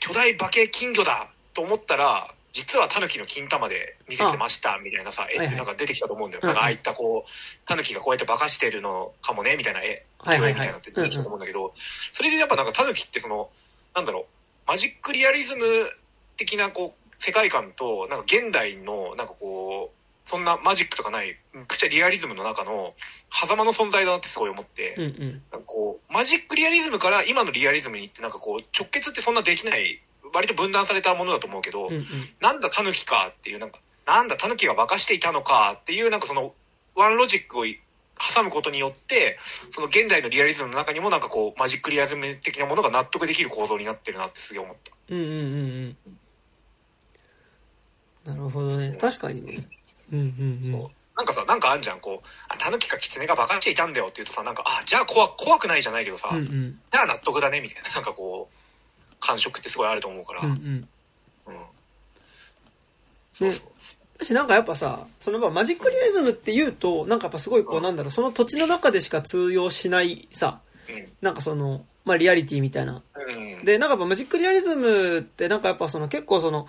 [0.00, 6.44] 巨大化け金魚だと思ったら、実はタヌキの金玉で見せてましたみたいなさ、絵ってなんか出てきたと思うんだよ。
[6.44, 10.54] なんかああいったこう、タヌキがこうやって化かしてるのかもね、みたいな絵、はいはいはい。
[10.54, 11.72] みたいなのって出てきたと思うんだけど、
[12.12, 13.50] それでやっぱなんかタヌキってその、
[13.94, 14.24] なんだろう、
[14.66, 15.64] マジックリアリズム
[16.36, 22.94] 的なこう、世界観と、なんか現代の、なんかこう、そんなマジックとかない、くちゃリアリズムの中の、
[23.32, 25.42] 狭間の存在だなってすごい思って、うんうん。
[25.50, 30.02] なんかこう、マジックリアリズムから今のリアリズムにってなんかこう、直結ってそんなできない、
[30.32, 32.04] 割と分断されたものだと思うけど、うんうん。
[32.40, 36.54] なんだタヌキかっていう、なんか、なんだタヌキが化かしていたのかっていう、なんかその、
[36.94, 39.38] ワンロジックを挟むことによって、
[39.70, 44.92] その現代のリアリズムの中にもなんかこう、マジックリアリズム的なものが納得できる構造になってるなってすげえ思った。
[45.10, 45.96] うんうんうん
[48.26, 48.34] うん。
[48.34, 48.96] なるほどね。
[49.00, 49.66] 確かにね。
[50.12, 50.62] うんうんうん。
[50.62, 50.90] そう。
[51.16, 56.80] なんかさ、なんかあんじゃん、こう、あ、タヌキかキツネが化かしていたんだよって言うとさ、なんか、あ、じゃあ怖怖くないじゃないけどさ、うんうん。
[56.92, 58.57] じゃあ納得だね、みたいな、なんかこう、
[59.20, 60.50] 感触ってすごいあると思うから、うん。
[60.50, 61.54] うんうん。
[63.34, 63.62] そうそう。
[64.20, 70.60] 私なんかやっぱさ、そのまあマジックリアリズムって言うと、なんかやっぱすごいこうなんだろう、その土地の中でしか通用しないさ、
[71.20, 73.02] なんかその、まあリアリティみたいな。
[73.62, 76.66] で、なんかやっぱマジックリアリズムってなんかやっぱその結構その、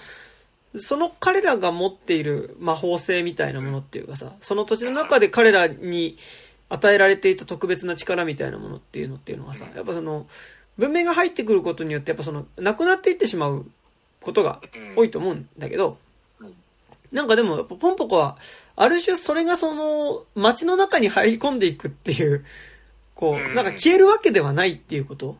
[0.75, 6.17] その彼らが持っている魔法性みたいなものっていうかさ、その土地の中で彼らに
[6.69, 10.27] 与えられていた特別な力みたいなものっていうのっていうのはさ、やっぱその、
[10.79, 13.65] 文明が入ってくることによって、やっぱその、なくなっていってしまう
[14.21, 14.61] ことが
[14.95, 15.97] 多いと思うんだけど、
[17.11, 18.37] なんかでも、ポンポコは、
[18.75, 22.45] ある種それがその、街の中に入り込んでいくっていう、
[23.13, 25.37] こう、なんか消えるわけではないっていうこと、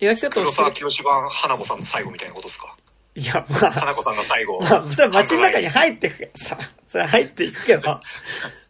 [0.00, 0.52] 描き方をして。
[0.52, 2.76] 黒沢清版花子さんの最後みたいなことですか？
[3.14, 3.70] いや、まあ。
[3.72, 4.60] 花子さんが最後。
[4.60, 8.02] まあ、それは街の中に入っていくけどさ、それは入っていくけど、ま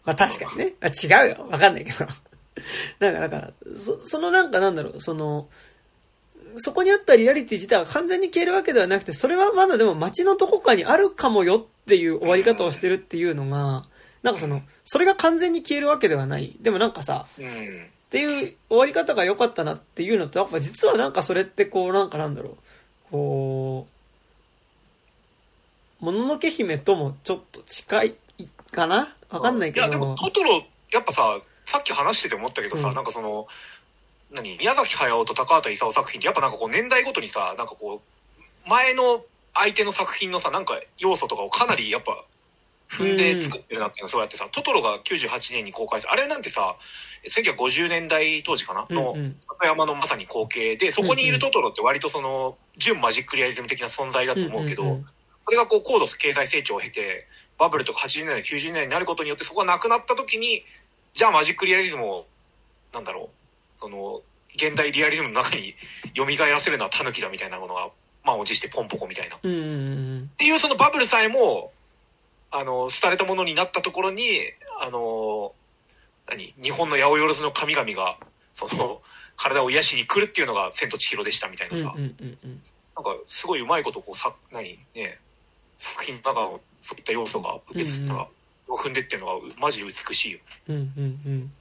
[0.05, 0.75] あ確かにね。
[0.83, 1.47] 違うよ。
[1.49, 2.07] わかんないけど。
[3.01, 5.49] なんか、だから、そそのなんかなんだろう、その、
[6.57, 13.85] そこにあったリアリティ自体は完全に消えるわけではなくて、それはまだでも街のどこかにあるかもよっていう終わり方をしてるっていうのが、
[14.23, 16.57] なんかその、それが完全に消えるわけではない。
[16.61, 17.49] でもなんかさ、うん、っ
[18.11, 22.57] ていう終わり方が良かったなっていうのと、やっぱ実はなんかそれってこう、なんかなんだろう、
[23.11, 23.87] こ
[26.01, 28.15] う、もののけ姫ともちょっと近い
[28.71, 29.15] かな？
[29.31, 29.87] わかんないけど。
[29.87, 30.63] いや、でもトトロ、
[30.93, 33.47] やっぱさ、さっき話してて思ったけどさ、うん、なんかその、
[34.33, 34.57] 何？
[34.57, 38.03] 宮崎駿と高畑勲作品ってやっぱなんかこう年代ごとにさ、なんかこ
[38.67, 42.25] う、前の相手の作品のさ、なんか要素とかをかなりやっぱ
[42.91, 46.77] 踏んで作ってるなっていうのそうやってさ、トトロが98年に公開され、あれなんてさ、
[47.29, 48.87] 1950年代当時かな？
[48.91, 49.15] の、
[49.49, 55.01] 里山のまさに光景で、そこにいるトトロって割とその、純マジックリアリズム的な存在だと思うけど、
[55.45, 57.27] それがこう高度経済成長を経て、
[57.59, 60.65] バブルとか80年代、90年代になることによってそこがなくなった時に、
[61.15, 62.27] じゃあマジックリアリズムを、
[62.93, 63.29] なんだろう、
[63.83, 64.23] その、
[64.55, 65.75] 現代リアリズムの中に
[66.15, 67.91] 蘇らせるのはタヌキだみたいなものが、
[68.25, 69.35] 満を持してポンポコみたいな。
[69.35, 71.73] っていうそのバブルさえも、
[72.53, 74.39] あの、廃れたものになったところに、
[74.81, 75.53] あの、
[76.29, 78.19] 何日本の八百万の神々が、
[78.55, 79.03] その、
[79.37, 81.83] 体を癒しに来るっていうのが千と千尋でしたみたいなさ。
[81.85, 85.19] なんか、すごいうまいことこう、さ、何ね、
[85.77, 88.29] 作品の中のそういった要素が受け継ったら、
[88.69, 90.39] を踏んでっていうのがマジで美しいよ。
[90.69, 91.53] うんうんうん。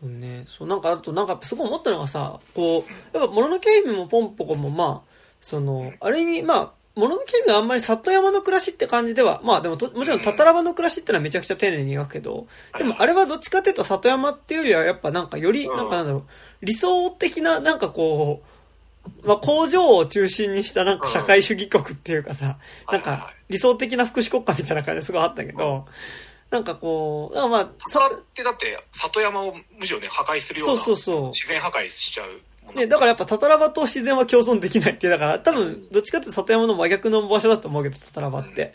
[0.00, 0.44] そうね。
[0.46, 12.46] そう、なんか、あと、なんか、すごい思ったのがさ、こう、やっぱ、もののけ姫もポンポコも、まあ、その、ある意味、まあ、もののけ姫はあんまり里山の暮らしって感じでは、まあでももちろんタタラバの暮らしってのはめちゃくちゃ丁寧に描くけど、
[12.76, 18.42] でもあれはどっちかっていうと里山っていうよりはやっぱなんかより、なんかなんだろう、理想的ななんかこ
[19.24, 22.58] う、まあ工場を中心にしたなんか社会主義国っていうかさ、
[22.90, 25.86] なんか理想的な福祉国家みたいな感じすごいあったけど、
[26.52, 31.28] なんかこう、まあ、里ってだって里山をむしろね破壊するような、そうそうそう。
[31.30, 32.74] 自然破壊しちゃう。
[32.74, 38.74] ね、だからやっぱタタラバと自然は共存できないっていう、だから多分、どっちかって里山の真逆の場所だと思うけど、タタラバって。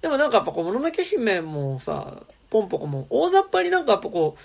[0.00, 4.36] でもなんかやっぱこう、もののけ姫もさ、ポンポコも、大雑把になんかやっぱこ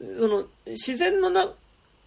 [0.00, 1.52] う、その、自然のな、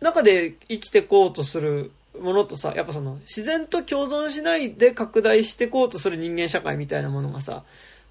[0.02, 7.64] 中で生きてこうとするものとさ、やっぱその、自然と共存しないで拡大していこうとする人間社会みたいなものがさ、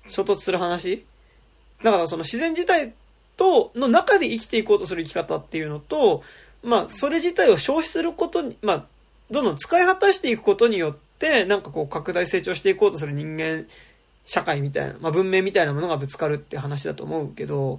[0.07, 1.05] 衝突する話
[1.82, 2.93] だからその自然自体
[3.36, 6.23] と、の中で生きていこうとする生き方っていうのと、
[6.62, 8.85] まあ、それ自体を消費することに、まあ、
[9.31, 13.66] どんどん使い果たしていくことによって、なんかこう、拡大成長していこうとする人間
[14.24, 17.78] 社会みたいな、まあ、文明みたいなものがぶつかるって話だと思うけど、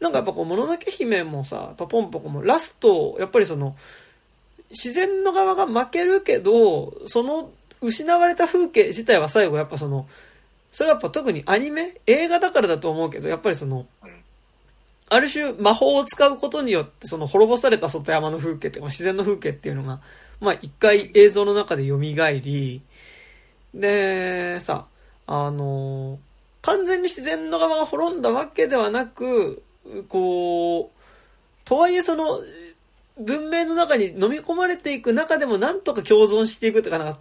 [0.00, 3.76] なんかやっぱこう、もののけ姫もさ、やっぱポンポコもラスト、やっぱりその、
[4.70, 7.50] 自然の側が負けるけど、その
[7.82, 10.06] 失われた風景自体は最後やっぱその、
[10.70, 13.86] それはやっぱ特にアニメ映画だからだと思うけど、やっぱりその、
[15.08, 20.00] ある種魔法を使うことによって、その滅ぼされた外山の風景っていうか自然の風景っていうのが、
[20.40, 22.82] まあ一回映像の中で蘇り、
[23.74, 24.86] で、さ、
[25.26, 26.18] あの、
[26.62, 29.62] 完全に自然の側が滅んだわけではなく、
[30.08, 31.00] こう、
[31.64, 32.40] とはいえその、
[33.18, 37.20] 文明の中に飲み込まれていく中でもなんとか共存していくというか、なんか、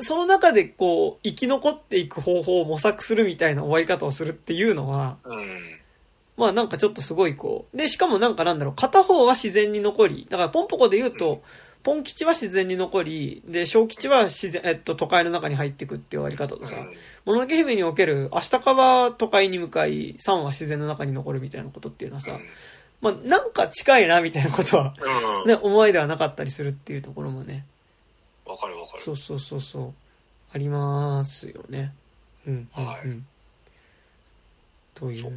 [0.00, 5.76] その中でこう、生き残っていく方法を模索するみたいな終わり方をするっていうのは、うん
[6.36, 7.76] まあなんかちょっとすごいこう。
[7.76, 11.42] で、しかもなんかなんだろう、片方は自然に残り、だからポンポコで言うと、
[11.82, 16.76] ポン吉は自然に残り、で、小吉は自然、えっと、都会の中に入っていくっていう終わり方とさ、
[17.24, 22.38] もののけ姫における、明日かは都会に向かい、3は自然の中に残るみたいなことっていうのはさ、
[23.00, 24.94] まあなんか近いなみたいなことは、
[25.46, 27.64] ね、思いではなかったりするっていうところもね。
[28.46, 29.02] わかるわかる。
[29.02, 29.94] そうそうそうそう。
[30.52, 31.92] ありますよね。
[32.46, 32.68] うん。
[32.72, 33.08] はい。
[33.08, 33.26] うん、
[34.94, 35.32] という。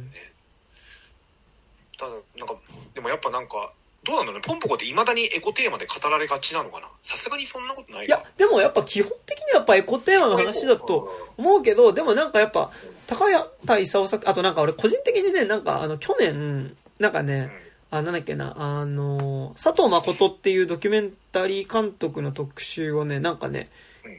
[1.98, 2.54] ただなんか
[2.94, 3.72] でもやっぱなんか
[4.04, 12.70] どうなんだろうねポンポコっていまだにエコテーマで語られがちなのかなさすがにそんなことないいやでもやっぱ基本的にはやっぱエコテーマの話だと思うけどでもなんかやっぱ
[13.06, 13.26] 高
[13.66, 17.50] 谷勲作あとなんか俺個人的にねなんかあの去年なんかね、
[17.92, 23.68] うん、あなんだっけなあの佐藤誠っていうドキュメンタリー監督の特集をねなんかね、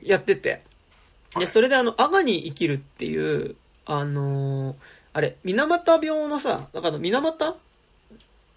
[0.03, 0.63] やってて。
[1.39, 3.55] で、それであの、阿賀に生きるっていう、
[3.85, 4.75] あのー
[5.13, 7.57] あれ、水俣病のさ、なんかあの、水俣？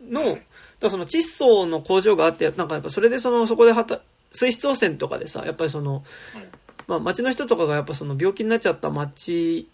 [0.09, 0.39] の、
[0.81, 4.01] だその窒素の工場があって、なんかやっぱそれでその、そこではた、
[4.32, 6.05] 水質汚染とかでさ、やっぱりその、
[6.86, 9.68] まあ町の人とかがやっぱその病気になっちゃった町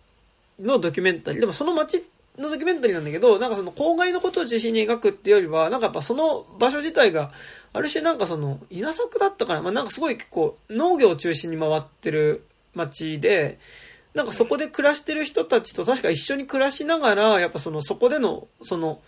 [0.58, 2.02] のドキュメンタリー、でもその町
[2.40, 7.32] のドキュメンタリーなんだけど、なんかその郊外のことを中心に描くっていうよりは、なんかやっぱその場所自体が、
[7.72, 12.44] ある種なんかその、稲作だったかな、まあなんかすごい結構農業を中心に回ってる
[12.74, 13.58] 町で、
[14.14, 19.00] なんかそこで暮らしてる人たちと確か一緒に暮らしながら、やっぱその、そこでの、その、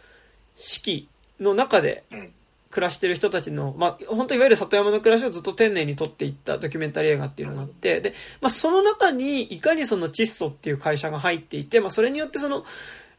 [0.56, 1.08] 四季
[1.40, 2.32] の中でうん。
[2.72, 12.64] 暮らしてる人たちの、まあ、本当いわゆる里山の暮らしをずっと丁寧に撮っていったドキュメンタリー映画っていうのがあって、で、まあ、その中にいかにその窒素っていう会社が入っていて、まあ、それによってその、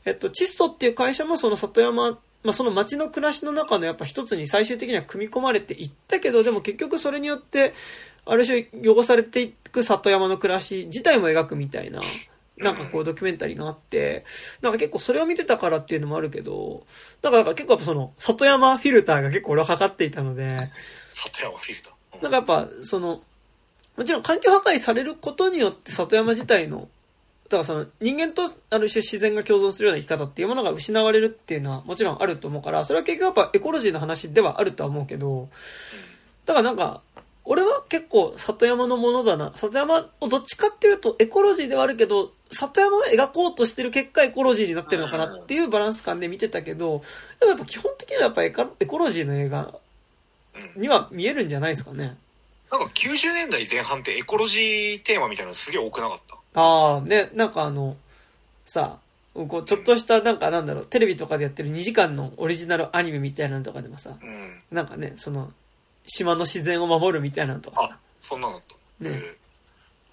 [0.06, 7.74] えっと、窒素っていう会社もその里山、まあ、その街の暮らしの中のやっぱ一つに最終的には組み込まれていったけど、でも結局それによって、
[8.26, 12.02] ある種汚されていく里山の暮らし自体も描くみたいな、
[12.58, 14.26] なんかこうドキュメンタリーがあって、
[14.62, 16.86] なんか結構それを見てたからっていうのもあるけど、
[17.22, 20.58] だからなんか結構やっぱその里山フィルターが結構俺はかかっていたので、
[21.14, 22.24] 里山フィルター？
[22.24, 23.22] なんかやっぱその、
[23.98, 26.90] もちろん環境破壊されることによって里山自体の、
[27.54, 35.50] だからその人間とある種自然が共存するような生き方っていうものが失われるっていうのはもちろんあると思うから、それは結局やっぱエコロジーの話ではあるとは思うけど、
[36.46, 37.02] だからなんか、
[37.46, 39.52] 俺は結構里山のものだな。
[39.56, 47.04] 里山をどっちかっていうとエコロジーではあるけど、里山を描こうとしてる結果エコロジーになってるのかなっていうバランス感で見てたけど、
[47.40, 49.74] でもやっぱ基本的にはやっぱエコロジーの映画。
[50.76, 52.16] には見えるんじゃないですかね。
[52.72, 56.38] なんか90年代前半ってエコロジーテーマみたいなのすげえ多くなかった？
[56.54, 57.96] ああ、ね、なんかあの、
[58.66, 59.00] さ、
[59.34, 64.62] こう、ちょっとした、なんかなんだろう、テレビとかでやってる2時間のオリジナルアニメみたいなのとかでもさ、うん。
[64.72, 65.52] なんかね、その、
[66.06, 69.10] 島の自然を守るみたいなのとかあさ、、そんなのだった。
[69.10, 69.36] ねうん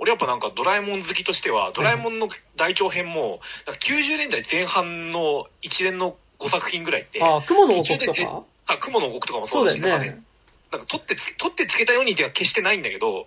[0.02, 2.26] 俺やっぱなんかドラえもん好きとしては、ドラえもんの
[2.56, 8.42] 大長編も、なんか90年代前半の一連の5作品ぐらいって、ああ、雲の王国とか？
[8.64, 10.22] さ、雲の動くとかもそううだし、なんかねね。、
[10.72, 13.26] なんか取ってつ、取ってつけたようにでは決してないんだけど、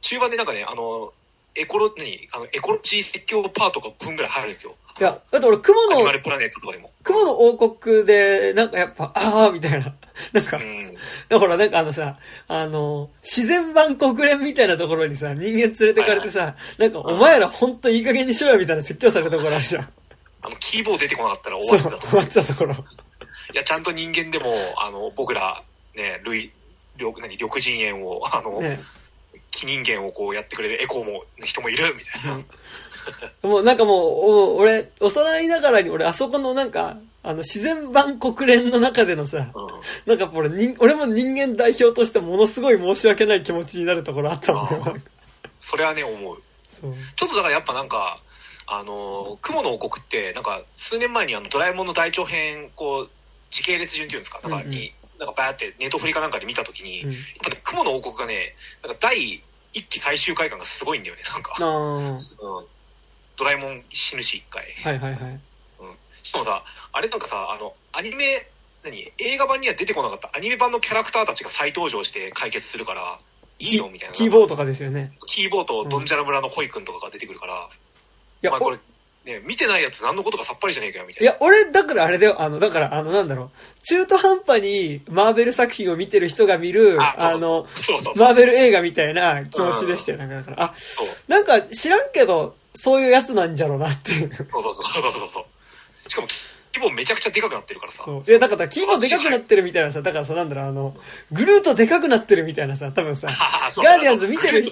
[0.00, 1.12] 中盤でなんかね、あの、
[1.54, 2.28] エコロ、何？
[2.32, 4.74] あの、エコロジー説教パートが5分ぐらい入るんですよ。
[5.00, 6.90] いや、だって俺、雲のアニマ、ルプラネットとかでも。
[7.02, 9.94] 雲の王国で、なんかやっぱ、ああ、みたいな。
[10.32, 10.94] なんかう、ん。
[11.28, 12.18] だからなんかあのさ、
[12.48, 19.88] あの、自然版国連みたいなところにさ、人間連れてかれてさ、なんかお前らほんといい加減にしろよみたいな説教されたところあるじゃん。
[20.42, 22.06] あの、キーボー出てこなかったら終わりだと。
[22.06, 22.74] 終わってたところ。
[22.74, 25.62] いや、ちゃんと人間でも、あの、僕ら、
[25.94, 26.52] ね、類、
[26.96, 28.80] 緑、何、緑人猿を、あの、ね。
[29.52, 32.40] 木人間をこうやってくれるエコーも、人もいる、みたいな。
[33.48, 39.70] もうなんかもう、お俺、幼いながらに俺あそこのなんか、あの、自然版国連の中でのさ、うん。
[40.06, 45.02] なんか俺人、俺も人間代表としてものすごい申し訳ない気持ちになるところあったもん。
[45.60, 46.42] それはね、思う。
[46.68, 46.94] そう。
[47.14, 48.20] ちょっとだからやっぱなんか、
[48.66, 53.10] あの、雲の王国って、なんか、数年前にあの、ドラえもんの大長編、こう、
[53.50, 59.42] 時系列順っていうんですか、なんかに、なんかバーってネットフリかなんかで見たときに、うんやっぱね、雲の王国がね、なんか第
[59.72, 61.54] 一期最終回感がすごいんだよね、なんか。
[61.58, 62.20] うん。
[63.36, 64.64] ドラえもん死ぬし、一回。
[64.82, 65.40] はいはいはい。
[66.22, 66.62] しかもさ、
[66.92, 68.48] あれなんかさ、あの、アニメ、
[68.84, 69.12] 何？
[69.18, 73.18] 映画版には出てこなかったアニメ版のキャラクターたちが再登場して解決するから、
[73.58, 74.14] いいよみたいな。
[74.14, 75.16] キーボードとかですよね。
[75.26, 78.80] キーボード、ドンジャラ村のホイ君とかが出てくるから、いや、まあこれお、
[79.24, 81.30] ね、見てないやつ何のことかさっぱりじゃねえかよ、みたいな。
[81.30, 88.14] いや、俺、だからあれだよ、あの、だから、あの、なんだろう、中途半端にマーベル作品を見てる人が見る、あそうの、そうそうそう。
[88.18, 90.18] マーベル映画みたいな気持ちでしたよ。
[90.18, 94.34] なんか、だから、あ、そうなんか知らんけど、そういうやつなんじゃろうなっていう。
[94.34, 95.46] そうそうそうそうそうそ
[96.06, 96.10] う。
[96.10, 96.28] しかも、
[96.74, 98.02] 規模めちゃくちゃでかくなってるからさ。
[98.04, 98.30] そう。
[98.30, 100.96] いや、だから、規模でかくなってるみたいなさ、だからさ、なんだろう、あの、
[101.30, 103.28] グルートでかくなってるみたいなさ、多分さ、
[103.76, 104.64] ガーディアンズ見てる。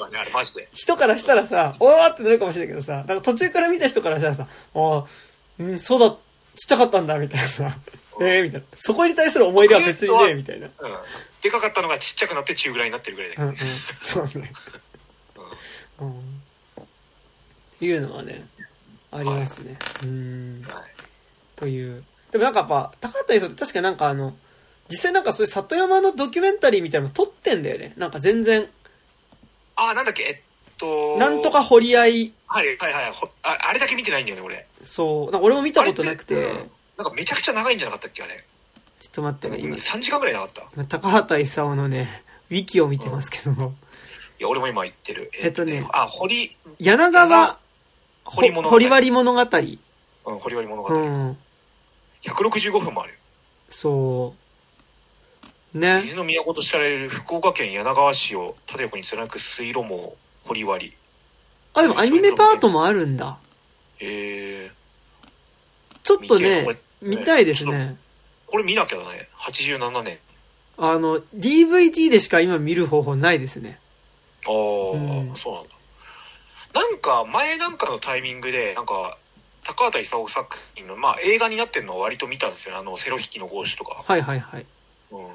[0.72, 5.05] 人からしたらさ、おーってなるかもしれないけどさ、なんか途中から見た人からしたらさ、ああ、
[5.59, 6.16] うん、そうだ、ちっ
[6.68, 7.77] ちゃかったんだ、みたいなさ、
[8.22, 8.66] ええみたいな。
[8.78, 10.66] そこに対する思い入れは別にね、みたいな。
[10.66, 10.72] うん。
[11.43, 13.66] でかかったのがちっちゃくなって中ぐらいになってるぐらいだうんけど。
[13.66, 14.52] うん、そうね。
[16.01, 16.40] うん。
[17.82, 18.47] いうのはね、
[19.10, 19.78] ありますね。
[20.05, 20.64] うん。
[20.66, 20.99] はい
[21.60, 22.02] という。
[22.32, 24.34] でもなんかやっぱ、高畑勲って確かなんかあの、
[24.88, 27.92] 実際なんかそういう里山のドキュメンタリーみたいなの撮ってんだよね。
[27.96, 28.68] なんか全然、
[29.76, 30.36] あ、なんだっけ、えっ
[30.78, 31.16] と。
[31.18, 31.62] なんとか。
[31.62, 33.12] 掘り合い、はいはいはい。
[33.12, 34.66] ほああれだけ見てないんだよね、俺。
[34.84, 38.44] そう、俺も見たことなくて、うんなんかめちゃくちゃ長いんじゃなかったっけ、あれ？
[38.98, 40.84] ちょっと待ってね、今、3時間ぐらいなかった？
[40.98, 43.72] 高畑勲のね、ウィキを見てますけども、
[44.38, 45.30] や、俺も今言ってる。
[45.40, 47.58] えっとねあ、堀、柳川、
[48.24, 49.40] ほ堀物語堀割物語。
[49.40, 50.94] うん、堀割物語。
[50.94, 51.38] うん。
[52.22, 53.18] 165分もあるよ。
[53.68, 54.34] そ
[55.74, 55.78] う。
[55.78, 56.01] ね。
[56.02, 60.97] 水の都と知られる福岡県柳川市を縦横に貫く水路網堀割。
[61.74, 63.38] あ、でもアニメパートもあるんだ。
[64.01, 64.70] ええ
[66.02, 66.66] ちょっとね
[67.01, 67.97] 見たいですね。
[68.47, 69.28] これ見なきゃだね。
[69.38, 70.18] 87年。
[70.76, 73.78] あの、DVD でしか今見る方法ないですね。
[74.47, 75.70] ああ、うんそうなんだ。
[76.72, 79.18] なんか、前なんかのタイミングで、なんか、
[79.64, 82.80] 高畑勲作品の、まあ映画になってるのを割と見たんですよね。
[82.80, 84.02] あの、セロ引きのゴーシュとか。
[84.06, 84.66] はいはいはい。
[85.12, 85.28] うん。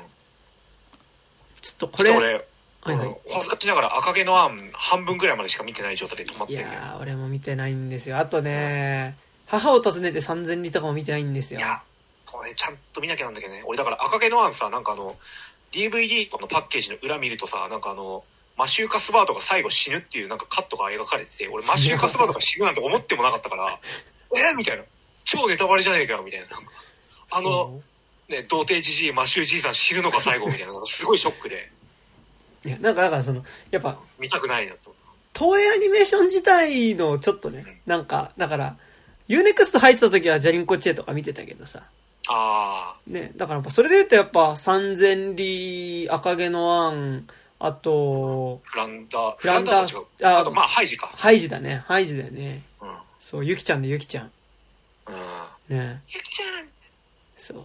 [1.61, 2.45] ちょっとこれ、これ、
[2.85, 6.81] はいはいうん恥ずかしながら赤毛のアン半分ぐらいまでしか見てない状態で止まっいてるんだよ。
[6.81, 8.19] やー、俺も見てないんですよ。
[8.19, 11.59] あとね、母を訪ねて3000里とかも見てないんですよ。
[11.59, 11.81] いや、
[12.27, 13.63] これちゃんと見なきゃなんだけどね。
[13.65, 15.15] 俺だから赤毛のアンさ、なんかあの、
[15.71, 18.23] DVD のパッケージの裏見るとさ、なんかあの、
[18.57, 23.79] マシュー・カスバートが最後死ぬっていうなんかカットが描かれてて、俺マシュー・カスバートが死ぬなんて思ってもなかったから、
[24.35, 24.55] え？
[24.55, 24.83] みたいな。
[25.23, 26.47] 超ネタバレじゃねえかよ、みたいな。
[26.47, 26.71] なんか
[27.31, 27.81] あの、
[28.29, 31.71] ね、童貞じじい、マシューじいさん死ぬのか最後みたいなすごいショックで、
[32.65, 34.95] いや、なんかだからその、やっぱ、見たくないなと。
[35.37, 38.77] 東映アニメーション自体のちょっとね、なんか、だから、
[39.27, 41.83] UNEXT 入ってた時はジャリンコチェとか見てたけどさ、
[42.27, 47.27] あね、だからやっぱそれで言うとやっぱ三千里、赤毛のアン、
[47.59, 51.11] あと、ー、フランダー、フランダースああと、まあ、ハイジか。
[51.15, 52.63] ハイジだね、ハイジだよね。
[53.25, 54.31] そう、ゆきちゃんでゆきちゃん。
[55.67, 56.03] ね。
[56.09, 56.67] ゆきちゃん
[57.35, 57.63] そう。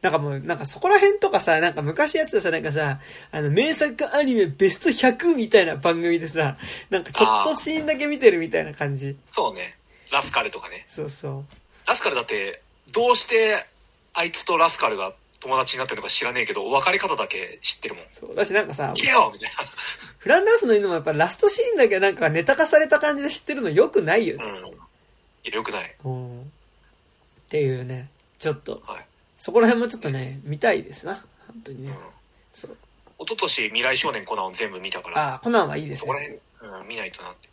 [0.00, 3.00] なんかもう、なんかそこら辺とかさ、なんか昔やってたさ、なんかさ、
[3.30, 6.56] あの、名作アニメベスト100みたいな番組でさ、
[6.88, 9.14] なんかちょっとシーンだけ見てるみたいな感じ。
[9.30, 9.76] そうね。
[10.10, 10.86] ラスカルとかね。
[10.88, 11.44] そうそう。
[11.86, 13.66] ラスカルだって、どうして、
[14.14, 18.04] あいつとラスカルが友達になってるのか知らねえけど、別れ方だけ知ってるもん。
[18.10, 18.34] そう。
[18.34, 19.50] だしなんかさ、行けよみたい
[20.16, 24.44] フランダースの犬もやっぱラストシーンだけなんかネタ化された感じで知ってるのよくないよな。
[24.46, 24.60] ね。
[24.60, 24.83] うん。
[25.44, 25.94] いやよくない？
[26.04, 26.40] うん。
[26.42, 26.44] っ
[27.48, 28.08] ていうね、
[28.38, 29.06] ちょっと、はい。
[29.38, 31.14] そこら辺もちょっとね、見たいですな。
[31.46, 31.96] 本当にねうん。。
[32.52, 32.76] そう。
[33.20, 36.38] 一昨年未来少年コナンを全部見たから、ああ、コナンはいいですそこらね。
[36.60, 37.48] 辺、うん、見ないとなって。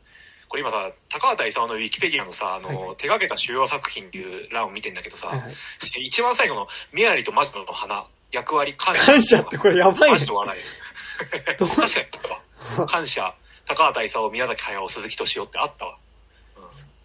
[0.50, 5.54] これ今さ、高畑勲のウィキペディアのさ、あの、はいはい手掛けた主要作品っていう欄を見てんだけどさ、はいはい。
[6.06, 9.06] 一番最後のメアリーと魔女の花、役割感謝。
[9.14, 10.26] 感謝ってこれやばいねマジ。
[10.26, 11.58] で笑える。
[11.58, 11.70] どう？
[11.70, 11.78] 確
[12.76, 12.86] か。
[12.88, 13.34] 感謝、
[13.68, 15.98] 高畑勲、宮崎駿、鈴木敏夫ってあったわ。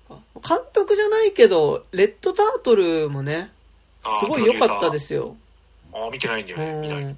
[0.08, 3.50] 監督じゃないけど、レッドタートルもね、
[4.20, 5.36] すごい良かったですよ。
[5.92, 7.16] ああ、見てないんだようね。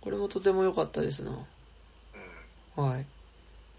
[0.00, 1.30] これもとても良かったですな。
[2.74, 3.06] はい。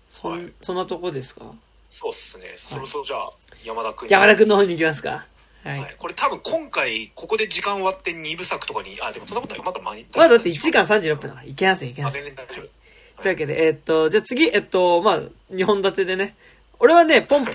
[0.10, 1.42] そん、はいそんなとこですか？
[1.90, 2.56] そうっすね。
[2.58, 3.30] そろそろじゃあ、
[3.64, 5.26] 山田くんに山田くんの方に行きますか。
[5.64, 5.80] はい。
[5.80, 5.96] はい。
[5.98, 9.64] これ多分今回、ここで時間終わって2部作とかに、あ、でもそんなことない。
[9.64, 10.06] まだ間に。
[10.16, 12.26] まあだって1時間36分だから、いけますいけまあ、す全。
[12.26, 13.22] 然大丈夫。
[13.22, 15.22] というわけで、えーっと、じゃあ次、えっと、まあ、
[15.52, 16.36] 2本立てでね。
[16.80, 17.46] 俺はね、ポン